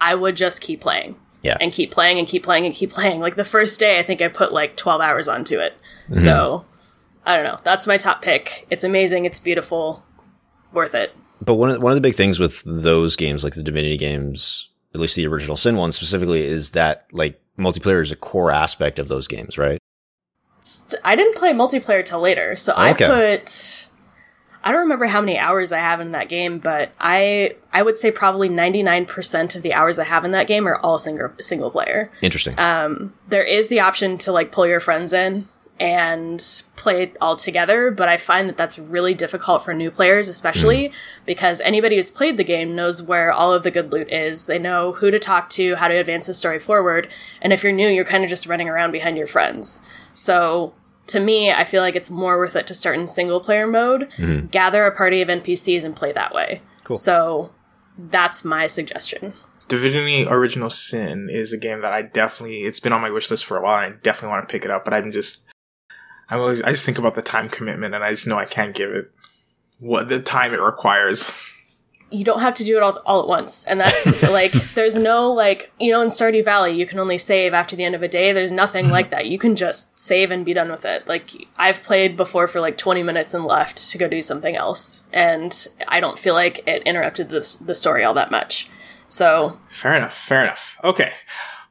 [0.00, 1.18] I would just keep playing.
[1.44, 1.56] Yeah.
[1.60, 3.20] And keep playing and keep playing and keep playing.
[3.20, 5.76] Like the first day I think I put like 12 hours onto it.
[6.04, 6.14] Mm-hmm.
[6.14, 6.64] So
[7.26, 7.60] I don't know.
[7.62, 8.66] That's my top pick.
[8.70, 10.04] It's amazing, it's beautiful,
[10.72, 11.14] worth it.
[11.40, 14.70] But one of one of the big things with those games, like the Divinity games,
[14.94, 18.98] at least the original Sin one specifically, is that like multiplayer is a core aspect
[18.98, 19.78] of those games, right?
[21.04, 22.82] I didn't play multiplayer till later, so Okay.
[22.82, 22.92] I
[23.36, 23.88] put
[24.64, 27.98] I don't remember how many hours I have in that game, but I I would
[27.98, 31.70] say probably 99% of the hours I have in that game are all single single
[31.70, 32.10] player.
[32.22, 32.58] Interesting.
[32.58, 37.36] Um, there is the option to like pull your friends in and play it all
[37.36, 41.24] together, but I find that that's really difficult for new players especially mm-hmm.
[41.26, 44.46] because anybody who's played the game knows where all of the good loot is.
[44.46, 47.12] They know who to talk to, how to advance the story forward,
[47.42, 49.84] and if you're new, you're kind of just running around behind your friends.
[50.14, 50.72] So
[51.08, 54.08] to me, I feel like it's more worth it to start in single player mode,
[54.16, 54.46] mm-hmm.
[54.46, 56.62] gather a party of NPCs and play that way.
[56.84, 56.96] Cool.
[56.96, 57.52] So
[57.96, 59.34] that's my suggestion.
[59.68, 63.44] Divinity Original Sin is a game that I definitely it's been on my wish list
[63.44, 65.46] for a while and I definitely want to pick it up, but I'm just
[66.28, 68.74] I'm always I just think about the time commitment and I just know I can't
[68.74, 69.10] give it
[69.78, 71.32] what the time it requires.
[72.14, 73.64] you don't have to do it all, all at once.
[73.64, 77.52] And that's like, there's no like, you know, in Stardew Valley, you can only save
[77.52, 78.32] after the end of a day.
[78.32, 78.92] There's nothing mm-hmm.
[78.92, 79.26] like that.
[79.26, 81.08] You can just save and be done with it.
[81.08, 85.04] Like, I've played before for like 20 minutes and left to go do something else.
[85.12, 88.68] And I don't feel like it interrupted the, the story all that much.
[89.08, 90.76] So, Fair enough, fair enough.
[90.82, 91.12] Okay.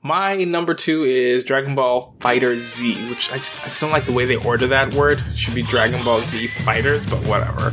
[0.06, 4.12] My number two is Dragon Ball Fighter Z, which I I just don't like the
[4.12, 5.24] way they order that word.
[5.32, 7.72] It should be Dragon Ball Z Fighters, but whatever.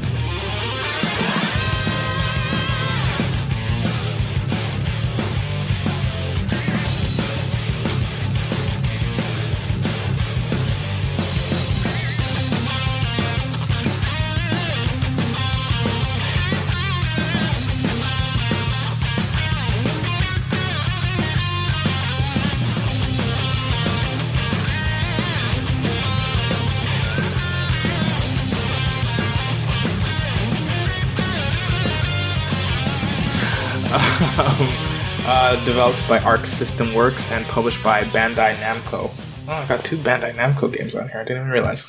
[35.70, 39.08] Developed by Arc System Works and published by Bandai Namco.
[39.46, 41.20] Oh, I got two Bandai Namco games on here.
[41.20, 41.86] I didn't even realize.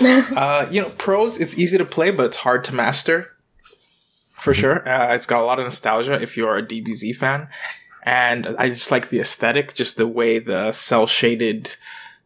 [0.00, 3.28] uh, you know, pros, it's easy to play, but it's hard to master.
[4.32, 4.86] For sure.
[4.86, 7.46] Uh, it's got a lot of nostalgia if you're a DBZ fan.
[8.02, 11.76] And I just like the aesthetic, just the way the cell shaded,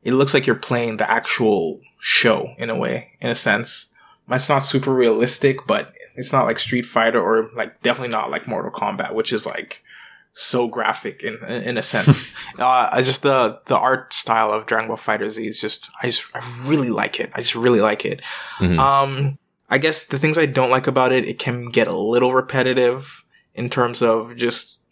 [0.04, 3.92] it looks like you're playing the actual show in a way, in a sense.
[4.30, 8.48] It's not super realistic, but it's not like Street Fighter or like definitely not like
[8.48, 9.82] Mortal Kombat, which is like
[10.34, 12.32] so graphic in in a sense.
[12.58, 16.08] uh, I just the the art style of Dragon Ball Fighter Z is just I
[16.08, 17.30] just I really like it.
[17.34, 18.20] I just really like it.
[18.78, 19.38] Um,
[19.70, 23.24] I guess the things I don't like about it, it can get a little repetitive
[23.54, 24.82] in terms of just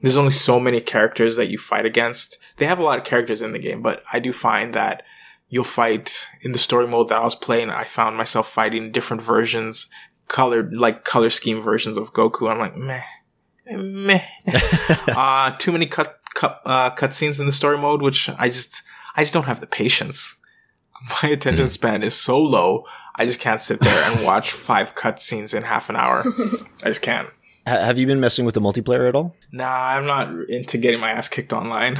[0.00, 2.38] there's only so many characters that you fight against.
[2.56, 5.02] They have a lot of characters in the game, but I do find that
[5.48, 7.70] you'll fight in the story mode that I was playing.
[7.70, 9.86] I found myself fighting different versions,
[10.28, 12.50] colored like color scheme versions of Goku.
[12.50, 13.02] I'm like meh
[13.66, 14.22] meh.
[15.08, 18.82] uh, too many cut cut uh, cutscenes in the story mode, which I just
[19.16, 20.36] I just don't have the patience.
[21.22, 22.84] My attention span is so low.
[23.16, 26.24] I just can't sit there and watch five cutscenes in half an hour.
[26.82, 27.28] I just can't.
[27.66, 29.34] Ha- have you been messing with the multiplayer at all?
[29.52, 31.94] Nah, I'm not into getting my ass kicked online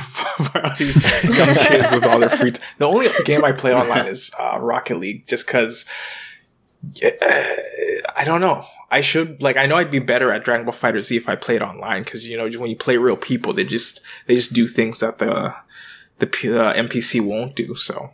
[0.53, 1.03] by all these
[1.37, 2.53] young kids with all their free.
[2.53, 5.85] T- the only game I play online is uh, Rocket League, just because.
[7.03, 8.65] I don't know.
[8.91, 9.57] I should like.
[9.57, 12.27] I know I'd be better at Dragon Ball Fighter Z if I played online, because
[12.27, 15.55] you know when you play real people, they just they just do things that the
[16.19, 17.75] the uh, NPC won't do.
[17.75, 18.11] So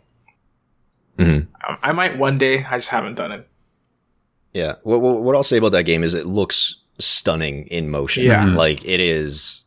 [1.17, 1.47] Mhm.
[1.61, 2.65] I, I might one day.
[2.65, 3.47] I just haven't done it.
[4.53, 4.75] Yeah.
[4.83, 8.23] What, what, what I'll say about that game is it looks stunning in motion.
[8.25, 8.43] Yeah.
[8.45, 8.55] Mhm.
[8.55, 9.62] Like it is.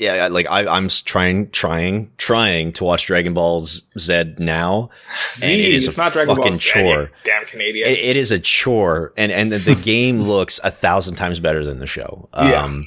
[0.00, 0.26] Yeah.
[0.28, 4.90] Like I, I'm trying, trying, trying to watch Dragon Ball Z now.
[5.34, 7.10] Z, and it is it's a not Dragon Ball fucking Z, chore.
[7.24, 7.88] Damn Canadian.
[7.88, 11.78] It, it is a chore, and and the game looks a thousand times better than
[11.78, 12.28] the show.
[12.34, 12.64] Yeah.
[12.64, 12.82] Um,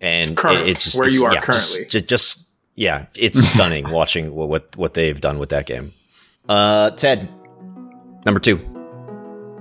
[0.00, 1.86] and Current, it, it's just where it's- you are yeah, currently.
[1.88, 5.92] Just, just yeah, it's stunning watching what, what what they've done with that game.
[6.48, 7.28] Uh, Ted,
[8.24, 8.58] number two.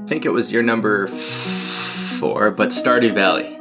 [0.03, 1.13] I think it was your number f-
[2.19, 3.57] four, but Stardew Valley.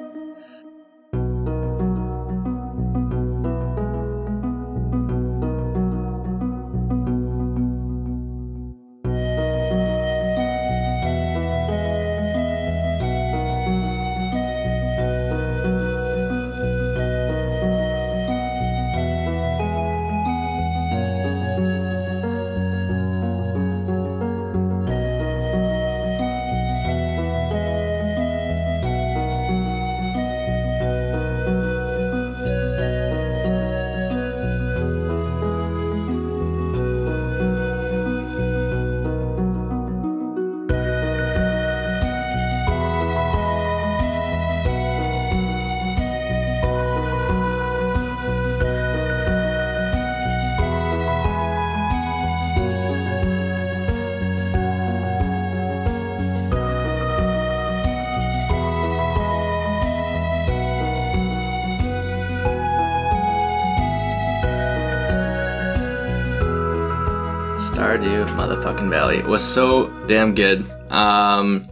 [68.92, 70.70] Valley It was so damn good.
[70.90, 71.66] Um,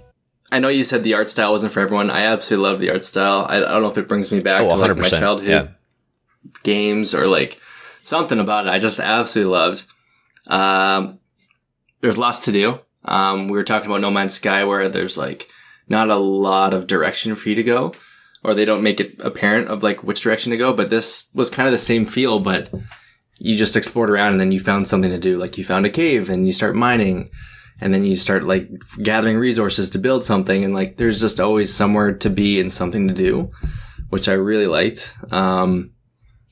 [0.51, 2.09] I know you said the art style wasn't for everyone.
[2.11, 3.45] I absolutely love the art style.
[3.47, 5.67] I, I don't know if it brings me back Oh, to like my childhood Yeah.
[6.63, 7.61] games or like
[8.05, 8.71] something about it.
[8.71, 9.85] I just absolutely loved.
[10.47, 11.19] Um,
[12.01, 12.81] there's lots to do.
[13.05, 15.47] Um, we were talking about No Man's Sky where there's like
[15.89, 17.93] not a lot of direction for you to go
[18.43, 20.73] or they don't make it apparent of like which direction to go.
[20.73, 22.73] But this was kind of the same feel, but
[23.43, 25.39] you just explored around and then you found something to do.
[25.39, 27.31] Like you found a cave and you start mining
[27.81, 28.69] and then you start like
[29.03, 30.63] gathering resources to build something.
[30.63, 33.51] And like there's just always somewhere to be and something to do,
[34.11, 35.15] which I really liked.
[35.33, 35.93] Um,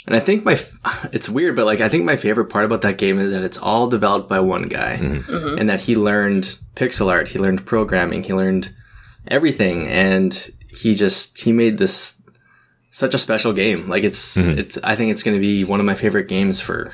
[0.06, 0.72] and I think my, f-
[1.12, 3.58] it's weird, but like I think my favorite part about that game is that it's
[3.58, 4.92] all developed by one guy
[5.58, 8.74] and that he learned pixel art, he learned programming, he learned
[9.26, 9.86] everything.
[9.88, 10.32] And
[10.70, 12.22] he just, he made this
[12.98, 13.88] such a special game.
[13.88, 16.92] Like it's, it's, I think it's going to be one of my favorite games for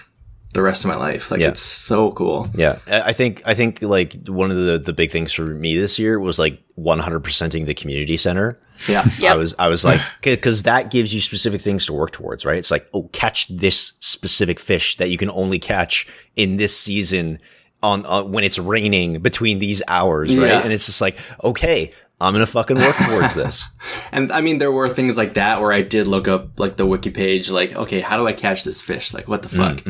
[0.53, 1.31] the rest of my life.
[1.31, 1.49] Like Yeah.
[1.49, 2.49] it's so cool.
[2.55, 5.77] Yeah, I I think I think like one of the the big things for me
[5.77, 8.61] this year was like 100%ing the community center.
[8.89, 9.05] Yeah.
[9.19, 9.33] Yep.
[9.33, 12.57] I was I was like because that gives you specific things to work towards, right?
[12.59, 16.07] It's like oh, catch this specific fish that you can only catch
[16.37, 17.41] in this season
[17.83, 20.47] on uh, when it's raining between these hours, right?
[20.49, 20.61] Yeah.
[20.61, 23.69] And it's just like okay, I'm gonna fucking work towards this.
[24.12, 26.86] And I mean, there were things like that where I did look up like the
[26.86, 29.12] wiki page, like, okay, how do I catch this fish?
[29.12, 29.85] Like, what the fuck?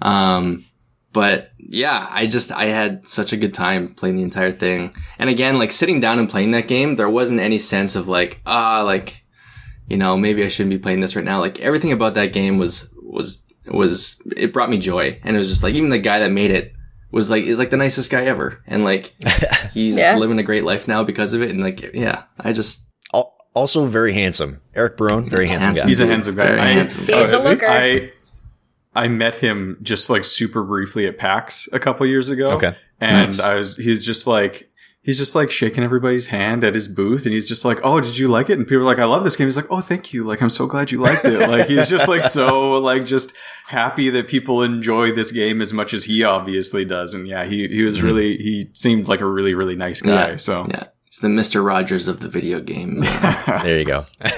[0.00, 0.64] Um,
[1.12, 4.94] but yeah, I just, I had such a good time playing the entire thing.
[5.18, 8.40] And again, like sitting down and playing that game, there wasn't any sense of like,
[8.46, 9.24] ah, like,
[9.88, 11.40] you know, maybe I shouldn't be playing this right now.
[11.40, 15.18] Like everything about that game was, was, was, it brought me joy.
[15.22, 16.74] And it was just like, even the guy that made it
[17.10, 18.62] was like, is like the nicest guy ever.
[18.66, 19.14] And like,
[19.72, 20.16] he's Yeah.
[20.16, 21.50] living a great life now because of it.
[21.50, 22.86] And like, yeah, I just,
[23.54, 25.86] Also very handsome, Eric Barone, very handsome, Handsome.
[25.86, 25.88] guy.
[25.88, 26.46] He's a handsome guy.
[26.46, 27.06] Very I, handsome.
[27.10, 27.66] oh, He's a looker.
[27.68, 28.10] I
[28.94, 32.50] I met him just like super briefly at PAX a couple years ago.
[32.52, 32.76] Okay.
[33.00, 33.40] and Nice.
[33.40, 34.68] I was he's just like
[35.06, 38.18] he's just like shaking everybody's hand at his booth, and he's just like, "Oh, did
[38.18, 40.12] you like it?" And people are like, "I love this game." He's like, "Oh, thank
[40.12, 40.24] you.
[40.24, 43.32] Like, I'm so glad you liked it." like, he's just like so like just
[43.68, 47.14] happy that people enjoy this game as much as he obviously does.
[47.14, 48.06] And yeah, he he was mm-hmm.
[48.06, 50.30] really he seemed like a really really nice guy.
[50.30, 50.36] Yeah.
[50.36, 50.84] So Yeah.
[51.06, 51.64] It's the Mr.
[51.64, 53.02] Rogers of the video game.
[53.62, 54.04] There you go.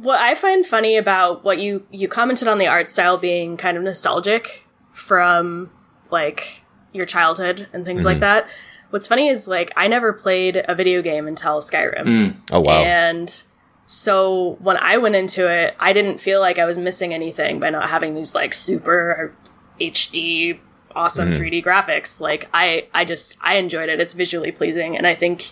[0.00, 3.76] What I find funny about what you you commented on the art style being kind
[3.76, 5.72] of nostalgic from
[6.12, 8.20] like your childhood and things like mm-hmm.
[8.20, 8.48] that.
[8.90, 12.04] What's funny is like I never played a video game until Skyrim.
[12.04, 12.36] Mm.
[12.50, 12.82] Oh wow.
[12.82, 13.42] And
[13.86, 17.70] so when I went into it, I didn't feel like I was missing anything by
[17.70, 19.34] not having these like super
[19.80, 20.58] HD
[20.94, 21.42] awesome mm-hmm.
[21.42, 22.20] 3D graphics.
[22.20, 24.00] Like I I just I enjoyed it.
[24.00, 25.50] It's visually pleasing and I think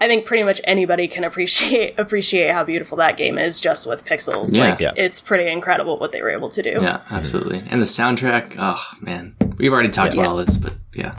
[0.00, 4.04] I think pretty much anybody can appreciate appreciate how beautiful that game is just with
[4.04, 4.54] pixels.
[4.56, 4.70] Yeah.
[4.70, 4.92] Like Yeah.
[4.96, 6.78] it's pretty incredible what they were able to do.
[6.80, 7.62] Yeah, absolutely.
[7.70, 11.14] And the soundtrack, oh man, we've already talked about all this, but yeah,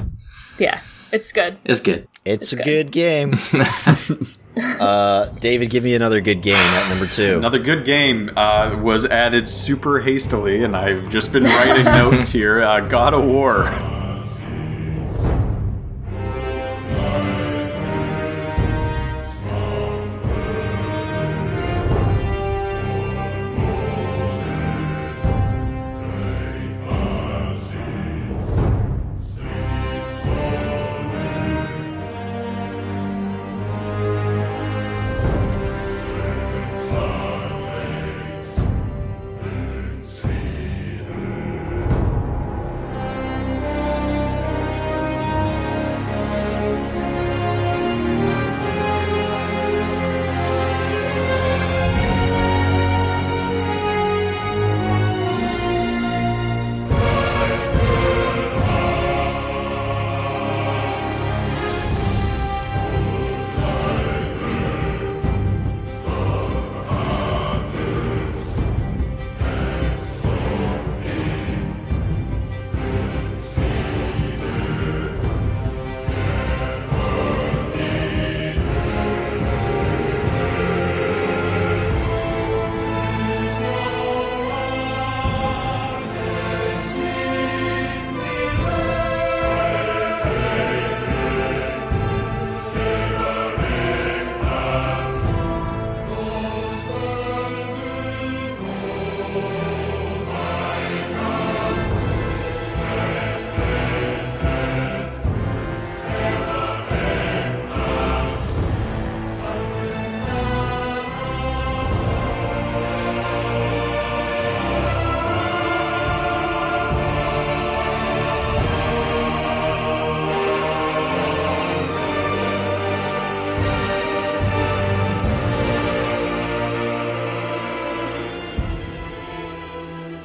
[0.58, 0.80] Yeah.
[1.14, 1.60] It's good.
[1.64, 2.08] it's good.
[2.26, 2.92] It's, a good.
[2.92, 3.36] good game.
[4.80, 7.38] uh, David, give me another good game at number two.
[7.38, 12.64] Another good game uh, was added super hastily, and I've just been writing notes here.
[12.64, 13.66] Uh, God of War.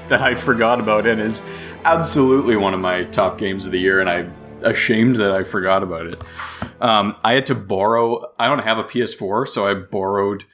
[0.09, 1.43] That I forgot about and is
[1.85, 4.33] absolutely one of my top games of the year, and I'm
[4.63, 6.21] ashamed that I forgot about it.
[6.81, 8.33] Um, I had to borrow.
[8.39, 10.45] I don't have a PS4, so I borrowed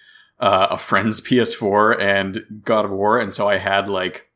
[0.41, 4.29] uh, a friend's PS4 and God of War, and so I had like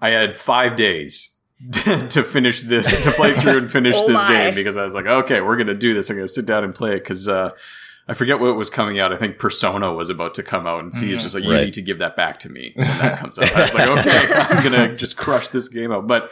[0.00, 1.32] I had five days
[1.72, 4.32] to finish this to play through and finish Oh this my.
[4.32, 6.10] game because I was like, okay, we're gonna do this.
[6.10, 7.28] I'm gonna sit down and play it because.
[7.28, 7.50] Uh,
[8.08, 9.12] I forget what was coming out.
[9.12, 11.64] I think Persona was about to come out, and so he's just like, "You Right.
[11.64, 13.52] need to give that back to me." when that comes out.
[13.54, 16.30] I was like, "Okay, I'm gonna just crush this game out." But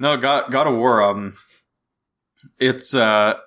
[0.00, 1.02] no, God, God of War.
[1.02, 1.36] Um,
[2.58, 3.38] it's uh,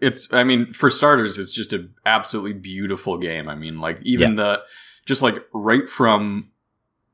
[0.00, 0.32] it's.
[0.32, 3.48] I mean, for starters, it's just an absolutely beautiful game.
[3.48, 4.62] I mean, like even the
[5.06, 6.50] just like right from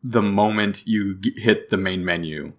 [0.03, 2.53] the moment you g- hit the main menu,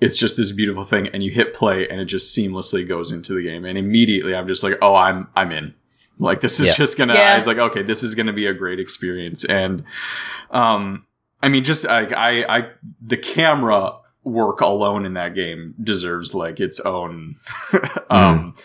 [0.00, 3.32] it's just this beautiful thing, and you hit play, and it just seamlessly goes into
[3.34, 5.74] the game, and immediately I'm just like, "Oh, I'm I'm in."
[6.18, 6.74] Like this is Yeah.
[6.74, 7.14] just gonna.
[7.14, 7.34] Yeah.
[7.34, 9.84] I was like, okay, this is gonna be a great experience, and
[10.50, 11.06] um,
[11.42, 12.68] I mean, just like I, I,
[13.00, 17.36] the camera work alone in that game deserves like its own
[18.10, 18.56] um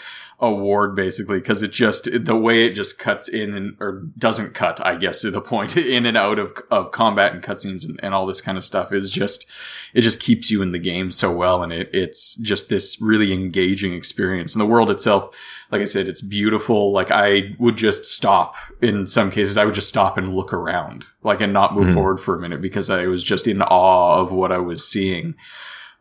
[0.44, 4.84] award basically because it just the way it just cuts in and or doesn't cut
[4.84, 8.16] i guess to the point in and out of of combat and cutscenes and, and
[8.16, 9.46] all this kind of stuff is just
[9.94, 13.32] it just keeps you in the game so well and it it's just this really
[13.34, 14.56] engaging experience.
[14.56, 15.30] And the world itself
[15.72, 16.92] like i said it's beautiful.
[16.92, 21.06] Like i would just stop in some cases i would just stop and look around
[21.22, 21.94] like and not move Mhm.
[21.94, 25.36] forward for a minute because i was just in awe of what i was seeing.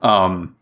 [0.00, 0.56] Um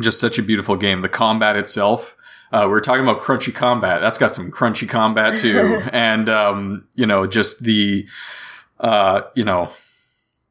[0.00, 1.02] just such a beautiful game.
[1.02, 2.16] The combat itself
[2.52, 4.00] uh, we are talking about crunchy combat.
[4.00, 8.06] That's got some crunchy combat too, and um, you know, just the,
[8.78, 9.72] uh, you know,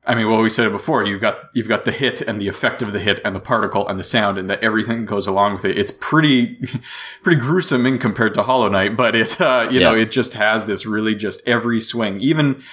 [0.05, 1.05] I mean, well, we said it before.
[1.05, 3.87] You've got you've got the hit and the effect of the hit and the particle
[3.87, 5.77] and the sound and that everything goes along with it.
[5.77, 6.57] It's pretty
[7.23, 10.65] pretty gruesome in compared to Hollow Knight, but it uh, you know it just has
[10.65, 12.63] this really just every swing, even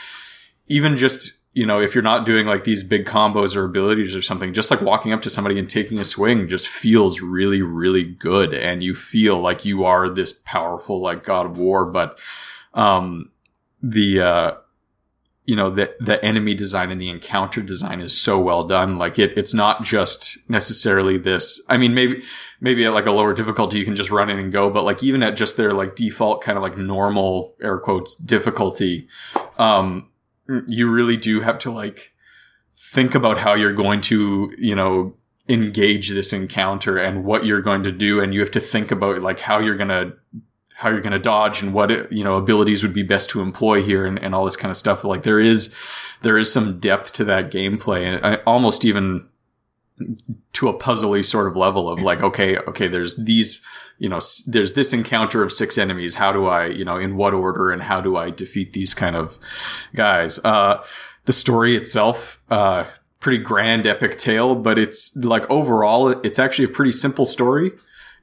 [0.68, 4.22] even just you know if you're not doing like these big combos or abilities or
[4.22, 8.04] something, just like walking up to somebody and taking a swing just feels really really
[8.04, 12.18] good, and you feel like you are this powerful like God of War, but
[12.74, 13.30] um
[13.82, 14.52] the uh
[15.44, 18.98] you know the the enemy design and the encounter design is so well done.
[18.98, 22.22] Like it it's not just necessarily this i mean maybe
[22.60, 25.02] maybe at like a lower difficulty you can just run in and go but like
[25.02, 29.08] even at just their like default kind of like normal air quotes difficulty
[29.58, 30.08] um
[30.66, 32.12] you really do have to like
[32.76, 35.14] think about how you're going to you know
[35.48, 38.20] engage this encounter and what you're going to do.
[38.20, 40.12] And you have to think about like how you're going to
[40.74, 43.82] how you're going to dodge and what you know abilities would be best to employ
[43.82, 45.04] here and, and all this kind of stuff.
[45.04, 45.74] Like there is
[46.22, 49.26] there is some depth to that gameplay and I, almost even
[50.52, 53.64] to a puzzly sort of level of like okay okay there's these
[53.98, 56.16] you know there's this encounter of six enemies.
[56.16, 59.16] How do i you know in what order and how do i defeat these kind
[59.16, 59.38] of
[59.94, 60.38] guys?
[60.44, 60.82] Uh
[61.24, 62.84] the story itself uh
[63.20, 67.72] pretty grand epic tale but it's like overall it's actually a pretty simple story.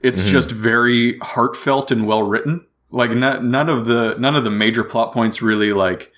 [0.01, 2.65] It's just very heartfelt and well written.
[2.91, 6.11] Like n- none of the none of the major plot points really like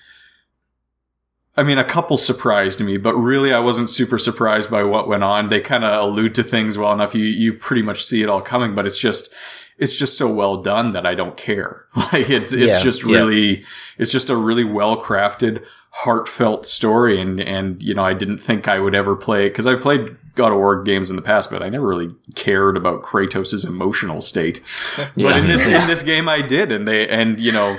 [1.58, 5.24] I mean, a couple surprised me, but really, I wasn't super surprised by what went
[5.24, 5.48] on.
[5.48, 7.14] They kind of allude to things well enough.
[7.14, 9.34] You you pretty much see it all coming, but it's just
[9.76, 11.86] it's just so well done that I don't care.
[12.12, 13.16] Like it's it's Yeah, just yeah.
[13.16, 13.64] really
[13.98, 17.20] it's just a really well crafted, heartfelt story.
[17.20, 20.52] And and you know, I didn't think I would ever play because I played God
[20.52, 24.60] of War games in the past, but I never really cared about Kratos's emotional state.
[25.16, 27.76] But in this in this game, I did, and they and you know,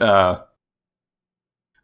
[0.00, 0.40] uh,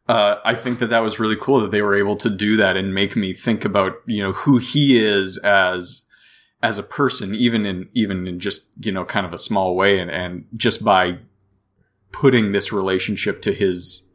[0.09, 2.77] uh, I think that that was really cool that they were able to do that
[2.77, 6.03] and make me think about you know who he is as
[6.62, 9.99] as a person, even in even in just you know kind of a small way,
[9.99, 11.19] and and just by
[12.12, 14.11] putting this relationship to his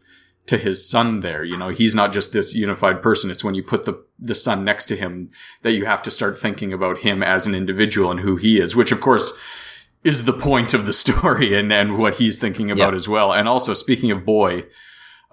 [0.48, 3.62] to his son there you know he's not just this unified person it's when you
[3.62, 5.30] put the the son next to him
[5.62, 8.76] that you have to start thinking about him as an individual and who he is
[8.76, 9.38] which of course
[10.04, 12.96] is the point of the story and and what he's thinking about Yep.
[12.96, 14.66] as well and also speaking of boy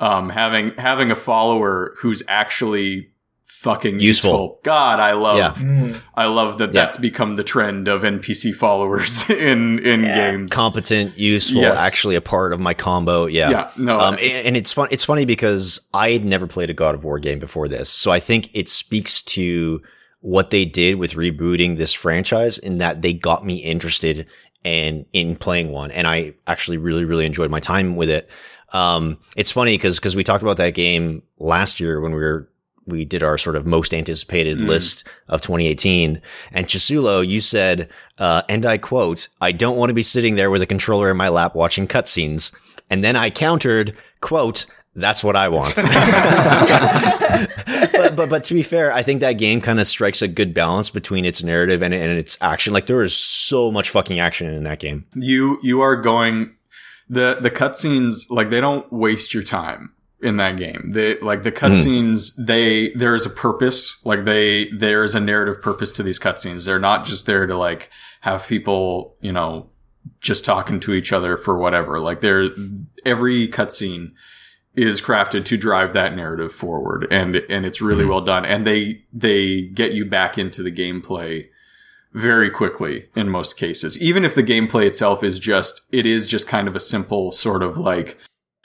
[0.00, 3.10] um having having a follower who's actually
[3.44, 4.60] fucking useful, Useful.
[4.62, 5.52] god i love Yeah.
[5.54, 6.00] Mm.
[6.14, 6.84] i love that Yeah.
[6.84, 10.14] that's become the trend of npc followers in in Yeah.
[10.30, 11.80] games Competent, useful, Yes.
[11.80, 13.26] actually a part of my combo.
[13.26, 13.50] Yeah.
[13.50, 14.86] yeah no Um, and, and it's fun.
[14.92, 18.12] It's funny because I had never played a God of War game before this, so
[18.12, 19.80] I think it speaks to
[20.20, 24.26] what they did with rebooting this franchise in that they got me interested
[24.64, 28.28] and in playing one, and I actually really, really enjoyed my time with it.
[28.72, 32.48] Um, it's funny because because we talked about that game last year when we were
[32.88, 36.20] we did our sort of most anticipated list of 2018.
[36.52, 40.50] And Chisulo, you said, uh, and I quote, I don't want to be sitting there
[40.50, 42.52] with a controller in my lap watching cutscenes.
[42.88, 44.64] And then I countered, quote,
[44.94, 45.76] that's what I want.
[47.92, 50.52] but, but but to be fair, I think that game kind of strikes a good
[50.52, 52.72] balance between its narrative and, and its action.
[52.72, 55.04] Like there is so much fucking action in that game.
[55.14, 56.52] you you are going
[57.09, 60.90] the the cutscenes like they don't waste your time in that game.
[60.93, 64.05] They like the cutscenes they there is a purpose.
[64.05, 66.66] Like they there is a narrative purpose to these cutscenes.
[66.66, 67.90] They're not just there to like
[68.20, 69.70] have people, you know,
[70.20, 72.01] just talking to each other for whatever.
[72.01, 72.48] Like they're
[73.05, 74.12] every cutscene
[74.74, 78.10] is crafted to drive that narrative forward and and it's really hmm.
[78.10, 81.48] well done and they they get you back into the gameplay
[82.18, 84.00] very quickly in most cases.
[84.02, 87.62] Even if the gameplay itself is just, it is just kind of a simple sort
[87.62, 88.18] of like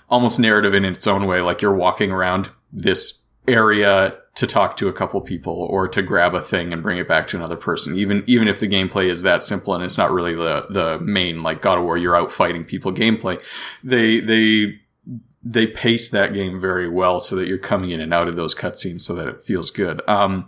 [0.09, 1.39] almost narrative in its own way.
[1.39, 6.33] Like you're walking around this area to talk to a couple people or to grab
[6.33, 7.95] a thing and bring it back to another person.
[7.95, 11.43] Even, even if the gameplay is that simple and it's not really the, the main,
[11.43, 13.39] like God of War, you're out fighting people gameplay.
[13.83, 14.79] They, they,
[15.43, 18.55] they pace that game very well so that you're coming in and out of those
[18.55, 20.01] cutscenes so that it feels good.
[20.07, 20.47] Um,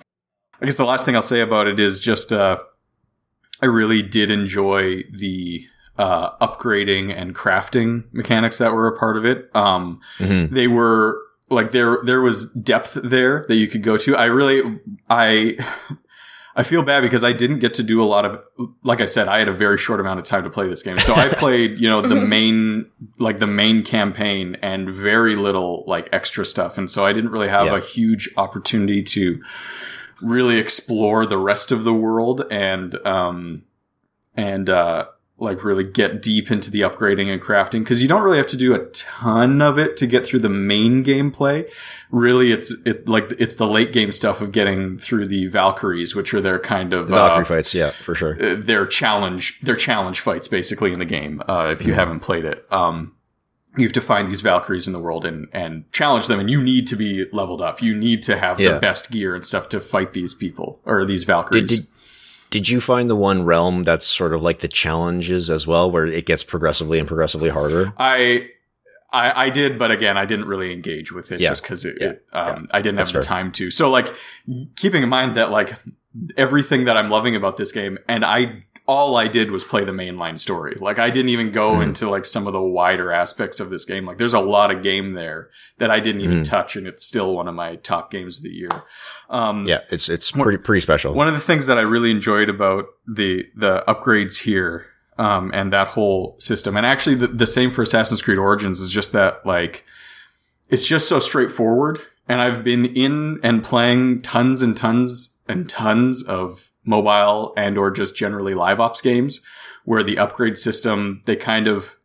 [0.60, 2.60] I guess the last thing I'll say about it is just, uh,
[3.62, 5.66] I really did enjoy the
[5.98, 9.50] uh, upgrading and crafting mechanics that were a part of it.
[9.56, 10.52] Um, Mhm.
[10.52, 11.20] They were
[11.50, 14.16] like there there was depth there that you could go to.
[14.16, 14.80] I really
[15.10, 15.58] I
[16.58, 18.42] I feel bad because I didn't get to do a lot of
[18.84, 20.98] like I said I had a very short amount of time to play this game.
[21.00, 22.86] So I played, you know, the main
[23.20, 26.78] like the main campaign and very little like extra stuff.
[26.78, 27.78] And so I didn't really have Yeah.
[27.78, 29.42] a huge opportunity to
[30.22, 33.64] really explore the rest of the world and um
[34.36, 35.06] and uh
[35.38, 38.56] like really get deep into the upgrading and crafting because you don't really have to
[38.56, 41.70] do a ton of it to get through the main gameplay.
[42.10, 46.34] Really, it's it like it's the late game stuff of getting through the Valkyries, which
[46.34, 48.42] are their kind of The Valkyrie uh, fights, yeah, for sure.
[48.42, 51.42] uh, their challenge their challenge fights basically in the game.
[51.48, 53.15] Uh, if you haven't played it, um,
[53.78, 56.62] you have to find these Valkyries in the world and and challenge them, and you
[56.62, 57.82] need to be leveled up.
[57.82, 58.74] You need to have Yeah.
[58.74, 61.62] the best gear and stuff to fight these people or these Valkyries.
[61.64, 61.86] Did, did
[62.52, 66.06] did you find the one realm that's sort of like the challenges as well, where
[66.06, 67.92] it gets progressively and progressively harder?
[67.98, 68.50] I,
[69.12, 71.50] I I did, but again, I didn't really engage with it Yeah.
[71.50, 72.14] just because it, Yeah.
[72.32, 73.72] um, I didn't That's have the time to.
[73.72, 74.14] So, like,
[74.78, 75.74] keeping in mind that like
[76.38, 79.92] everything that I'm loving about this game, and I all I did was play the
[79.92, 80.76] mainline story.
[80.80, 81.84] Like I didn't even go Mhm.
[81.84, 84.06] into like some of the wider aspects of this game.
[84.06, 85.50] Like there's a lot of game there
[85.80, 86.46] that I didn't even Mhm.
[86.46, 88.70] touch, and it's still one of my top games of the year.
[89.30, 91.14] Um, Yeah, it's it's pretty pretty special.
[91.16, 94.86] one of the things that I really enjoyed about the the upgrades here
[95.18, 98.92] um, and that whole system, and actually the, the same for Assassin's Creed Origins, is
[98.92, 99.84] just that like
[100.70, 102.02] it's just so straightforward.
[102.28, 107.92] And I've been in and playing tons and tons and tons of mobile and or
[107.92, 109.42] just generally live ops games
[109.84, 111.96] where the upgrade system they kind of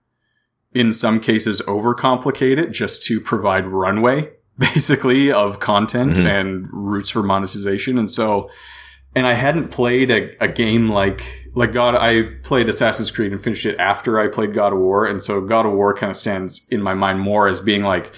[0.72, 6.26] in some cases overcomplicate it just to provide runway basically of content Mhm.
[6.26, 8.48] and routes for monetization and so
[9.14, 11.24] and I hadn't played a, a game like
[11.56, 11.96] like God.
[11.96, 15.40] I played Assassin's Creed and finished it after I played God of War, and so
[15.40, 18.12] God of War kind of stands in my mind more as being like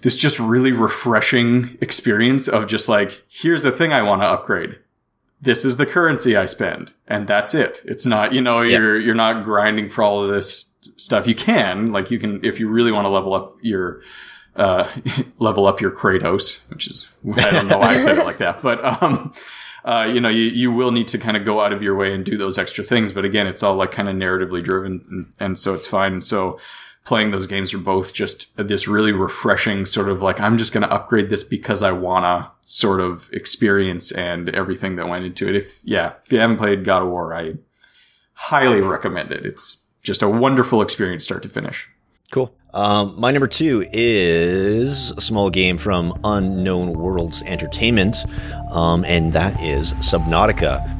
[0.00, 4.78] this just really refreshing experience of just like here's the thing I want to upgrade.
[5.40, 7.82] This is the currency I spend, and that's it.
[7.84, 8.78] It's not you know Yeah.
[8.78, 11.26] you're you're not grinding for all of this stuff.
[11.28, 14.02] You can like you can if you really want to level up your
[14.56, 14.90] uh,
[15.38, 18.62] level up your Kratos, which is I don't know why I said it like that,
[18.62, 19.32] but um,
[19.84, 22.12] uh, you know, you, you will need to kind of go out of your way
[22.12, 23.12] and do those extra things.
[23.12, 26.12] But again, it's all like kind of narratively driven, and, and so it's fine.
[26.14, 26.58] And so
[27.08, 30.82] playing those games are both just this really refreshing sort of like I'm just going
[30.82, 35.56] to upgrade this because I wanna sort of experience and everything that went into it.
[35.56, 37.54] If yeah, if you haven't played God of War, I
[38.34, 39.46] highly recommend it.
[39.46, 41.88] It's just a wonderful experience, start to finish.
[42.30, 42.54] Cool.
[42.74, 48.26] Um, my number two is a small game from Unknown Worlds Entertainment,
[48.70, 50.97] um, and that is Subnautica.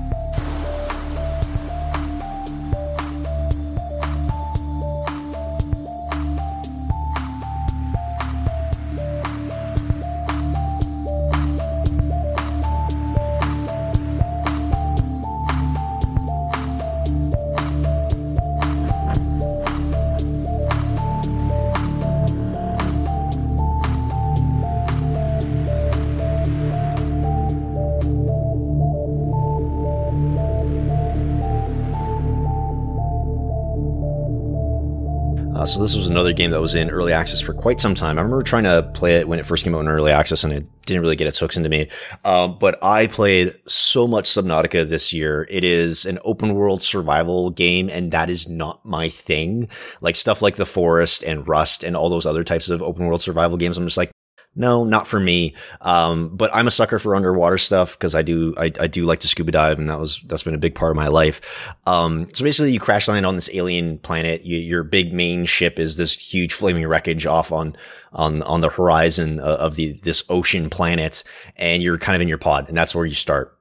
[35.89, 38.19] This was another game that was in early access for quite some time.
[38.19, 40.53] I remember trying to play it when it first came out in early access, and
[40.53, 41.89] it didn't really get its hooks into me.
[42.27, 45.47] Um, but I played so much Subnautica this year.
[45.49, 49.71] It is an open world survival game, and that is not my thing.
[50.03, 53.23] Like stuff like The Forest and Rust and all those other types of open world
[53.23, 53.79] survival games.
[53.79, 54.11] I'm just like,
[54.59, 55.55] no, not for me.
[55.81, 59.21] Um, but I'm a sucker for underwater stuff because I do, I, I do like
[59.21, 61.73] to scuba dive and that was, that's been a big part of my life.
[61.87, 64.43] Um, so basically you crash land on this alien planet.
[64.43, 67.77] You, your big main ship is this huge flaming wreckage off on,
[68.13, 71.23] on, on the horizon of the, this ocean planet.
[71.57, 73.57] And you're kind of in your pod and that's where you start.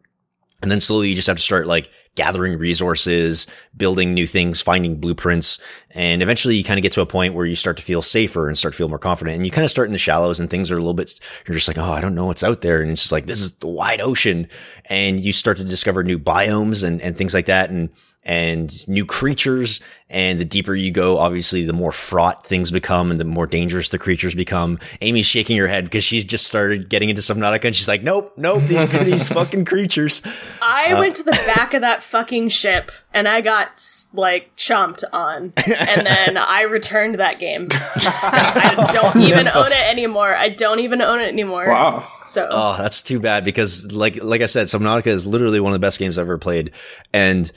[0.64, 4.99] And then slowly you just have to start like gathering resources, building new things, finding
[4.99, 5.60] blueprints.
[5.91, 8.49] And eventually you kind of get to a point where you start to feel safer
[8.49, 9.38] and start to feel more confident.
[9.38, 11.18] And you kind of start in the shallows and things are a little bit,
[11.48, 12.81] you're just like, Oh, I don't know what's out there.
[12.81, 14.49] And it's just like, this is the wide ocean.
[14.85, 17.69] And you start to discover new biomes and, and things like that.
[17.69, 17.89] And,
[18.28, 19.80] and new creatures.
[20.10, 23.90] And the deeper you go, obviously, the more fraught things become and the more dangerous
[23.90, 24.80] the creatures become.
[25.02, 28.32] Amy's shaking her head because she's just started getting into Subnautica and she's like, nope,
[28.38, 30.22] nope, these, these fucking creatures.
[30.62, 33.82] I Uh, went to the back of that fucking ship and I got
[34.14, 37.68] like chomped on, and then I returned that game.
[37.72, 40.36] I don't even own it anymore.
[40.36, 41.68] I don't even own it anymore.
[41.70, 42.08] Wow.
[42.26, 45.76] So Oh, that's too bad because like like I said, Subnautica is literally one of
[45.82, 46.72] the best games I've ever played,
[47.14, 47.52] and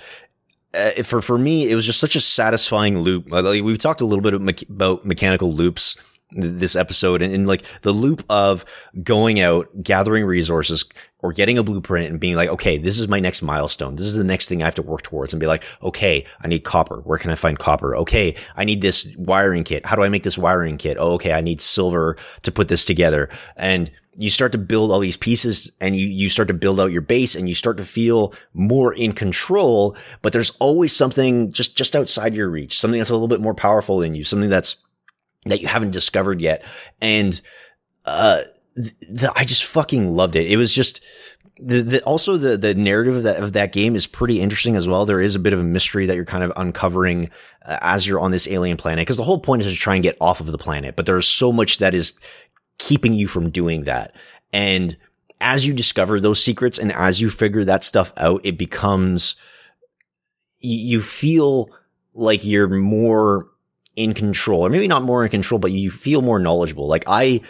[0.75, 3.33] uh, for for me, it was just such a satisfying loop.
[3.33, 5.97] Uh, Like, we've talked a little bit about, mecha- about mechanical loops
[6.33, 8.65] this episode, and, and like the loop of
[9.03, 10.85] going out, gathering resources,
[11.19, 13.97] or getting a blueprint and being like, okay, this is my next milestone.
[13.97, 16.47] This is the next thing I have to work towards, and be like, okay, I
[16.47, 17.01] need copper.
[17.01, 17.97] Where can I find copper?
[17.97, 19.85] Okay, I need this wiring kit.
[19.85, 20.99] How do I make this wiring kit?
[21.01, 24.99] Oh, okay, I need silver to put this together, and you start to build all
[24.99, 27.85] these pieces and you, you start to build out your base and you start to
[27.85, 33.11] feel more in control, but there's always something just, just outside your reach, something that's
[33.11, 34.85] a little bit more powerful than you, something that's,
[35.47, 36.65] that you haven't discovered yet.
[37.01, 37.41] And,
[38.05, 38.43] uh,
[39.37, 40.51] I just fucking loved it.
[40.51, 41.01] It was just,
[41.59, 44.89] the, the, also the, the narrative of that, of that game is pretty interesting as
[44.89, 45.05] well.
[45.05, 47.31] There is a bit of a mystery that you're kind of uncovering
[47.65, 49.07] uh, as you're on this alien planet.
[49.07, 51.28] Cause the whole point is to try and get off of the planet, but there's
[51.28, 52.19] so much that is
[52.81, 54.16] keeping you from doing that.
[54.52, 54.97] And
[55.40, 59.36] as you discover those secrets and as you figure that stuff out, it becomes,
[60.61, 61.70] you feel
[62.15, 63.48] like you're more
[63.97, 66.89] in control or maybe not more in control, but you feel more knowledgeable.
[66.89, 67.43] Like I,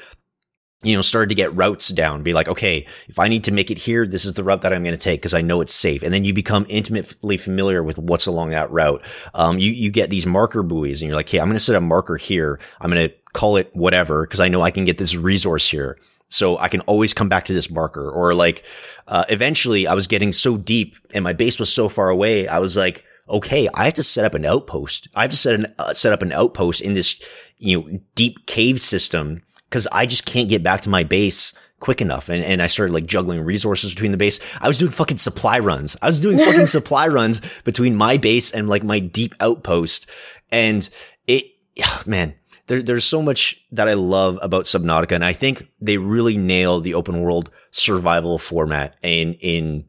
[0.82, 3.70] you know, started to get routes down, be like, okay, if I need to make
[3.70, 5.74] it here, this is the route that I'm going to take because I know it's
[5.74, 6.02] safe.
[6.02, 9.04] And then you become intimately familiar with what's along that route.
[9.34, 11.76] Um, you, you get these marker buoys and you're like, hey, I'm going to set
[11.76, 12.58] a marker here.
[12.80, 15.98] I'm going to call it whatever because I know I can get this resource here.
[16.28, 18.64] So I can always come back to this marker or like,
[19.06, 22.48] uh, eventually I was getting so deep and my base was so far away.
[22.48, 25.08] I was like, okay, I have to set up an outpost.
[25.14, 27.22] I have to set an, uh, set up an outpost in this,
[27.58, 32.02] you know, deep cave system because I just can't get back to my base quick
[32.02, 32.28] enough.
[32.28, 34.40] And, and I started like juggling resources between the base.
[34.60, 35.96] I was doing fucking supply runs.
[36.02, 40.10] I was doing fucking supply runs between my base and like my deep outpost.
[40.50, 40.88] And
[41.26, 41.46] it,
[42.06, 42.34] man,
[42.66, 45.12] there, there's so much that I love about Subnautica.
[45.12, 49.86] And I think they really nail the open world survival format in, in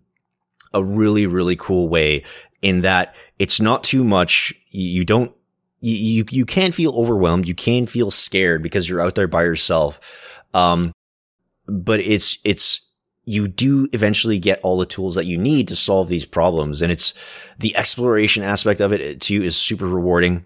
[0.73, 2.23] a really, really cool way
[2.61, 4.53] in that it's not too much.
[4.69, 5.33] You don't
[5.81, 7.47] you, you, you can feel overwhelmed.
[7.47, 10.41] You can feel scared because you're out there by yourself.
[10.53, 10.93] Um,
[11.67, 12.81] but it's, it's,
[13.25, 16.81] you do eventually get all the tools that you need to solve these problems.
[16.81, 17.13] And it's
[17.59, 20.45] the exploration aspect of it too is super rewarding.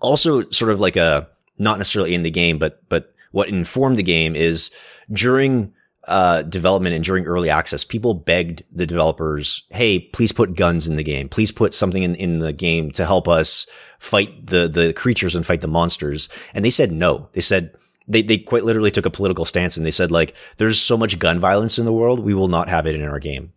[0.00, 1.28] Also sort of like a,
[1.58, 4.70] not necessarily in the game, but, but what informed the game is
[5.10, 5.72] during
[6.06, 10.96] uh, development and during early access, people begged the developers, "Hey, please put guns in
[10.96, 11.28] the game.
[11.28, 13.66] Please put something in, in the game to help us
[13.98, 17.28] fight the the creatures and fight the monsters." And they said no.
[17.32, 17.74] They said
[18.06, 21.18] they they quite literally took a political stance and they said like, "There's so much
[21.18, 23.52] gun violence in the world, we will not have it in our game."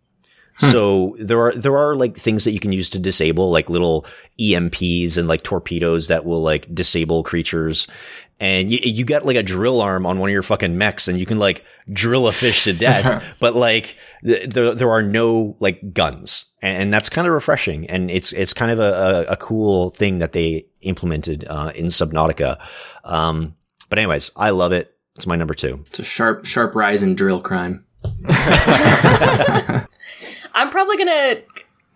[0.60, 0.66] Hmm.
[0.66, 4.06] So there are there are like things that you can use to disable like little
[4.40, 7.86] EMPs and like torpedoes that will like disable creatures
[8.40, 11.18] and you, you get like a drill arm on one of your fucking mechs and
[11.18, 15.56] you can like drill a fish to death, but like th- there, there are no
[15.58, 17.88] like guns and, that's kind of refreshing.
[17.88, 21.86] And it's, it's kind of a, a, a cool thing that they implemented, uh, in
[21.86, 22.60] Subnautica.
[23.04, 23.56] Um,
[23.88, 24.94] but anyways, I love it.
[25.16, 25.80] It's my number two.
[25.86, 27.84] It's a sharp, sharp rise in drill crime.
[30.54, 31.36] I'm probably gonna,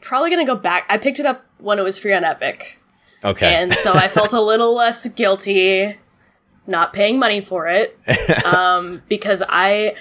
[0.01, 0.87] probably gonna go back.
[0.89, 2.81] I picked it up when it was free on Epic.
[3.25, 3.55] Okay.
[3.55, 5.97] And so I felt a little less guilty
[6.67, 7.99] not paying money for it
[8.45, 9.95] um, because I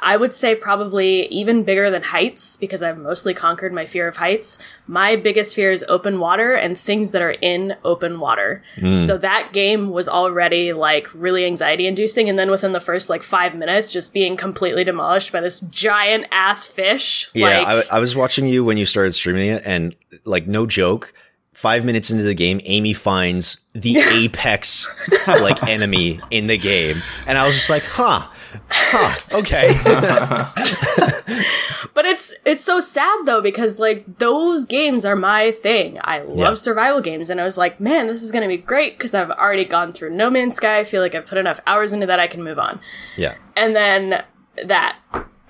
[0.00, 4.16] I would say probably even bigger than heights because I've mostly conquered my fear of
[4.16, 4.58] heights.
[4.86, 8.62] My biggest fear is open water and things that are in open water.
[8.76, 8.98] Mm.
[9.04, 12.28] So that game was already like really anxiety inducing.
[12.28, 16.26] And then within the first like five minutes, just being completely demolished by this giant
[16.30, 17.30] ass fish.
[17.34, 20.66] Yeah, like, I, I was watching you when you started streaming it and like no
[20.66, 21.12] joke
[21.58, 24.86] five minutes into the game, Amy finds the apex
[25.26, 28.28] like enemy in the game, and I was just like, "Huh,
[28.70, 29.74] huh, okay."
[31.94, 35.98] but it's it's so sad though because like those games are my thing.
[36.02, 36.54] I love yeah.
[36.54, 39.64] survival games, and I was like, "Man, this is gonna be great" because I've already
[39.64, 40.78] gone through No Man's Sky.
[40.78, 42.78] I feel like I've put enough hours into that I can move on.
[43.16, 44.22] Yeah, and then
[44.64, 44.96] that.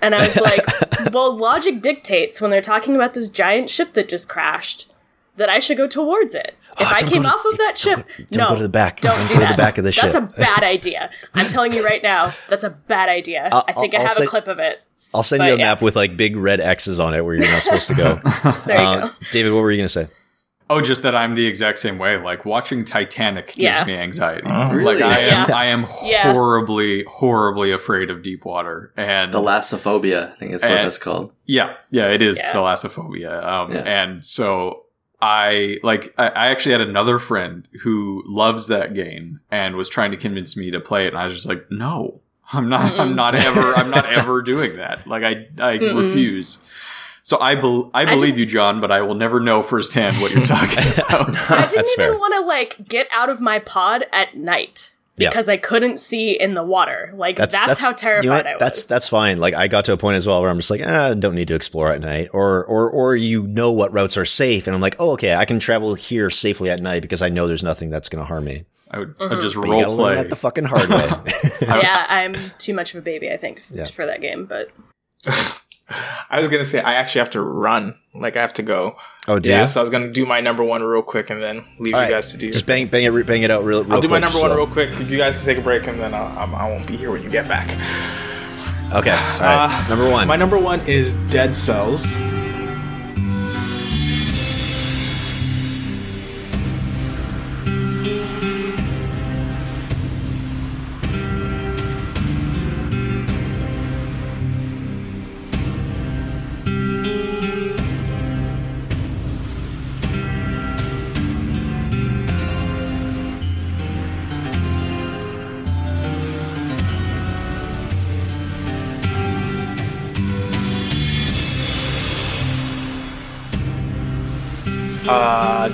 [0.01, 0.65] And I was like,
[1.13, 4.88] well, logic dictates when they're talking about this giant ship that just crashed
[5.39, 6.55] that I should go towards it.
[6.79, 9.01] If oh, I came off of that ship, go, don't no, go to the back.
[9.01, 9.47] Don't, don't do go that.
[9.47, 10.11] to the back of the ship.
[10.11, 11.09] That's a bad idea.
[11.33, 13.49] I'm telling you right now, that's a bad idea.
[13.51, 14.83] I'll, I think I'll, i have a clip of it.
[15.13, 15.65] I'll send but, you a yeah.
[15.65, 18.19] map with like big red X's on it where you're not supposed to go.
[18.67, 19.13] there you uh, go.
[19.31, 20.07] David, what were you going to say?
[20.71, 22.17] Oh, just that I'm the exact same way.
[22.17, 23.85] Like watching Titanic gives yeah.
[23.85, 24.45] me anxiety.
[24.45, 25.01] Oh, really?
[25.01, 25.55] Like I am, yeah.
[25.55, 30.31] I am horribly, horribly afraid of deep water and the thalassophobia.
[30.31, 31.33] I think that's what that's called.
[31.47, 33.43] Yeah, yeah, it is thalassophobia.
[33.43, 34.85] Um, and so
[35.21, 40.11] I like I, I actually had another friend who loves that game and was trying
[40.11, 42.21] to convince me to play it, and I was just like, no,
[42.53, 42.93] I'm not.
[42.93, 42.99] Mm-mm.
[42.99, 43.73] I'm not ever.
[43.75, 45.05] I'm not ever doing that.
[45.07, 45.97] Like I I Mm-mm.
[45.99, 46.59] refuse.
[47.21, 50.31] So I, be- I believe I you, John, but I will never know firsthand what
[50.33, 51.51] you're talking about.
[51.51, 55.53] I didn't even want to like get out of my pod at night because yeah.
[55.53, 57.11] I couldn't see in the water.
[57.13, 58.59] Like that's, that's, that's how terrified you know I was.
[58.59, 59.37] That's that's fine.
[59.39, 61.35] Like I got to a point as well where I'm just like, ah, I don't
[61.35, 64.75] need to explore at night, or or or you know what routes are safe, and
[64.75, 67.63] I'm like, oh, okay, I can travel here safely at night because I know there's
[67.63, 68.63] nothing that's going to harm me.
[68.91, 69.33] I would mm-hmm.
[69.33, 71.09] I'd just but role play at the fucking hard way.
[71.61, 73.85] yeah, I'm too much of a baby, I think, yeah.
[73.85, 74.69] for that game, but.
[76.29, 77.95] I was gonna say I actually have to run.
[78.13, 78.97] Like I have to go.
[79.27, 79.61] Oh, do yeah.
[79.61, 79.67] You?
[79.67, 82.05] So I was gonna do my number one real quick and then leave All you
[82.05, 82.09] right.
[82.09, 82.49] guys to do.
[82.49, 83.83] Just bang, bang it, bang it out real.
[83.83, 84.97] real I'll do my number one real quick.
[85.07, 87.23] You guys can take a break and then I'll, I will not be here when
[87.23, 87.69] you get back.
[88.91, 89.11] Okay.
[89.11, 89.85] All right.
[89.85, 90.27] Uh, number one.
[90.27, 92.19] My number one is Dead Cells.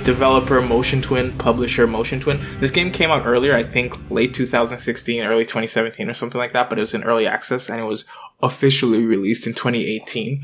[0.04, 2.44] Developer Motion Twin, publisher Motion Twin.
[2.60, 6.68] This game came out earlier, I think late 2016, early 2017 or something like that,
[6.68, 8.04] but it was in early access and it was
[8.42, 10.42] officially released in 2018.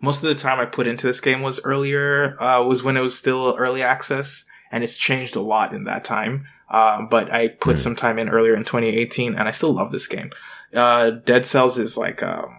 [0.00, 3.02] Most of the time I put into this game was earlier, uh, was when it
[3.02, 6.44] was still early access and it's changed a lot in that time.
[6.68, 10.08] Uh, but I put some time in earlier in 2018 and I still love this
[10.08, 10.30] game.
[10.74, 12.54] Uh, Dead Cells is like, um,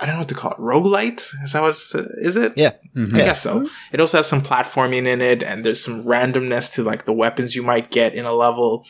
[0.00, 0.58] I don't know what to call it.
[0.58, 1.34] Roguelite?
[1.44, 2.54] Is that what it's, is it?
[2.56, 2.72] Yeah.
[2.96, 3.68] I guess so.
[3.92, 7.54] It also has some platforming in it, and there's some randomness to like the weapons
[7.54, 8.86] you might get in a level.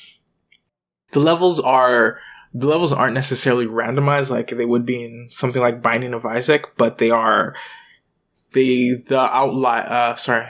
[1.10, 2.20] The levels are
[2.54, 6.76] the levels aren't necessarily randomized like they would be in something like Binding of Isaac,
[6.76, 7.56] but they are
[8.52, 9.86] the the outline.
[9.86, 10.46] Uh, sorry,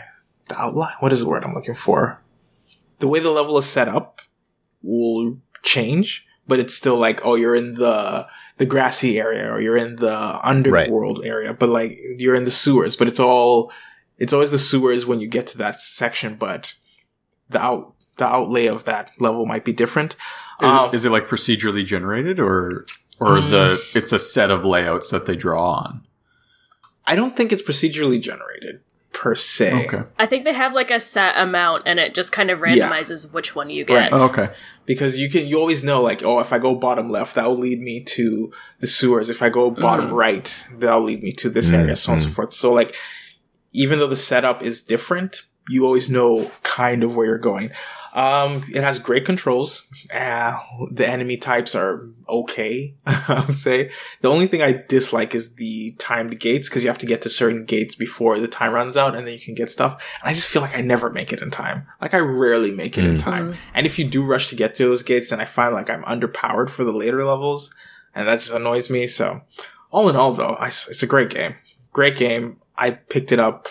[0.46, 0.94] the outline.
[1.00, 2.22] What is the word I'm looking for?
[2.98, 4.20] The way the level is set up
[4.82, 8.26] will change, but it's still like oh, you're in the
[8.60, 12.94] the grassy area or you're in the underworld area, but like you're in the sewers,
[12.94, 13.72] but it's all
[14.18, 16.74] it's always the sewers when you get to that section, but
[17.48, 20.14] the out the outlay of that level might be different.
[20.60, 22.84] Is, Um, it, is it like procedurally generated or
[23.18, 26.02] or the it's a set of layouts that they draw on?
[27.06, 28.80] I don't think it's procedurally generated
[29.14, 29.86] per se.
[29.86, 30.02] Okay.
[30.18, 32.90] I think they have like a set amount and it just kind of Yeah.
[32.90, 33.94] randomizes which one you get.
[33.94, 34.10] Right.
[34.12, 34.50] Oh, okay.
[34.90, 37.56] Because you can you always know like oh if I go bottom left that will
[37.56, 39.30] lead me to the sewers.
[39.30, 40.14] If I go bottom mm.
[40.14, 42.34] right that'll lead me to this mm, area so on and so mm.
[42.34, 42.52] forth.
[42.52, 42.96] So like
[43.72, 47.70] even though the setup is different you always know kind of where you're going
[48.12, 49.86] um it has great controls.
[50.12, 50.58] Uh,
[50.90, 53.90] the enemy types are okay I would say.
[54.20, 57.28] The only thing I dislike is the timed gates because you have to get to
[57.28, 59.92] certain gates before the time runs out and then you can get stuff.
[60.20, 61.86] And I just feel like I never make it in time.
[62.00, 63.56] Like I rarely make it in time.
[63.74, 66.04] And if you do rush to get to those gates, then I find like I'm
[66.04, 67.74] underpowered for the later levels,
[68.14, 69.06] and that just annoys me.
[69.06, 69.42] So,
[69.90, 71.54] all in all, though, I s it's a great game.
[71.92, 72.56] Great game.
[72.76, 73.68] I picked it up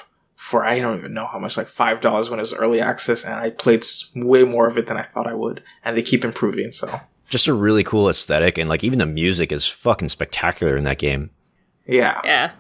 [0.50, 3.24] for I don't even know how much, like five dollars when it was early access,
[3.24, 3.86] and I played
[4.16, 5.62] way more of it than I thought I would.
[5.84, 6.72] And they keep improving.
[6.72, 7.00] So,
[7.30, 10.98] Just a really cool aesthetic, and like even the music is fucking spectacular in that
[10.98, 11.30] game.
[11.86, 12.52] yeah, Yeah.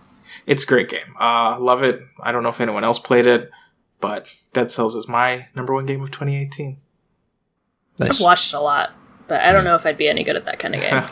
[0.45, 1.15] it's a great game.
[1.19, 1.99] Uh, love it.
[2.21, 3.49] I don't know if anyone else played it,
[3.99, 6.77] but Dead Cells is my number one game of 2018.
[7.99, 8.21] Nice.
[8.21, 8.91] I've watched a lot,
[9.27, 11.03] but I don't know if I'd be any good at that kind of game.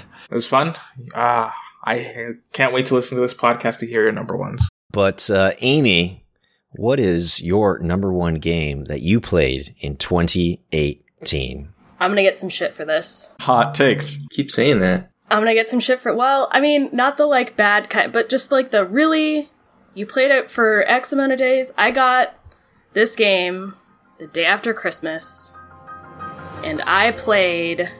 [0.28, 0.74] It was fun.
[1.14, 1.50] Uh,
[1.84, 4.68] I can't wait to listen to this podcast to hear your number ones.
[4.96, 6.24] But uh, Amy,
[6.70, 11.68] what is your number one game that you played in 2018?
[12.00, 13.30] I'm gonna get some shit for this.
[13.40, 14.24] Hot takes.
[14.30, 15.10] Keep saying that.
[15.30, 18.30] I'm gonna get some shit for well, I mean, not the like bad kind, but
[18.30, 19.50] just like the really
[19.92, 21.74] you played it for X amount of days.
[21.76, 22.34] I got
[22.94, 23.74] this game
[24.16, 25.54] the day after Christmas,
[26.64, 27.90] and I played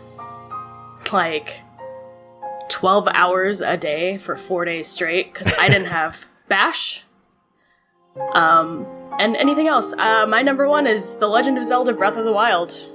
[1.12, 1.60] like
[2.70, 7.04] 12 hours a day for four days straight because I didn't have Bash.
[8.32, 8.86] Um,
[9.18, 9.92] and anything else.
[9.92, 12.86] Uh, my number one is The Legend of Zelda Breath of the Wild.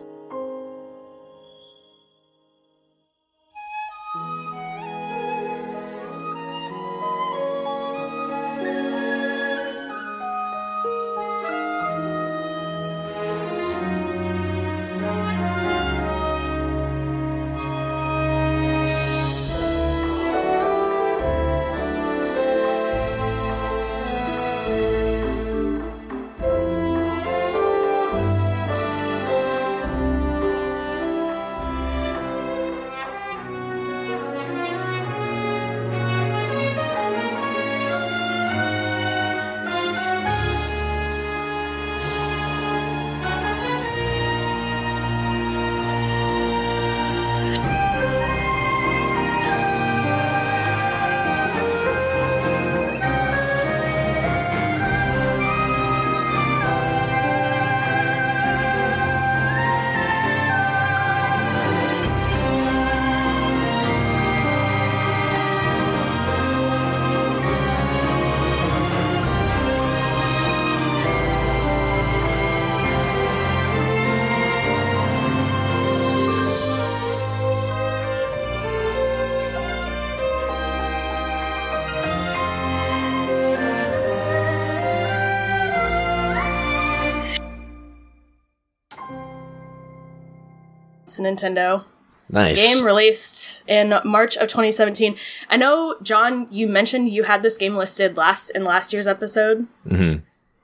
[91.21, 91.83] Nintendo.
[92.29, 92.65] Nice.
[92.65, 95.17] Game released in March of 2017.
[95.49, 99.67] I know, John, you mentioned you had this game listed last in last year's episode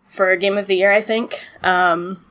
[0.05, 1.43] for Game of the Year, I think.
[1.63, 2.25] Um,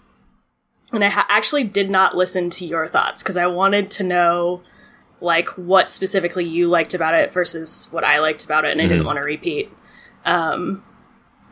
[0.93, 4.63] and I ha- actually did not listen to your thoughts because I wanted to know
[5.21, 8.87] like what specifically you liked about it versus what I liked about it, and I
[8.87, 9.71] didn't want to repeat.
[10.25, 10.83] Um,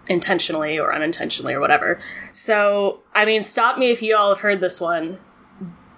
[0.08, 1.98] intentionally or unintentionally or whatever.
[2.32, 5.18] So, I mean, stop me if you all have heard this one,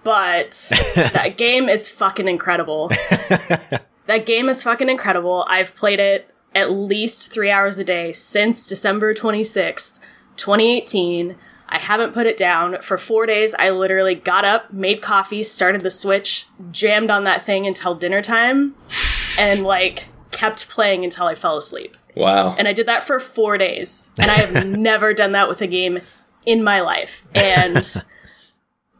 [0.07, 2.89] but that game is fucking incredible.
[4.07, 5.45] that game is fucking incredible.
[5.49, 9.99] I've played it at least three hours a day since December 26th,
[10.37, 11.35] 2018.
[11.69, 12.81] I haven't put it down.
[12.83, 17.43] For four days, I literally got up, made coffee, started the Switch, jammed on that
[17.43, 18.77] thing until dinner time,
[19.37, 21.97] and like kept playing until I fell asleep.
[22.15, 22.55] Wow.
[22.57, 24.13] And I did that for four days.
[24.21, 25.99] And I have never done that with a game
[26.47, 27.27] in my life.
[27.35, 28.05] And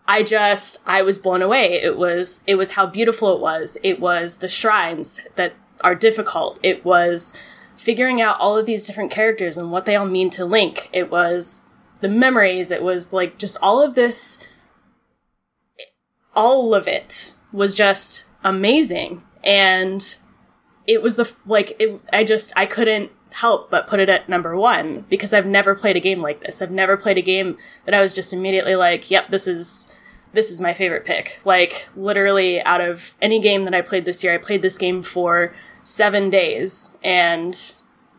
[0.09, 1.75] I just, I was blown away.
[1.75, 3.77] It was, it was how beautiful it was.
[3.83, 6.61] It was the shrines that are difficult.
[6.63, 7.37] It was
[7.77, 10.89] figuring out all of these different characters and what they all mean to Link.
[10.93, 11.63] It was
[12.01, 12.71] the memories.
[12.71, 14.43] It was like just all of this,
[16.35, 19.25] all of it was just amazing.
[19.43, 20.15] And
[20.87, 24.57] it was the, like, it, I just, I couldn't help but put it at number
[24.57, 26.63] one because I've never played a game like this.
[26.63, 29.93] I've never played a game that I was just immediately like, yep, this is,
[30.37, 31.41] this is my favorite pick.
[31.45, 35.03] Like, literally out of any game that I played this year, I played this game
[35.03, 35.53] for
[35.83, 37.75] seven days and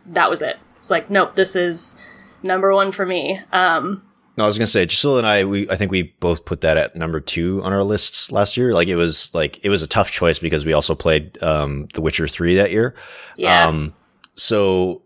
[0.06, 0.58] that was it.
[0.80, 2.02] It's like, nope, this is
[2.44, 3.40] number one for me.
[3.52, 4.04] Um,
[4.38, 6.78] No, I was gonna say, Gisela and I, we I think we both put that
[6.78, 8.74] at number two on our lists last year.
[8.74, 12.02] Like it was like it was a tough choice because we also played um, The
[12.02, 12.94] Witcher three that year.
[13.36, 13.68] yeah.
[13.68, 13.94] Um,
[14.36, 15.04] so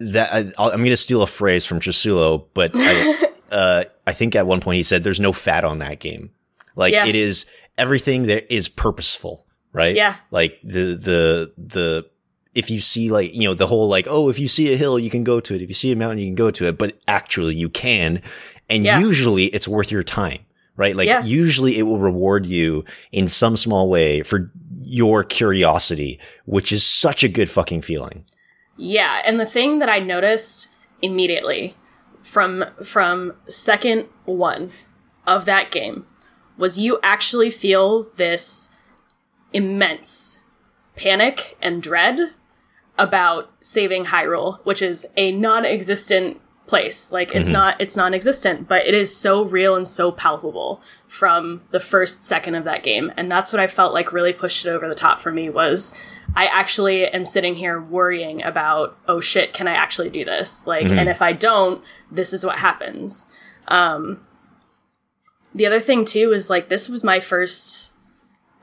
[0.00, 4.46] that I, I'm gonna steal a phrase from Chisulo, but I, uh, I think at
[4.46, 6.30] one point he said, "There's no fat on that game.
[6.76, 7.06] Like Yeah.
[7.06, 7.46] it is
[7.78, 9.94] everything that is purposeful, right?
[9.96, 10.16] Yeah.
[10.30, 12.06] Like the the the."
[12.54, 14.98] If you see like, you know, the whole like, oh, if you see a hill,
[14.98, 15.60] you can go to it.
[15.60, 16.78] If you see a mountain, you can go to it.
[16.78, 18.22] But actually you can.
[18.70, 18.98] And Yeah.
[18.98, 20.38] usually it's worth your time,
[20.74, 20.96] right?
[20.96, 21.22] Like Yeah.
[21.22, 24.50] usually it will reward you in some small way for
[24.84, 28.24] your curiosity, which is such a good fucking feeling.
[28.78, 30.68] Yeah, and the thing that I noticed
[31.02, 31.74] immediately
[32.26, 34.70] from from second one
[35.26, 36.04] of that game
[36.58, 38.70] was you actually feel this
[39.52, 40.42] immense
[40.96, 42.32] panic and dread
[42.98, 47.12] about saving Hyrule, which is a non-existent place.
[47.12, 47.52] Like it's mhm.
[47.52, 52.56] not it's non-existent, but it is so real and so palpable from the first second
[52.56, 53.12] of that game.
[53.16, 55.96] And that's what I felt like really pushed it over the top for me was
[56.36, 60.66] I actually am sitting here worrying about, oh shit, can I actually do this?
[60.66, 61.82] Like, and if I don't,
[62.12, 63.34] this is what happens.
[63.68, 64.26] Um,
[65.54, 67.94] the other thing too is like, this was my first,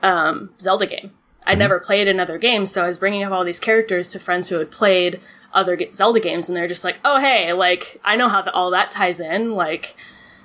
[0.02, 1.10] um, Zelda game.
[1.46, 4.48] I'd never played another game, so I was bringing up all these characters to friends
[4.48, 5.20] who had played
[5.52, 8.70] other Zelda games, and they're just like, "Oh, hey, like I know how the, all
[8.70, 9.94] that ties in." Like,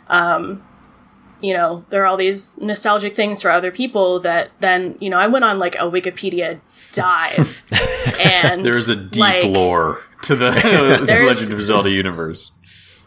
[0.07, 0.61] um,
[1.41, 5.17] you know, there are all these nostalgic things for other people that then, you know,
[5.17, 6.59] I went on like a Wikipedia
[6.91, 7.63] dive,
[8.19, 10.51] and There's a deep like, lore to the
[11.05, 12.51] There's- Legend of Zelda universe.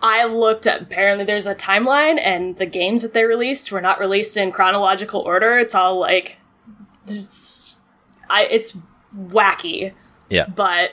[0.05, 4.01] I looked at apparently there's a timeline and the games that they released were not
[4.01, 5.57] released in chronological order.
[5.59, 6.39] It's all like
[7.07, 7.83] it's,
[8.29, 8.79] I it's
[9.17, 9.93] wacky,
[10.29, 10.47] Yeah.
[10.47, 10.93] but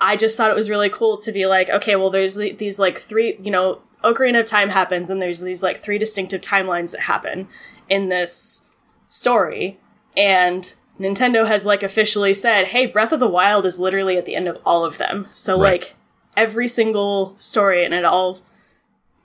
[0.00, 2.98] I just thought it was really cool to be like, okay, well there's these like
[2.98, 7.02] three, you know, Ocarina of Time happens and there's these like three distinctive timelines that
[7.02, 7.48] happen
[7.88, 8.66] in this
[9.08, 9.78] story
[10.16, 14.36] and Nintendo has like officially said, "Hey, Breath of the Wild is literally at the
[14.36, 15.80] end of all of them." So Right.
[15.80, 15.94] like
[16.36, 18.40] every single story and it all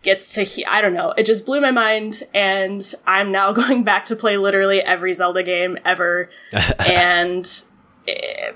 [0.01, 1.13] gets to he- I don't know.
[1.17, 5.43] It just blew my mind and I'm now going back to play literally every Zelda
[5.43, 6.29] game ever
[6.87, 7.45] and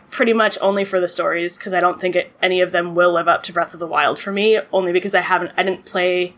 [0.10, 3.14] pretty much only for the stories because I don't think it, any of them will
[3.14, 5.86] live up to Breath of the Wild for me only because I haven't I didn't
[5.86, 6.36] play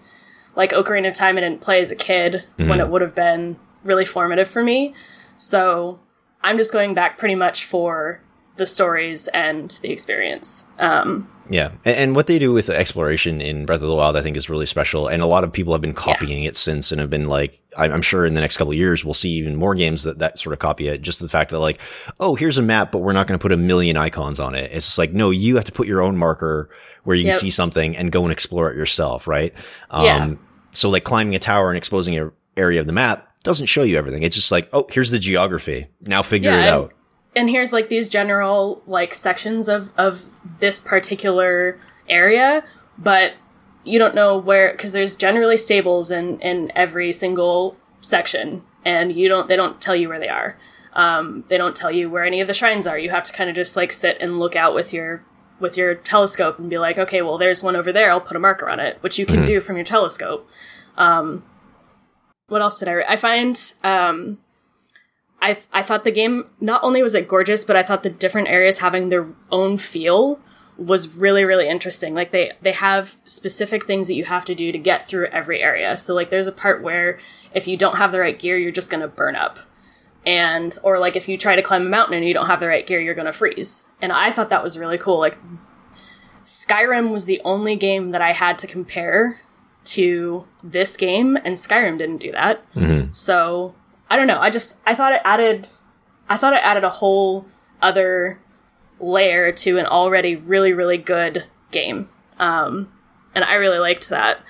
[0.55, 3.59] like Ocarina of Time I didn't play as a kid when it would have been
[3.83, 4.93] really formative for me.
[5.38, 5.99] So
[6.41, 8.21] I'm just going back pretty much for
[8.57, 10.71] the stories and the experience.
[10.77, 14.15] Um, Yeah, and, and what they do with the exploration in Breath of the Wild,
[14.15, 15.07] I think, is really special.
[15.07, 17.91] And a lot of people have been copying it since, and have been like, I'm
[17.91, 20.39] I'm sure in the next couple of years we'll see even more games that that
[20.39, 21.01] sort of copy it.
[21.01, 21.81] Just the fact that like,
[22.19, 24.72] oh, here's a map, but we're not going to put a million icons on it.
[24.72, 26.69] It's just like, no, you have to put your own marker
[27.03, 27.34] where you Yep.
[27.34, 29.53] can see something and go and explore it yourself, right?
[29.89, 30.34] Um, Yeah.
[30.72, 33.97] So like climbing a tower and exposing an area of the map doesn't show you
[33.97, 34.23] everything.
[34.23, 35.88] It's just like, oh, here's the geography.
[36.01, 36.93] Now figure Yeah, it out.
[37.36, 41.80] And here's like these general like sections of of this particular
[42.10, 42.64] area
[42.98, 43.34] but
[43.84, 49.28] you don't know where because there's generally stables in in every single section and you
[49.28, 50.58] don't they don't tell you where they are.
[50.94, 52.99] Um, they don't tell you where any of the shrines are.
[52.99, 55.24] You have to kind of just like sit and look out with your
[55.60, 58.12] with your telescope and be like okay well there's one over there.
[58.12, 60.49] I'll put a marker on it which you can do from your telescope.
[60.98, 61.44] Um,
[62.48, 64.38] what else did i re- i find um,
[65.41, 68.47] I I thought the game not only was it gorgeous, but I thought the different
[68.47, 70.39] areas having their own feel
[70.77, 72.13] was really really interesting.
[72.13, 75.61] Like they they have specific things that you have to do to get through every
[75.61, 75.97] area.
[75.97, 77.19] So like there's a part where
[77.53, 79.59] if you don't have the right gear, you're just going to burn up.
[80.26, 82.68] And or like if you try to climb a mountain and you don't have the
[82.68, 83.89] right gear, you're going to freeze.
[84.01, 85.19] And I thought that was really cool.
[85.19, 85.38] Like
[86.43, 89.39] Skyrim was the only game that I had to compare
[89.84, 92.72] to this game and Skyrim didn't do that.
[92.73, 93.11] Mm-hmm.
[93.13, 93.76] So,
[94.11, 94.41] I don't know.
[94.41, 95.69] I just I thought it added
[96.27, 97.45] I thought it added a whole
[97.81, 98.41] other
[98.99, 102.09] layer to an already really really good game.
[102.38, 102.91] Um
[103.33, 104.43] and I really liked that.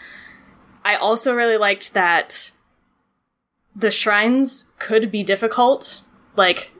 [0.83, 2.51] I also really liked that
[3.75, 6.01] the shrines could be difficult,
[6.35, 6.71] like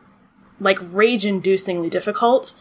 [0.60, 2.60] like rage inducingly difficult,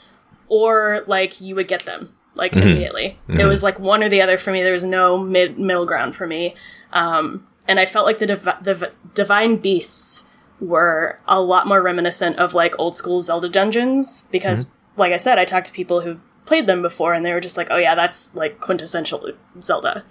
[0.48, 3.18] or like you would get them like immediately.
[3.40, 4.62] It was like one or the other for me.
[4.62, 6.55] There was no mid middle ground for me.
[6.92, 10.28] Um, and I felt like the div- the v- divine beasts
[10.60, 15.38] were a lot more reminiscent of like old school Zelda dungeons because, like I said,
[15.38, 17.94] I talked to people who played them before and they were just like, "Oh yeah,
[17.94, 19.32] that's like quintessential
[19.62, 20.05] Zelda."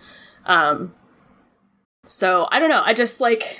[0.45, 0.95] Um,
[2.07, 2.81] so I don't know.
[2.83, 3.59] I just like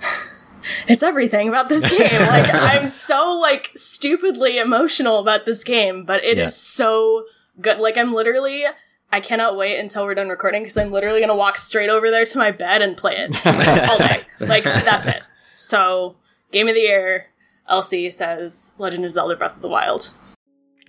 [0.88, 2.20] it's everything about this game.
[2.28, 6.48] Like I'm so like stupidly emotional about this game, but it is Yeah.
[6.48, 7.24] so
[7.60, 7.78] good.
[7.78, 8.64] Like I'm literally
[9.14, 12.24] I cannot wait until we're done recording because I'm literally gonna walk straight over there
[12.24, 13.30] to my bed and play it
[13.88, 14.22] all day.
[14.40, 15.22] Like that's it.
[15.54, 16.16] So
[16.50, 17.26] game of the year,
[17.70, 20.10] LC says Legend of Zelda Breath of the Wild.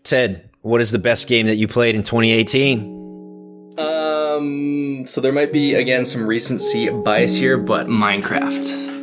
[0.01, 3.75] Ted, what is the best game that you played in 2018?
[3.77, 8.94] Um, so there might be again some recency bias here, but Minecraft.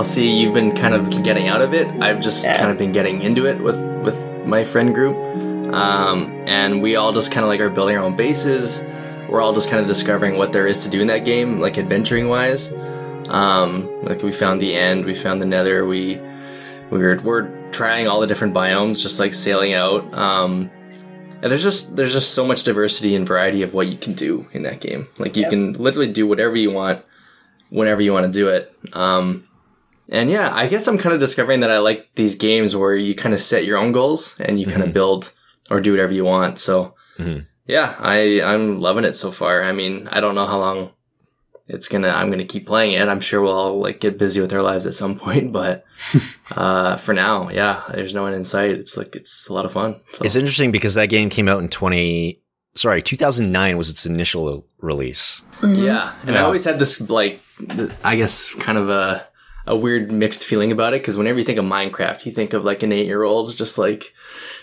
[0.00, 1.86] I'll see you've been kind of getting out of it.
[2.00, 2.56] I've just Yeah.
[2.56, 5.14] kind of been getting into it with with my friend group,
[5.74, 8.82] um, and we all just kind of like are building our own bases.
[9.28, 11.76] We're all just kind of discovering what there is to do in that game, like
[11.76, 12.72] adventuring wise.
[13.28, 15.84] Um, like we found the end, we found the Nether.
[15.84, 16.18] We
[16.90, 20.14] we were we're trying all the different biomes, just like sailing out.
[20.16, 20.70] Um,
[21.42, 24.46] and there's just there's just so much diversity and variety of what you can do
[24.54, 25.08] in that game.
[25.18, 27.00] Like you can literally do whatever you want
[27.68, 28.72] whenever you want to do it.
[28.94, 29.44] Um,
[30.10, 33.14] and yeah, I guess I'm kind of discovering that I like these games where you
[33.14, 35.32] kind of set your own goals and you kind of build
[35.70, 36.58] or do whatever you want.
[36.58, 37.46] So Mhm.
[37.66, 39.62] yeah, I I'm loving it so far.
[39.62, 40.90] I mean, I don't know how long
[41.68, 42.08] it's gonna.
[42.08, 43.06] I'm gonna keep playing it.
[43.08, 45.84] I'm sure we'll all like get busy with our lives at some point, but
[46.56, 48.72] uh, for now, yeah, there's no end in sight.
[48.72, 50.00] It's like it's a lot of fun.
[50.12, 50.24] So.
[50.24, 52.40] It's interesting because that game came out in 20,
[52.74, 55.42] sorry, 2009 was its initial release.
[55.62, 57.40] Yeah, and I always had this like,
[58.02, 59.28] I guess, kind of a
[59.70, 62.64] a weird mixed feeling about it because whenever you think of Minecraft, you think of
[62.64, 64.12] like an eight year old, just like,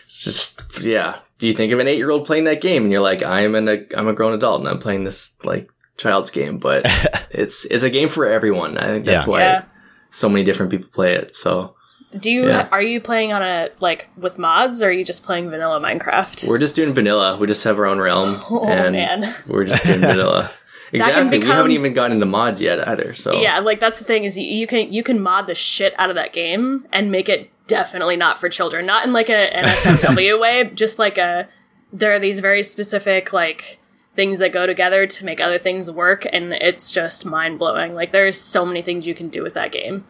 [0.07, 1.19] just yeah.
[1.39, 3.55] Do you think of an eight year old playing that game and you're like, I'm
[3.55, 6.81] an a, I'm a grown adult and I'm playing this like child's game, but
[7.31, 8.77] it's it's a game for everyone.
[8.77, 9.31] I think that's Yeah.
[9.31, 9.65] why Yeah.
[10.09, 11.35] so many different people play it.
[11.35, 11.75] So
[12.17, 12.67] Do you Yeah.
[12.71, 16.47] are you playing on a like with mods or are you just playing vanilla Minecraft?
[16.47, 17.37] we're just doing vanilla.
[17.37, 19.35] We just have our own realm, Oh, and man.
[19.47, 20.49] we're just doing vanilla.
[20.93, 21.39] Exactly.
[21.39, 23.13] we haven't even gotten into mods yet either.
[23.13, 25.93] So Yeah, like that's the thing is you, you can you can mod the shit
[25.97, 28.85] out of that game and make it definitely not for children.
[28.85, 31.47] Not in like a NSFW way, just like a
[31.91, 33.79] there are these very specific like
[34.15, 37.93] things that go together to make other things work and it's just mind blowing.
[37.93, 40.05] Like there's so many things you can do with that game.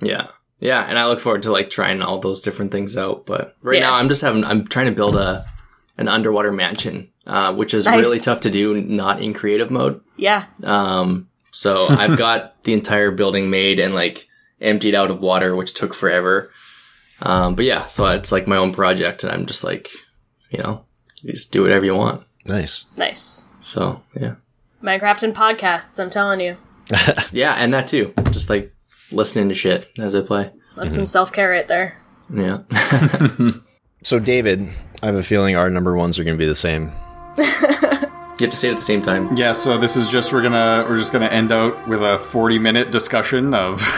[0.00, 0.26] Yeah.
[0.58, 3.26] Yeah, and I look forward to like trying all those different things out.
[3.26, 3.90] But right Yeah.
[3.90, 5.44] now, I'm just having I'm trying to build a
[5.98, 7.98] an underwater mansion, uh, which is Nice.
[7.98, 10.00] really tough to do not in creative mode.
[10.16, 10.46] Yeah.
[10.62, 14.26] Um, so I've got the entire building made and like
[14.60, 16.50] emptied out of water, which took forever.
[17.20, 19.88] Um, but yeah, so it's like my own project, and I'm just like,
[20.50, 20.84] you know,
[21.22, 22.22] You just do whatever you want.
[22.46, 22.86] Nice.
[22.96, 23.44] Nice.
[23.60, 24.34] So yeah,
[24.82, 26.56] Minecraft and podcasts, I'm telling you.
[27.32, 28.12] yeah, and that too.
[28.32, 28.74] Just like
[29.12, 30.50] listening to shit as I play.
[30.76, 31.96] That's some self care right there.
[32.34, 32.58] Yeah.
[34.04, 34.68] So, David,
[35.00, 36.90] I have a feeling our number ones are going to be the same.
[37.36, 39.36] You have to say it at the same time.
[39.36, 42.58] Yeah, so this is just we're gonna we're just gonna end out with a forty
[42.58, 43.80] minute discussion of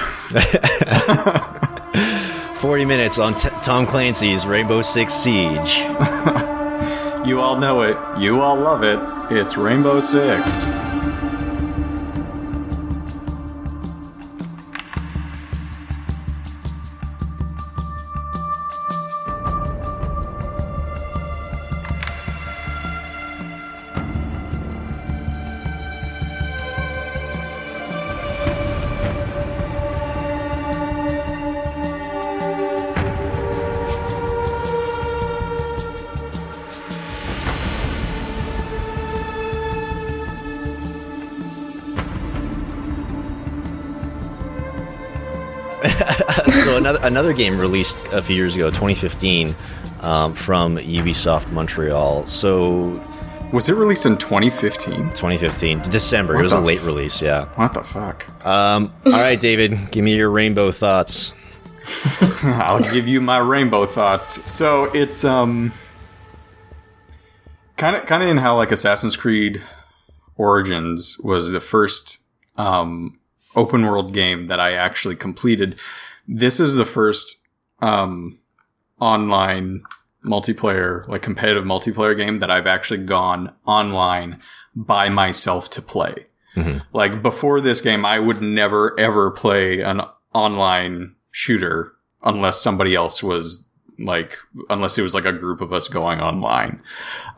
[2.55, 5.79] 40 minutes on t- Tom Clancy's Rainbow Six Siege.
[7.27, 8.99] you all know it, you all love it.
[9.37, 10.65] It's Rainbow Six.
[47.05, 49.55] Another game released a few years ago, 2015,
[50.01, 52.27] um, from Ubisoft Montreal.
[52.27, 53.03] So
[53.53, 55.11] Was it released in 2015?
[55.11, 56.35] 2015, December.
[56.35, 57.23] What it was a late f- release.
[57.23, 57.47] Yeah.
[57.55, 58.29] What the fuck?
[58.45, 61.33] Um, all right, David, give me your rainbow thoughts.
[62.43, 64.51] I'll give you my rainbow thoughts.
[64.53, 65.73] So it's um
[67.77, 69.63] kind of kind of in how like Assassin's Creed
[70.37, 72.19] Origins was the first
[72.57, 73.19] um
[73.55, 75.77] open world game that I actually completed.
[76.27, 77.37] This is the first
[77.81, 78.39] um
[79.01, 79.83] online
[80.25, 84.41] multiplayer like competitive multiplayer game that I've actually gone online
[84.75, 86.27] by myself to play.
[86.93, 90.03] Like before this game, I would never ever play an
[90.33, 91.93] online shooter
[92.23, 93.69] unless somebody else was
[93.99, 94.39] like,
[94.71, 96.81] unless it was like a group of us going online.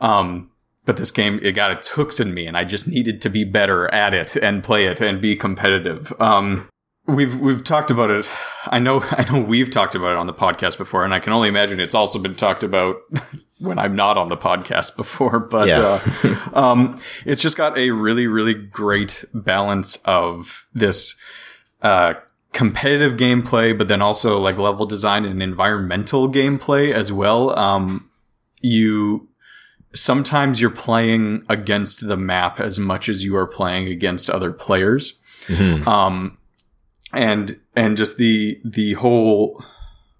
[0.01, 0.51] Um,
[0.85, 3.43] but this game, it got its hooks in me and I just needed to be
[3.43, 6.13] better at it and play it and be competitive.
[6.19, 6.69] Um,
[7.07, 8.27] we've, we've talked about it.
[8.65, 11.33] I know, I know we've talked about it on the podcast before and I can
[11.33, 12.97] only imagine it's also been talked about
[13.59, 15.99] when I'm not on the podcast before, but, Yeah.
[16.23, 21.15] uh, um, it's just got a really, really great balance of this,
[21.81, 22.15] uh,
[22.53, 27.57] competitive gameplay, but then also like level design and environmental gameplay as well.
[27.57, 28.09] Um,
[28.61, 29.27] you,
[29.93, 35.19] sometimes you're playing against the map as much as you are playing against other players.
[35.85, 36.37] Um,
[37.13, 39.63] and, and just the, the whole,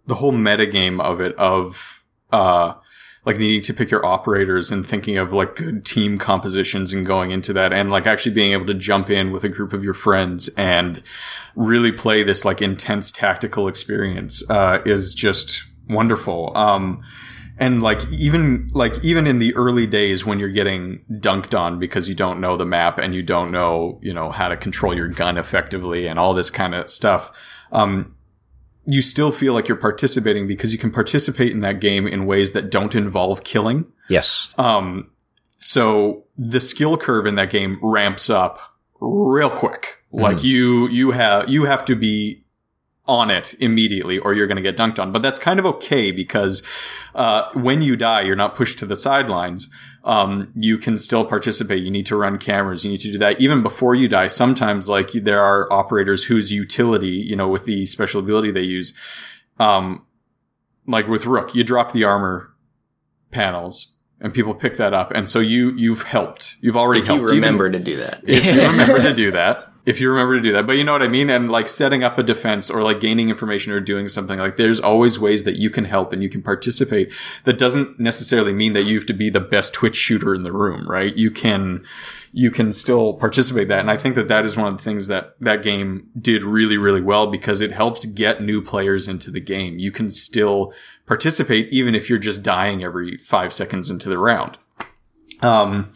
[0.05, 2.73] the whole metagame of it of, uh,
[3.27, 7.31] like needing to pick your operators and thinking of like good team compositions and going
[7.31, 9.93] into that and like actually being able to jump in with a group of your
[9.93, 11.03] friends and
[11.53, 16.55] really play this like intense tactical experience uh, is just wonderful.
[16.55, 17.03] Um,
[17.59, 22.07] and like even like even in the early days when you're getting dunked on because
[22.07, 25.07] you don't know the map and you don't know you know how to control your
[25.07, 27.31] gun effectively and all this kind of stuff
[27.71, 28.15] um,
[28.85, 32.51] you still feel like you're participating because you can participate in that game in ways
[32.51, 34.49] that don't involve killing Yes.
[34.57, 35.09] um,
[35.57, 38.59] so the skill curve in that game ramps up
[38.99, 40.03] real quick.
[40.11, 42.43] Like you, you have, you have to be
[43.07, 45.11] on it immediately or you're going to get dunked on.
[45.11, 46.61] But that's kind of okay because,
[47.15, 49.69] uh, when you die, you're not pushed to the sidelines.
[50.03, 51.83] Um, you can still participate.
[51.83, 52.85] You need to run cameras.
[52.85, 54.27] You need to do that even before you die.
[54.27, 58.93] Sometimes like there are operators whose utility, you know, with the special ability they use,
[59.59, 60.05] um,
[60.85, 62.53] like with Rook, you drop the armor
[63.31, 65.11] panels and people pick that up.
[65.13, 66.55] And so you, you've helped.
[66.61, 67.31] You've already If you helped.
[67.31, 68.21] Even- remember to do that.
[68.25, 69.71] if you remember to do that.
[69.87, 70.67] If you remember to do that.
[70.67, 71.29] But you know what I mean?
[71.29, 74.81] And like setting up a defense or like gaining information or doing something like there's
[74.81, 77.09] always ways that you can help and you can participate.
[77.45, 80.51] That doesn't necessarily mean that you have to be the best Twitch shooter in the
[80.51, 81.15] room, right?
[81.15, 81.85] You can,
[82.33, 83.79] you can still participate that.
[83.79, 86.77] And I think that that is one of the things that that game did really,
[86.77, 89.79] really well because it helps get new players into the game.
[89.79, 90.73] You can still
[91.05, 94.57] participate even if you're just dying every five seconds into the round.
[95.41, 95.93] Um,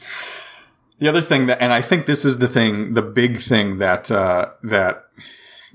[1.01, 4.11] the other thing that, and I think this is the thing, the big thing that,
[4.11, 5.05] uh, that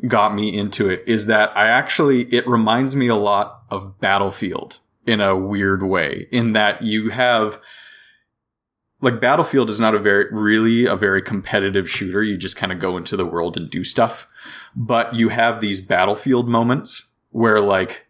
[0.07, 4.79] got me into it is that I actually, it reminds me a lot of Battlefield
[5.05, 7.61] in a weird way, in that you have,
[9.01, 12.23] like Battlefield is not a very, really a very competitive shooter.
[12.23, 14.29] You just kind of go into the world and do stuff.
[14.77, 18.06] But you have these Battlefield moments where like,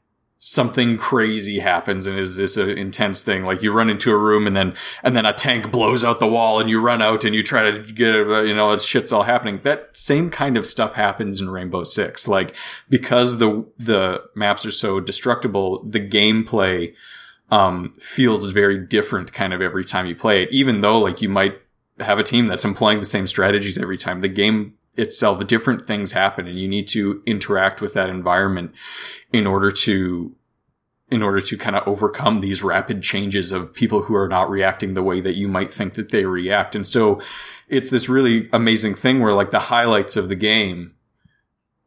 [0.48, 3.44] something crazy happens and is this an intense thing?
[3.44, 6.28] Like you run into a room and then and then a tank blows out the
[6.28, 9.10] wall and you run out and you try to get uh, you know it's shit's
[9.10, 9.58] all happening.
[9.64, 12.28] That same kind of stuff happens in rainbow six.
[12.28, 12.54] Like
[12.88, 16.94] because the the maps are so destructible the gameplay
[17.50, 20.52] um, feels very different kind of every time you play it.
[20.52, 21.60] Even though like you might
[21.98, 26.12] have a team that's employing the same strategies every time, the game itself, different things
[26.12, 28.72] happen, and you need to interact with that environment
[29.32, 30.34] in order to
[31.08, 34.94] in order to kind of overcome these rapid changes of people who are not reacting
[34.94, 36.74] the way that you might think that they react.
[36.74, 37.20] And so
[37.68, 40.95] it's this really amazing thing where like the highlights of the game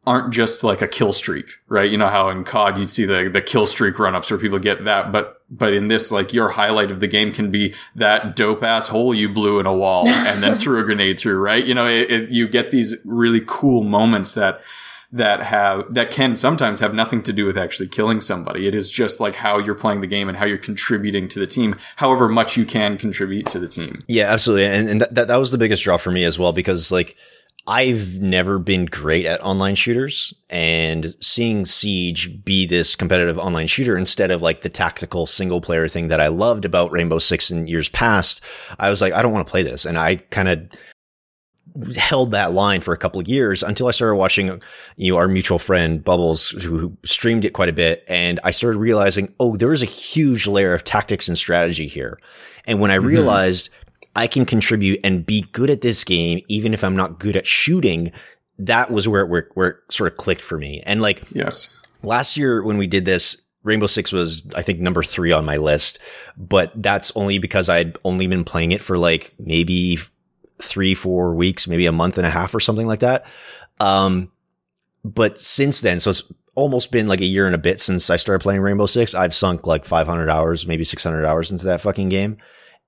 [0.06, 1.90] aren't just like a kill streak, right?
[1.90, 4.58] You know how in COD you'd see the, the kill streak run ups where people
[4.58, 8.34] get that, but, but in this, like your highlight of the game can be that
[8.34, 11.64] dope ass hole you blew in a wall and then threw a grenade through, right?
[11.64, 14.62] You know, it, it, you get these really cool moments that,
[15.12, 18.66] that have, that can sometimes have nothing to do with actually killing somebody.
[18.66, 21.46] It is just like how you're playing the game and how you're contributing to the
[21.46, 23.98] team, however much you can contribute to the team.
[24.06, 24.66] Yeah, absolutely.
[24.66, 27.16] And, and that, that was the biggest draw for me as well, because like,
[27.66, 33.96] I've never been great at online shooters and seeing Siege be this competitive online shooter
[33.96, 37.66] instead of like the tactical single player thing that I loved about Rainbow Six in
[37.66, 38.42] years past,
[38.78, 39.84] I was like, I don't want to play this.
[39.84, 40.68] And I kind of
[41.96, 44.60] held that line for a couple of years until I started watching,
[44.96, 48.04] you know, our mutual friend Bubbles who, who streamed it quite a bit.
[48.08, 52.18] And I started realizing, oh, there is a huge layer of tactics and strategy here.
[52.64, 53.06] And when I mm-hmm.
[53.06, 53.70] realized
[54.16, 57.46] I can contribute and be good at this game, even if I'm not good at
[57.46, 58.12] shooting.
[58.58, 60.82] That was where it, where, where it sort of clicked for me.
[60.84, 65.02] And like, yes, last year when we did this, Rainbow Six was, I think, number
[65.02, 65.98] three on my list,
[66.36, 69.98] but that's only because I'd only been playing it for like maybe
[70.60, 73.26] three, four weeks, maybe a month and a half or something like that.
[73.78, 74.30] Um,
[75.04, 76.22] but since then, so it's
[76.54, 79.14] almost been like a year and a bit since I started playing Rainbow Six.
[79.14, 82.38] I've sunk like 500 hours, maybe 600 hours into that fucking game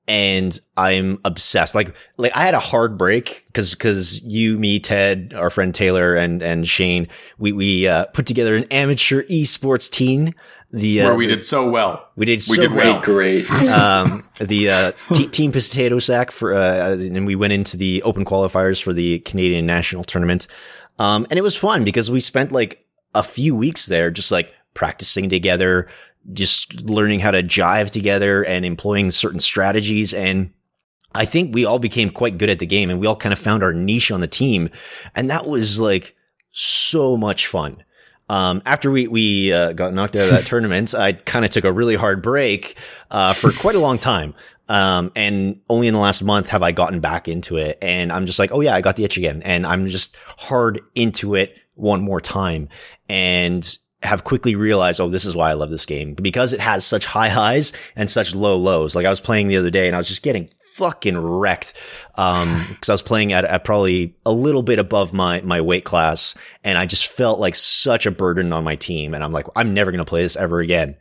[0.09, 1.75] and I'm obsessed.
[1.75, 6.15] Like, like I had a hard break because, because you, me, Ted, our friend Taylor
[6.15, 7.09] and, and Shane,
[7.39, 10.33] we, we, uh, put together an amateur esports team.
[10.73, 12.09] The, uh, where we did so well.
[12.17, 13.01] We did we so did well.
[13.01, 13.49] Great.
[13.69, 18.25] um, the, uh, t- team potato sack for, uh, and we went into the open
[18.25, 20.49] qualifiers for the Canadian national tournament.
[20.99, 24.53] Um, and it was fun because we spent like a few weeks there just like
[24.75, 25.89] practicing together,
[26.33, 30.15] just learning how to jive together and employing certain strategies.
[30.15, 30.53] And
[31.15, 33.39] I think we all became quite good at the game and we all kind of
[33.39, 34.71] found our niche on the team.
[35.15, 36.17] And that was like
[36.51, 37.83] so much fun.
[38.29, 41.65] Um, after we, we, uh, got knocked out of that tournament, I kind of took
[41.65, 42.79] a really hard break,
[43.11, 44.35] uh, for quite a long time.
[44.69, 47.77] Um, and only in the last month have I gotten back into it.
[47.83, 49.43] And I'm just like, oh yeah, I got the itch again.
[49.43, 52.69] And I'm just hard into it one more time.
[53.09, 56.85] And have quickly realized, oh, this is why I love this game because it has
[56.85, 58.97] such high highs and such low lows.
[58.97, 61.75] Like I was playing the other day and I was just getting fucking wrecked.
[62.17, 65.85] Um, cause I was playing at, at probably a little bit above my, my weight
[65.85, 69.15] class and I just felt like such a burden on my team.
[69.15, 70.97] And I'm like, I'm never going to play this ever again.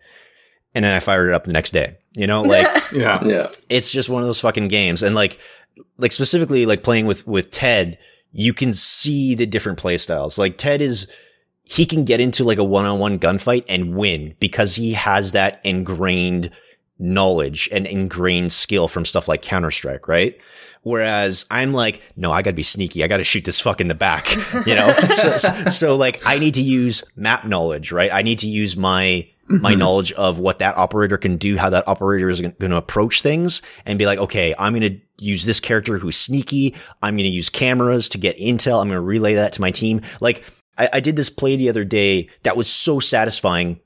[0.73, 3.91] And then I fired it up the next day, you know, like, yeah, yeah, it's
[3.91, 5.03] just one of those fucking games.
[5.03, 5.37] And like,
[5.97, 7.97] like specifically like playing with, with Ted,
[8.31, 10.37] you can see the different play styles.
[10.37, 11.11] Like Ted is,
[11.71, 16.51] he can get into like a one-on-one gunfight and win because he has that ingrained
[16.99, 20.37] knowledge and ingrained skill from stuff like Counter-Strike, right?
[20.83, 23.05] Whereas I'm like, no, I gotta be sneaky.
[23.05, 24.29] I gotta shoot this fuck in the back,
[24.65, 24.91] you know?
[25.13, 28.11] so, so, so, like, I need to use map knowledge, right?
[28.11, 29.79] I need to use my, my mm-hmm.
[29.79, 33.61] knowledge of what that operator can do, how that operator is going to approach things
[33.85, 36.75] and be like, okay, I'm going to use this character who's sneaky.
[37.01, 38.81] I'm going to use cameras to get intel.
[38.81, 40.01] I'm going to relay that to my team.
[40.19, 40.43] Like,
[40.81, 43.79] I, I did this play the other day that was so satisfying.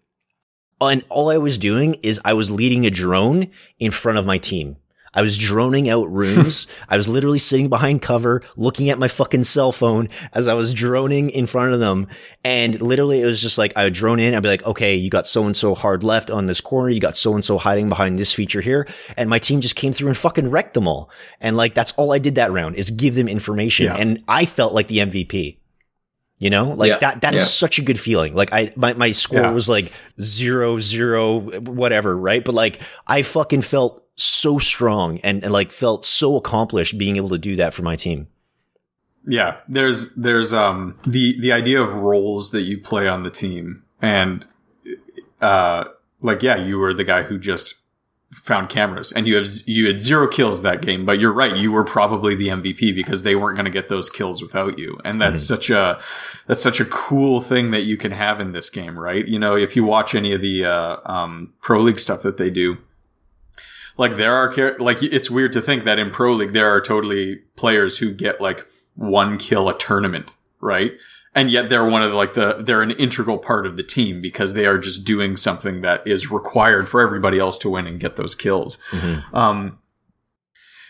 [0.79, 3.47] And all I was doing is I was leading a drone
[3.79, 4.77] in front of my team.
[5.13, 6.67] I was droning out rooms.
[6.87, 10.73] I was literally sitting behind cover, looking at my fucking cell phone as I was
[10.73, 12.07] droning in front of them.
[12.43, 14.33] And literally it was just like, I would drone in.
[14.33, 16.89] I'd be like, okay, you got so and so hard left on this corner.
[16.89, 18.87] You got so and so hiding behind this feature here.
[19.17, 21.09] And my team just came through and fucking wrecked them all.
[21.41, 23.87] And like, that's all I did that round is give them information.
[23.87, 23.95] Yeah.
[23.95, 25.57] And I felt like the MVP.
[26.37, 27.39] You know, like yeah, that, That yeah.
[27.39, 28.33] is such a good feeling.
[28.33, 29.51] Like I, my, my score yeah.
[29.51, 32.17] was like zero, zero, whatever.
[32.17, 32.43] Right.
[32.43, 37.29] But like I fucking felt so strong and, and like felt so accomplished being able
[37.29, 38.27] to do that for my team.
[39.25, 39.57] Yeah.
[39.69, 44.45] There's, there's, um, the, the idea of roles that you play on the team and,
[45.39, 45.85] uh,
[46.21, 47.75] like, yeah, you were the guy who just
[48.33, 51.71] found cameras and you have you had zero kills that game but you're right you
[51.71, 55.21] were probably the MVP because they weren't going to get those kills without you and
[55.21, 55.55] that's mm-hmm.
[55.55, 55.99] such a
[56.47, 59.55] that's such a cool thing that you can have in this game right you know
[59.55, 62.77] if you watch any of the uh, um, pro league stuff that they do
[63.97, 67.37] like there are like it's weird to think that in pro league there are totally
[67.55, 70.93] players who get like one kill a tournament right
[71.35, 74.21] and yet they're one of the, like the they're an integral part of the team
[74.21, 77.99] because they are just doing something that is required for everybody else to win and
[77.99, 78.77] get those kills.
[79.33, 79.79] Um,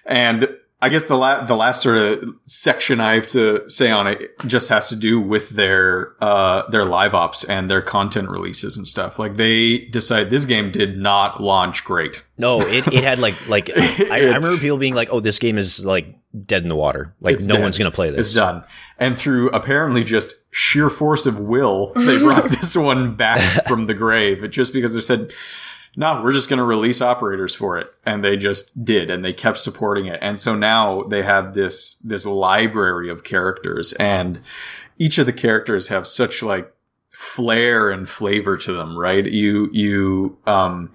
[0.05, 4.05] and I guess the la- the last sort of section I have to say on
[4.05, 8.77] it just has to do with their uh their live ops and their content releases
[8.77, 9.17] and stuff.
[9.17, 12.23] Like they decided this game did not launch great.
[12.37, 15.57] No, it, it had like like I, I remember people being like, "Oh, this game
[15.57, 16.13] is like
[16.45, 17.13] dead in the water.
[17.21, 17.63] Like It's no dead.
[17.63, 18.63] one's gonna play this." It's done.
[18.97, 23.93] And through apparently just sheer force of will, they brought this one back from the
[23.93, 24.49] grave.
[24.51, 25.33] Just because they said,
[25.97, 27.93] no, we're just going to release operators for it.
[28.05, 29.09] And they just did.
[29.09, 30.19] And they kept supporting it.
[30.21, 34.41] And so now they have this, this library of characters and
[34.97, 36.71] each of the characters have such like
[37.11, 39.25] flair and flavor to them, right?
[39.25, 40.91] You, you, um,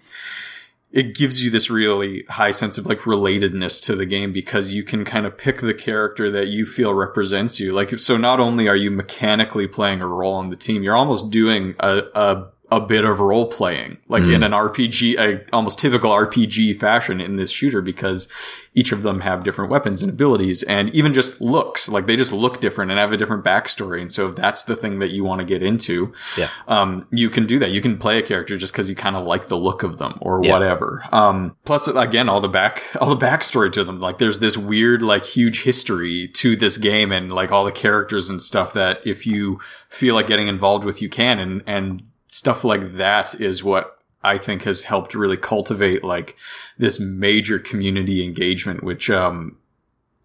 [0.93, 4.83] it gives you this really high sense of like relatedness to the game because you
[4.83, 7.73] can kind of pick the character that you feel represents you.
[7.73, 11.31] Like, so not only are you mechanically playing a role on the team, you're almost
[11.31, 16.11] doing a, a, a bit of role playing, like in an RPG, a almost typical
[16.13, 18.29] RPG fashion in this shooter because
[18.75, 22.31] each of them have different weapons and abilities and even just looks like they just
[22.31, 24.01] look different and have a different backstory.
[24.01, 26.49] And so if that's the thing that you want to get into, Yeah.
[26.69, 27.71] um, you can do that.
[27.71, 30.17] You can play a character just because you kind of like the look of them
[30.21, 30.53] or Yeah.
[30.53, 31.03] whatever.
[31.11, 33.99] Um, plus, again, all the back, all the backstory to them.
[33.99, 38.31] Like, there's this weird, like, huge history to this game and like all the characters
[38.31, 39.59] and stuff that if you
[39.89, 41.41] feel like getting involved with, you can.
[41.41, 46.37] And and stuff like that is what I think has helped really cultivate like
[46.79, 49.59] this major community engagement, which um,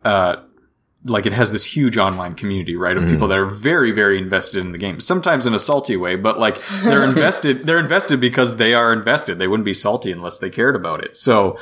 [0.03, 0.37] uh,
[1.03, 4.59] like it has this huge online community, right, of people that are very, very invested
[4.59, 4.99] in the game.
[4.99, 7.65] Sometimes in a salty way, but like they're invested.
[7.65, 9.39] They're invested because they are invested.
[9.39, 11.17] They wouldn't be salty unless they cared about it.
[11.17, 11.57] So,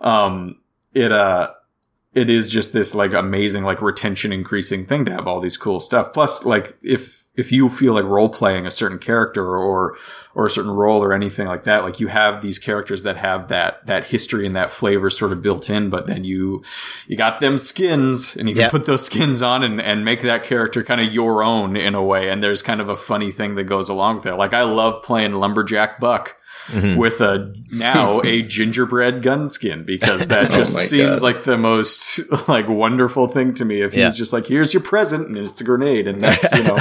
[0.00, 0.60] um,
[0.92, 1.52] it uh,
[2.14, 5.80] it is just this like amazing, like retention increasing thing to have all these cool
[5.80, 6.12] stuff.
[6.12, 9.96] Plus, like if if you feel like role playing a certain character or
[10.34, 13.48] or a certain role or anything like that, like you have these characters that have
[13.48, 16.62] that that history and that flavor sort of built in, but then you
[17.06, 18.70] you got them skins and you can Yeah.
[18.70, 22.02] put those skins on and, and make that character kind of your own in a
[22.02, 22.28] way.
[22.28, 24.34] And there's kind of a funny thing that goes along with it.
[24.34, 26.36] Like I love playing Lumberjack Buck.
[26.68, 26.96] Mm-hmm.
[26.96, 31.22] With a now a gingerbread gun skin because that oh just my seems God.
[31.22, 33.82] like the most like wonderful thing to me.
[33.82, 34.04] If Yeah.
[34.06, 36.78] he's just like, here's your present and it's a grenade and that's, you know,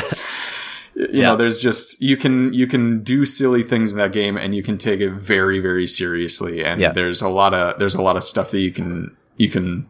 [0.95, 1.23] you Yeah.
[1.30, 4.64] know, there's just, you can, you can do silly things in that game and you
[4.64, 6.64] can take it very, very seriously.
[6.64, 6.91] And Yeah.
[6.91, 9.88] there's a lot of, there's a lot of stuff that you can, you can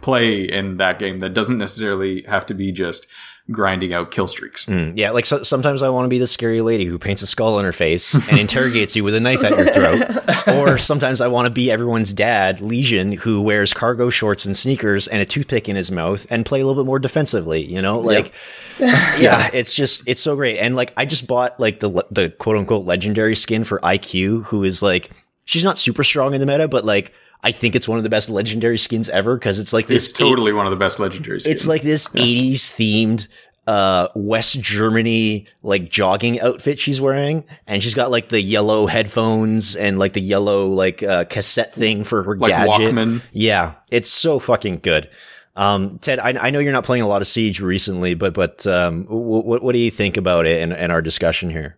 [0.00, 3.06] play in that game that doesn't necessarily have to be just
[3.50, 4.66] grinding out kill streaks.
[4.66, 7.26] Mm, yeah, like so, sometimes I want to be the scary lady who paints a
[7.26, 10.02] skull on her face and interrogates you with a knife at your throat.
[10.48, 15.08] or sometimes I want to be everyone's dad, Legion, who wears cargo shorts and sneakers
[15.08, 17.62] and a toothpick in his mouth and play a little bit more defensively.
[17.62, 18.32] You know, like
[18.78, 20.58] yeah, it's just it's so great.
[20.58, 24.44] And like I just bought like the le- the quote unquote legendary skin for IQ,
[24.44, 25.10] who is like
[25.44, 27.12] she's not super strong in the meta, but like.
[27.42, 30.18] I think it's one of the best legendary skins ever because it's like this It's
[30.18, 31.54] totally one of the best legendary skins.
[31.54, 33.28] it's like this 80s themed
[33.66, 39.76] uh West Germany like jogging outfit she's wearing and she's got like the yellow headphones
[39.76, 42.94] and like the yellow like uh cassette thing for her Like gadget.
[42.94, 43.22] Walkman.
[43.32, 45.10] Yeah, it's so fucking good.
[45.54, 48.66] Um Ted, I, I know you're not playing a lot of Siege recently, but but
[48.66, 51.76] um what what do you think about it and, and our discussion here?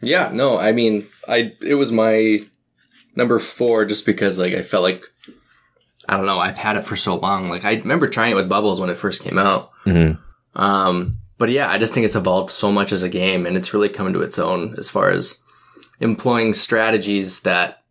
[0.00, 2.40] Yeah, no, I mean, I it was my
[3.18, 5.04] number four just because like I felt like
[6.08, 7.50] I don't know, I've had it for so long.
[7.50, 9.70] Like I remember trying it with Bubbles when it first came out.
[9.84, 10.18] Mhm.
[10.54, 13.74] Um, but yeah, I just think it's evolved so much as a game, and it's
[13.74, 15.38] really come to its own as far as
[16.00, 17.82] employing strategies that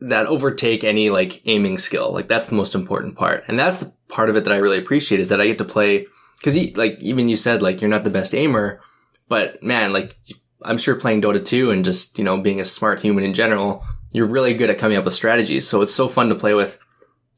[0.00, 2.12] that overtake any like aiming skill.
[2.12, 4.78] Like that's the most important part, and that's the part of it that I really
[4.78, 6.06] appreciate is that I get to play
[6.38, 8.80] because like even you said like you're not the best aimer,
[9.28, 10.16] but man, like
[10.62, 13.84] I'm sure playing Dota 2 and just, you know, being a smart human in general,
[14.14, 15.68] you're really good at coming up with strategies.
[15.68, 16.78] So it's so fun to play with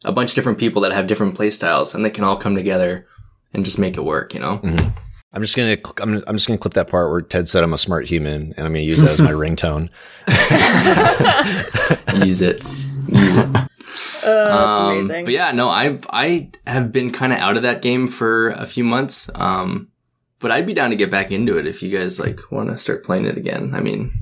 [0.05, 2.55] a bunch of different people that have different play styles and they can all come
[2.55, 3.07] together
[3.53, 4.61] and just make it work, you know?
[5.33, 7.79] I'm just gonna I'm, I'm just gonna clip that part where Ted said I'm a
[7.79, 9.91] smart human and I'm gonna use that as my ringtone.
[12.25, 12.63] Use it.
[13.09, 13.57] Use it.
[13.57, 13.67] Uh,
[14.25, 15.25] that's Um, amazing.
[15.25, 18.67] But yeah, no, I I have been kind of out of that game for a
[18.67, 19.29] few months.
[19.35, 19.89] Um,
[20.39, 22.79] but I'd be down to get back into it if you guys like want to
[22.79, 23.75] start playing it again.
[23.75, 24.13] I mean,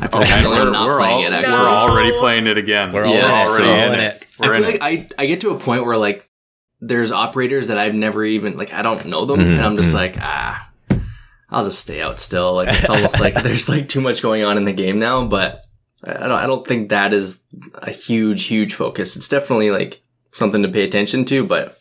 [0.00, 1.46] I feel like I'm the only one not we're, playing all, it.
[1.48, 2.92] we're already playing it again.
[2.92, 3.30] We're all we're in it.
[3.30, 4.14] already We're in in it.
[4.22, 4.26] it.
[4.40, 4.82] I feel like it.
[5.18, 6.28] I, I get to a point where like
[6.80, 9.94] there's operators that I've never even like I don't know them Mhm, and I'm just
[9.94, 10.70] like ah
[11.50, 14.56] I'll just stay out still like it's almost like there's like too much going on
[14.56, 15.64] in the game now but
[16.04, 17.42] I I don't I don't think that is
[17.74, 21.78] a huge huge focus it's definitely like something to pay attention to but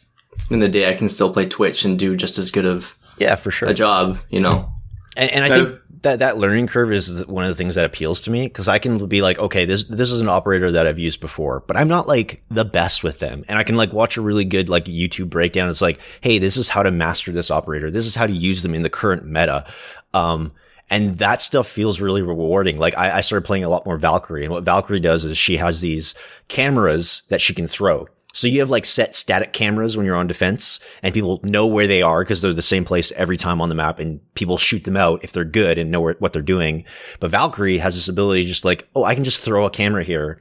[0.51, 3.35] in the day I can still play Twitch and do just as good of Yeah,
[3.35, 3.67] for sure.
[3.69, 4.19] a job.
[4.29, 4.69] You know.
[5.15, 7.75] And, and I That think is- that that learning curve is one of the things
[7.75, 10.69] that appeals to me because I can be like, okay, this this is an operator
[10.73, 13.75] that I've used before, but I'm not like the best with them, and I can
[13.75, 15.69] like watch a really good like YouTube breakdown.
[15.69, 17.89] It's like, hey, this is how to master this operator.
[17.89, 19.65] This is how to use them in the current meta.
[20.13, 20.51] Um,
[20.89, 22.77] and that stuff feels really rewarding.
[22.77, 25.55] Like I, I started playing a lot more Valkyrie, and what Valkyrie does is she
[25.55, 26.15] has these
[26.49, 28.07] cameras that she can throw.
[28.35, 31.85] So you have like set static cameras when you're on defense and people know where
[31.87, 34.83] they are because they're the same place every time on the map and people shoot
[34.83, 36.83] them out if they're good and know where, what they're doing.
[37.19, 40.39] But Valkyrie has this ability just like, oh, I can just throw a camera here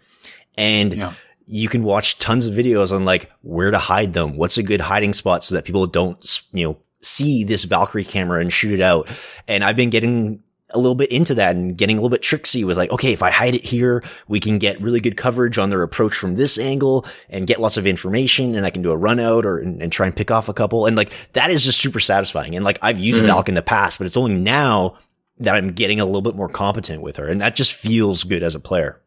[0.57, 1.13] and Yeah.
[1.47, 4.37] you can watch tons of videos on like where to hide them.
[4.37, 8.41] What's a good hiding spot so that people don't, you know, see this Valkyrie camera
[8.41, 9.09] and shoot it out.
[9.47, 10.43] And I've been getting
[10.75, 13.23] a little bit into that and getting a little bit tricksy with like, okay, if
[13.23, 16.59] I hide it here, we can get really good coverage on their approach from this
[16.59, 19.83] angle and get lots of information and I can do a run out or and,
[19.83, 20.87] and try and pick off a couple.
[20.87, 22.55] And like that is just super satisfying.
[22.55, 23.29] And like I've used mm-hmm.
[23.29, 24.97] Valk in the past, but it's only now
[25.39, 27.29] that I'm getting a little bit more competent with her.
[27.29, 29.01] And that just feels good as a player.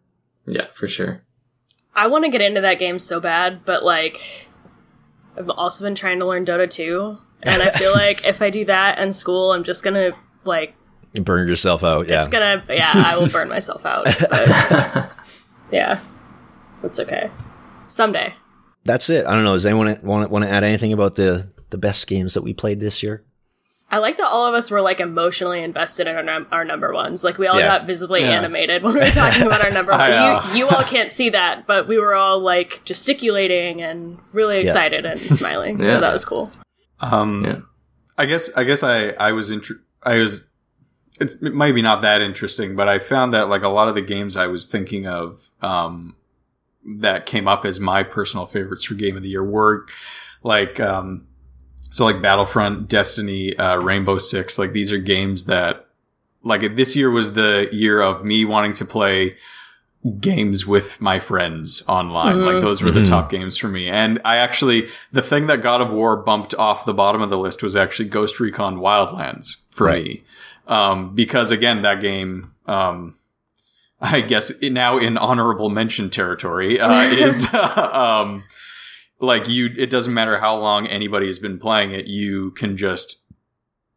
[0.48, 1.24] Yeah, for sure.
[1.95, 4.50] I want to get into that game so bad, but like,
[5.38, 8.66] I've also been trying to learn Dota 2, and I feel like if I do
[8.66, 10.11] that in school, I'm just gonna
[10.44, 10.84] like, You
[11.24, 12.08] burn yourself out.
[12.08, 12.19] Yeah.
[12.19, 14.06] it's gonna, yeah, I will burn myself out.
[14.30, 15.11] But
[15.72, 16.00] yeah,
[16.82, 17.30] that's okay.
[17.88, 18.34] Someday.
[18.84, 19.26] That's it.
[19.26, 19.53] I don't know.
[19.53, 22.80] Does anyone want want to add anything about the the best games that we played
[22.80, 23.24] this year?
[23.90, 26.92] I like that all of us were like emotionally invested in our, num- our number
[26.94, 27.24] ones.
[27.24, 27.68] Like we all Yeah.
[27.80, 28.32] got visibly Yeah.
[28.32, 30.02] animated when we were talking about our number one.
[30.02, 34.58] Uh, You, you all can't see that, but we were all like gesticulating and really
[34.60, 35.84] excited and smiling.
[35.84, 36.52] So that was cool.
[37.00, 37.58] Um, Yeah.
[38.18, 40.48] I guess I guess I I was inter- I was
[41.19, 44.02] it's it might not that interesting, but I found that like a lot of the
[44.02, 46.16] games I was thinking of um,
[46.85, 49.85] that came up as my personal favorites for game of the year were
[50.44, 51.27] like um,
[51.92, 54.60] so like Battlefront, Destiny, uh, Rainbow Six.
[54.60, 55.88] Like these are games that
[56.44, 59.35] like this year was the year of me wanting to play
[60.19, 62.42] games with my friends online.
[62.45, 63.08] Like those were the Mhm.
[63.08, 63.90] top games for me.
[63.90, 67.40] And I actually, the thing that God of War bumped off the bottom of the
[67.40, 70.03] list was actually Ghost Recon Wildlands for Right.
[70.06, 70.24] me.
[70.68, 73.16] Um, because again, that game, um,
[74.00, 78.44] I guess now in honorable mention territory, uh, is, um,
[79.19, 82.06] like you, it doesn't matter how long anybody has been playing it.
[82.08, 83.24] You can just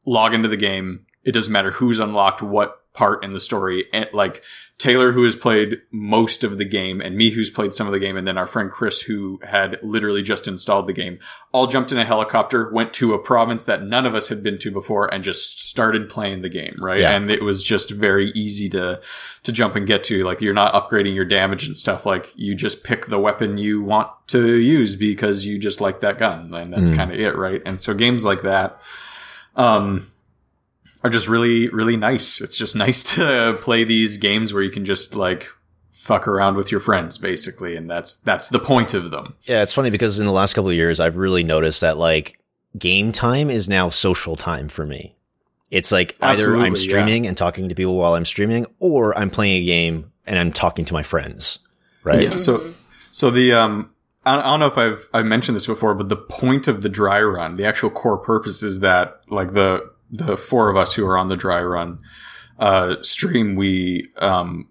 [0.05, 1.07] log into the game.
[1.25, 3.87] It doesn't matter who's unlocked what part in the story.
[3.93, 4.43] And like
[4.79, 7.99] Taylor, who has played most of the game, and me, who's played some of the
[7.99, 11.19] game, and then our friend Chris, who had literally just installed the game,
[11.51, 14.57] all jumped in a helicopter, went to a province that none of us had been
[14.59, 17.01] to before, and just started playing the game, right?
[17.01, 17.11] Yeah.
[17.17, 19.01] And it was just very easy to
[19.43, 20.23] to jump and get to.
[20.23, 22.07] Like you're not upgrading your damage and stuff.
[22.07, 26.19] Like you just pick the weapon you want to use because you just like that
[26.19, 26.97] gun, and that's Mm.
[26.97, 27.63] kind of it, right?
[27.67, 28.81] And so games like that,
[29.57, 30.07] um,
[31.03, 32.41] are just really, really nice.
[32.41, 35.49] It's just nice to play these games where you can just like
[35.91, 39.35] fuck around with your friends, basically, and that's that's the point of them.
[39.45, 42.41] Yeah, it's funny because in the last couple of years, I've really noticed that like
[42.77, 45.15] game time is now social time for me.
[45.71, 46.81] It's like either Absolutely, I'm yeah.
[46.81, 50.53] streaming and talking to people while I'm streaming, or I'm playing a game and I'm
[50.53, 51.59] talking to my friends.
[52.05, 52.23] Right?
[52.23, 52.37] Yeah.
[52.37, 52.73] So,
[53.13, 53.91] so the um,
[54.25, 56.89] I I don't know if I've I've mentioned this before, but the point of the
[56.89, 61.07] dry run, the actual core purpose is that like the the four of us who
[61.07, 61.99] are on the dry run
[62.59, 64.69] uh stream, we um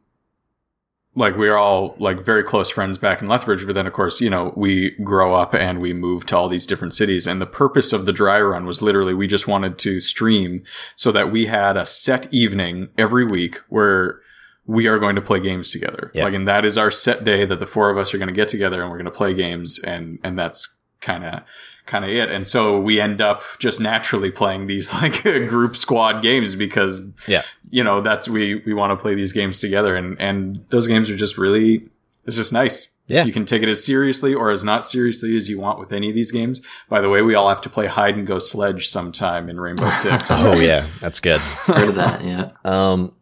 [1.18, 4.30] like we're all like very close friends back in Lethbridge, but then of course, you
[4.30, 7.26] know, we grow up and we move to all these different cities.
[7.26, 10.64] And the purpose of the dry run was literally we just wanted to stream
[10.96, 14.22] so that we had a set evening every week where
[14.68, 16.12] we are going to play games together.
[16.14, 16.26] Yeah.
[16.26, 18.34] Like, and that is our set day that the four of us are going to
[18.34, 19.80] get together and we're going to play games.
[19.80, 21.42] And, and that's kind of,
[21.88, 22.30] kind of it.
[22.30, 27.42] And so we end up just naturally playing these like group squad games because Yeah.
[27.72, 31.10] you know, that's we we want to play these games together, and and those games
[31.10, 31.88] are just really
[32.26, 32.94] it's just nice.
[33.10, 33.24] Yeah.
[33.24, 36.10] you can take it as seriously or as not seriously as you want with any
[36.10, 36.60] of these games.
[36.90, 39.92] By the way, we all have to play hide and go sledge sometime in Rainbow
[39.92, 40.30] Six.
[40.44, 41.40] Oh yeah, that's good.
[41.40, 42.22] Heard of that?
[42.26, 42.50] Yeah.
[42.66, 43.14] Um,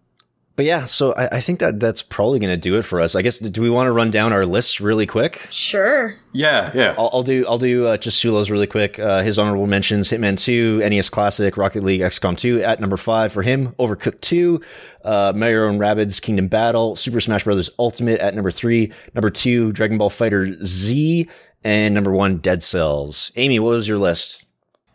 [0.55, 3.15] but yeah, so I, I think that that's probably going to do it for us.
[3.15, 3.39] I guess.
[3.39, 5.47] Do we want to run down our lists really quick?
[5.51, 6.15] Sure.
[6.31, 6.95] yeah, yeah.
[6.97, 8.97] I'll, I'll do I'll do uh, just Sulo's really quick.
[8.97, 13.33] Uh, his honorable mentions: Hitman Two, NES Classic, Rocket League, XCOM Two at number five
[13.33, 13.73] for him.
[13.73, 14.61] Overcooked Two,
[15.03, 17.69] uh, Mario and Rabbids Kingdom Battle, Super Smash Bros.
[17.77, 18.93] Ultimate at number three.
[19.13, 21.27] Number two, Dragon Ball Fighter Z,
[21.63, 23.31] and number one, Dead Cells.
[23.35, 24.45] Amy, what was your list?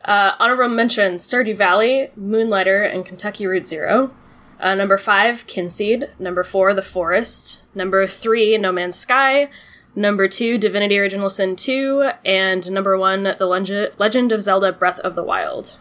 [0.02, 4.14] Uh, honorable mention Stardew Valley, Moonlighter, and Kentucky Route Zero.
[4.60, 6.10] Uh, number five, Kynseed.
[6.18, 7.62] Number four, The Forest.
[7.74, 9.48] Number three, No Man's Sky.
[9.97, 12.10] Number two, Divinity Original Sin 2.
[12.24, 15.76] And number one, The Legend, Legend of Zelda Breath of the Wild.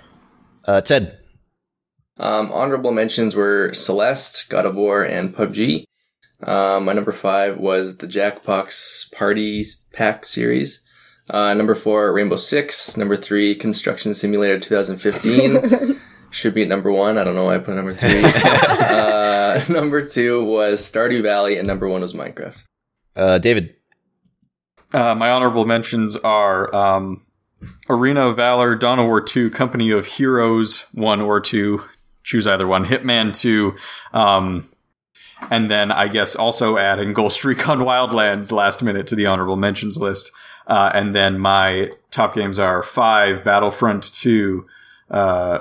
[0.65, 1.19] Uh, Ted.
[2.17, 5.83] Um, honorable mentions were Celeste, God of War, and PUBG.
[6.41, 10.81] Um, my number five was the Jackbox Party Pack series.
[11.29, 12.97] Uh, number four, Rainbow Six.
[12.97, 15.99] Number three, Construction Simulator 2015.
[16.31, 17.17] Should be at number one.
[17.17, 18.21] I don't know why I put number three.
[18.23, 22.63] uh, number two was Stardew Valley, and number one was Minecraft.
[23.15, 23.75] Uh, David.
[24.93, 27.25] Uh, my honorable mentions are um,
[27.89, 31.83] Arena of Valor, Dawn of War 2, Company of Heroes 1 or 2.
[32.23, 32.85] Choose either one.
[32.85, 33.75] Hitman 2.
[34.13, 34.69] Um,
[35.49, 39.97] and then I guess also adding Ghost Recon Wildlands last minute to the honorable mentions
[39.97, 40.31] list.
[40.67, 44.65] Uh, and then my top games are 5, Battlefront 2,
[45.09, 45.59] uh,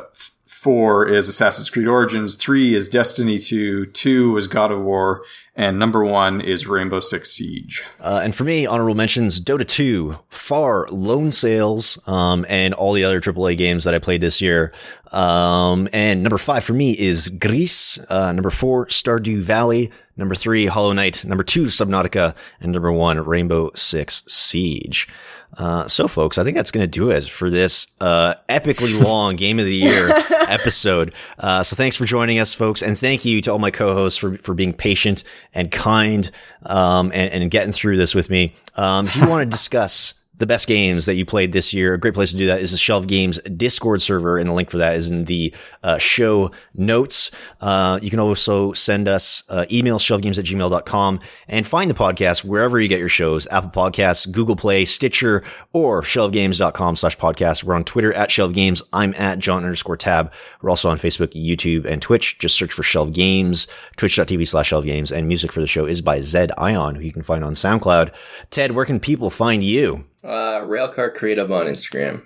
[0.69, 5.23] four is Assassin's Creed Origins, three is Destiny 2, two is God of War,
[5.57, 7.85] and number one is Rainbow Six Siege.
[7.99, 13.03] Uh, and for me, honorable mentions Dota 2, Far, Lone Sails, um, and all the
[13.03, 14.71] other AAA games that I played this year.
[15.11, 17.99] Um, and number five for me is Gris.
[18.11, 19.91] Uh, number four, Stardew Valley.
[20.19, 21.25] Number three, Hollow Knight.
[21.25, 22.35] Number two, Subnautica.
[22.61, 25.09] And number one, Rainbow Six Siege.
[25.57, 29.37] Uh, so folks, I think that's going to do it for this, uh, epically long
[29.37, 30.11] game of the year
[30.49, 31.13] episode.
[31.39, 32.83] Uh, so thanks for joining us, folks.
[32.83, 36.31] And thank you to all my co-hosts for, for being patient and kind,
[36.67, 38.55] um, and, and getting through this with me.
[38.77, 41.95] Um, if you want to discuss the best games that you played this year.
[41.95, 44.71] A great place to do that is the Shelf Games Discord server, and the link
[44.71, 47.31] for that is in the uh, show notes.
[47.61, 52.45] Uh, you can also send us uh, email shelfgames at gmail.com and find the podcast
[52.45, 55.43] wherever you get your shows, Apple Podcasts, Google Play, Stitcher,
[55.73, 57.65] or shelfgames.com slash podcast.
[57.65, 58.83] We're on Twitter at Shelf Games.
[58.93, 60.33] I'm at John underscore tab.
[60.63, 62.39] We're also on Facebook, YouTube, and Twitch.
[62.39, 66.01] Just search for Shelf Games, twitch.tv slash Shelf Games, and music for the show is
[66.01, 68.15] by Zed Ion, who you can find on SoundCloud.
[68.51, 70.05] Ted, where can people find you?
[70.29, 72.23] Uh, Railcar Creative on Instagram.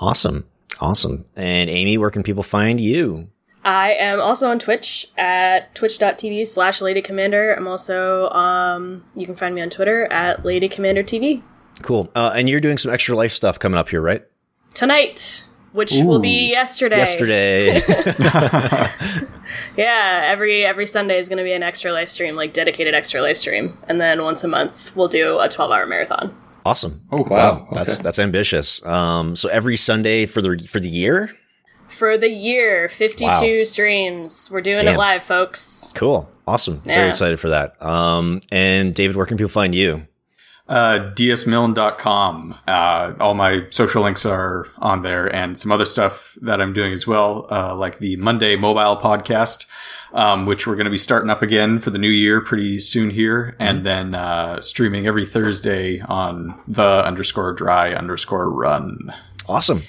[0.00, 0.46] Awesome.
[0.80, 1.26] Awesome.
[1.36, 3.28] And Amy, where can people find you?
[3.64, 7.52] I am also on Twitch at twitch.tv slash Lady Commander.
[7.54, 11.42] I'm also, um, you can find me on Twitter at Lady Commander TV.
[11.82, 12.10] Cool.
[12.14, 14.24] Uh, and you're doing some extra life stuff coming up here, right?
[14.72, 16.96] Tonight, which will be yesterday.
[16.96, 17.80] Yesterday.
[19.76, 23.20] Yeah, every every Sunday is going to be an extra live stream, like dedicated extra
[23.20, 26.34] live stream, and then once a month we'll do a 12 hour marathon.
[26.64, 27.02] Awesome.
[27.12, 27.68] Oh, wow.
[27.72, 28.02] That's Okay.
[28.02, 28.84] that's ambitious.
[28.86, 31.30] Um, so every Sunday for the for the year.
[31.88, 33.24] For the year, 52
[33.58, 33.64] Wow.
[33.64, 34.48] streams.
[34.50, 34.94] We're doing Damn.
[34.94, 35.92] it live, folks.
[35.94, 36.28] Cool.
[36.46, 36.80] Awesome.
[36.84, 37.80] Very excited for that.
[37.80, 40.06] Um, and David, where can people find you?
[40.66, 42.54] Uh, dsmilne.com.
[42.66, 46.92] Uh, all my social links are on there and some other stuff that I'm doing
[46.92, 49.66] as well, uh, like the Monday mobile podcast,
[50.14, 53.10] um, which we're going to be starting up again for the new year pretty soon
[53.10, 53.54] here.
[53.58, 59.12] And then, uh, streaming every Thursday on the underscore dry underscore run.
[59.46, 59.82] Awesome.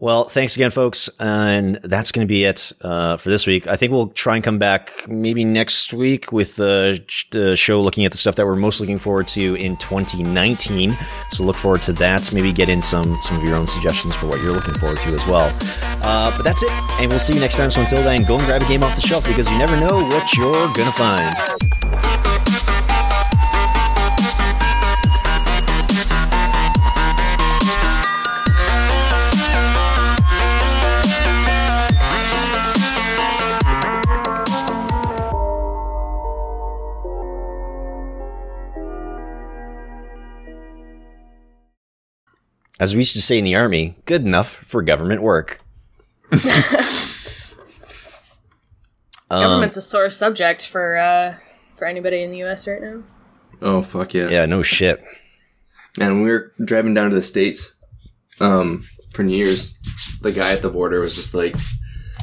[0.00, 1.10] Well, thanks again, folks.
[1.20, 3.66] And that's going to be it uh, for this week.
[3.66, 8.06] I think we'll try and come back maybe next week with the, the show looking
[8.06, 10.96] at the stuff that we're most looking forward to in 2019.
[11.32, 12.32] So look forward to that.
[12.32, 15.10] Maybe get in some some of your own suggestions for what you're looking forward to
[15.10, 15.54] as well.
[16.02, 16.70] Uh, but that's it.
[16.98, 17.70] And we'll see you next time.
[17.70, 20.02] So until then, go and grab a game off the shelf because you never know
[20.02, 22.29] what you're going to find.
[42.80, 45.60] As we used to say in the army, good enough for government work.
[49.30, 51.36] Government's a sore subject for uh,
[51.76, 52.66] for anybody in the U.S.
[52.66, 53.02] right now.
[53.62, 54.28] Oh, fuck yeah.
[54.28, 55.04] Yeah, no shit.
[56.00, 57.76] And we were driving down to the States
[58.40, 59.74] um, for New Year's,
[60.22, 61.54] the guy at the border was just like,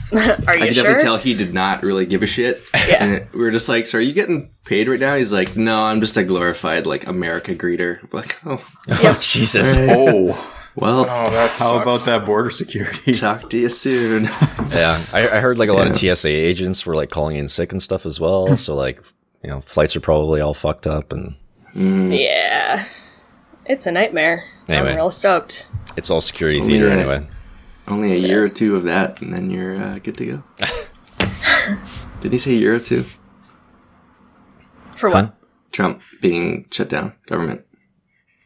[0.13, 2.61] Are I you could definitely tell he did not really give a shit.
[2.87, 3.03] Yeah.
[3.03, 5.15] And we were just like, so are you getting paid right now?
[5.15, 8.01] He's like, no, I'm just a glorified, like, America greeter.
[8.01, 9.73] I'm like, oh, Oh, Jesus.
[9.75, 11.81] Oh, well, Oh, that how sucks.
[11.83, 13.11] about that border security?
[13.13, 14.25] talk to you soon.
[14.69, 17.71] Yeah, I, I heard like a lot of TSA agents were like calling in sick
[17.73, 18.47] and stuff as well.
[18.47, 18.55] Hmm.
[18.55, 19.01] so like,
[19.43, 21.35] you know, flights are probably all fucked up, and
[21.73, 22.11] hmm.
[22.11, 22.85] Yeah.
[23.65, 24.43] It's a nightmare.
[24.69, 24.91] Anyway.
[24.91, 25.67] I'm real stoked.
[25.97, 26.93] it's all security oh, theater yeah.
[26.93, 27.27] anyway.
[27.87, 30.43] Only a year or two of that, and then you're uh, good to go.
[32.21, 33.05] did he say a year or two?
[34.95, 35.27] For Huh?
[35.27, 35.33] what?
[35.71, 37.65] Trump being shut down, government.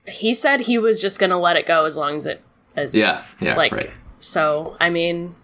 [0.06, 2.44] He said he was just gonna let it go as long as it
[2.76, 3.90] as Yeah, yeah, like right.
[4.20, 5.36] so I mean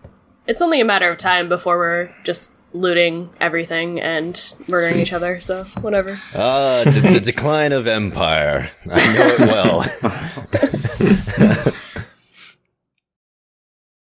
[0.47, 5.39] it's only a matter of time before we're just looting everything and murdering each other,
[5.39, 6.17] so whatever.
[6.35, 8.69] Ah, d- the decline of empire.
[8.91, 9.85] I know it well.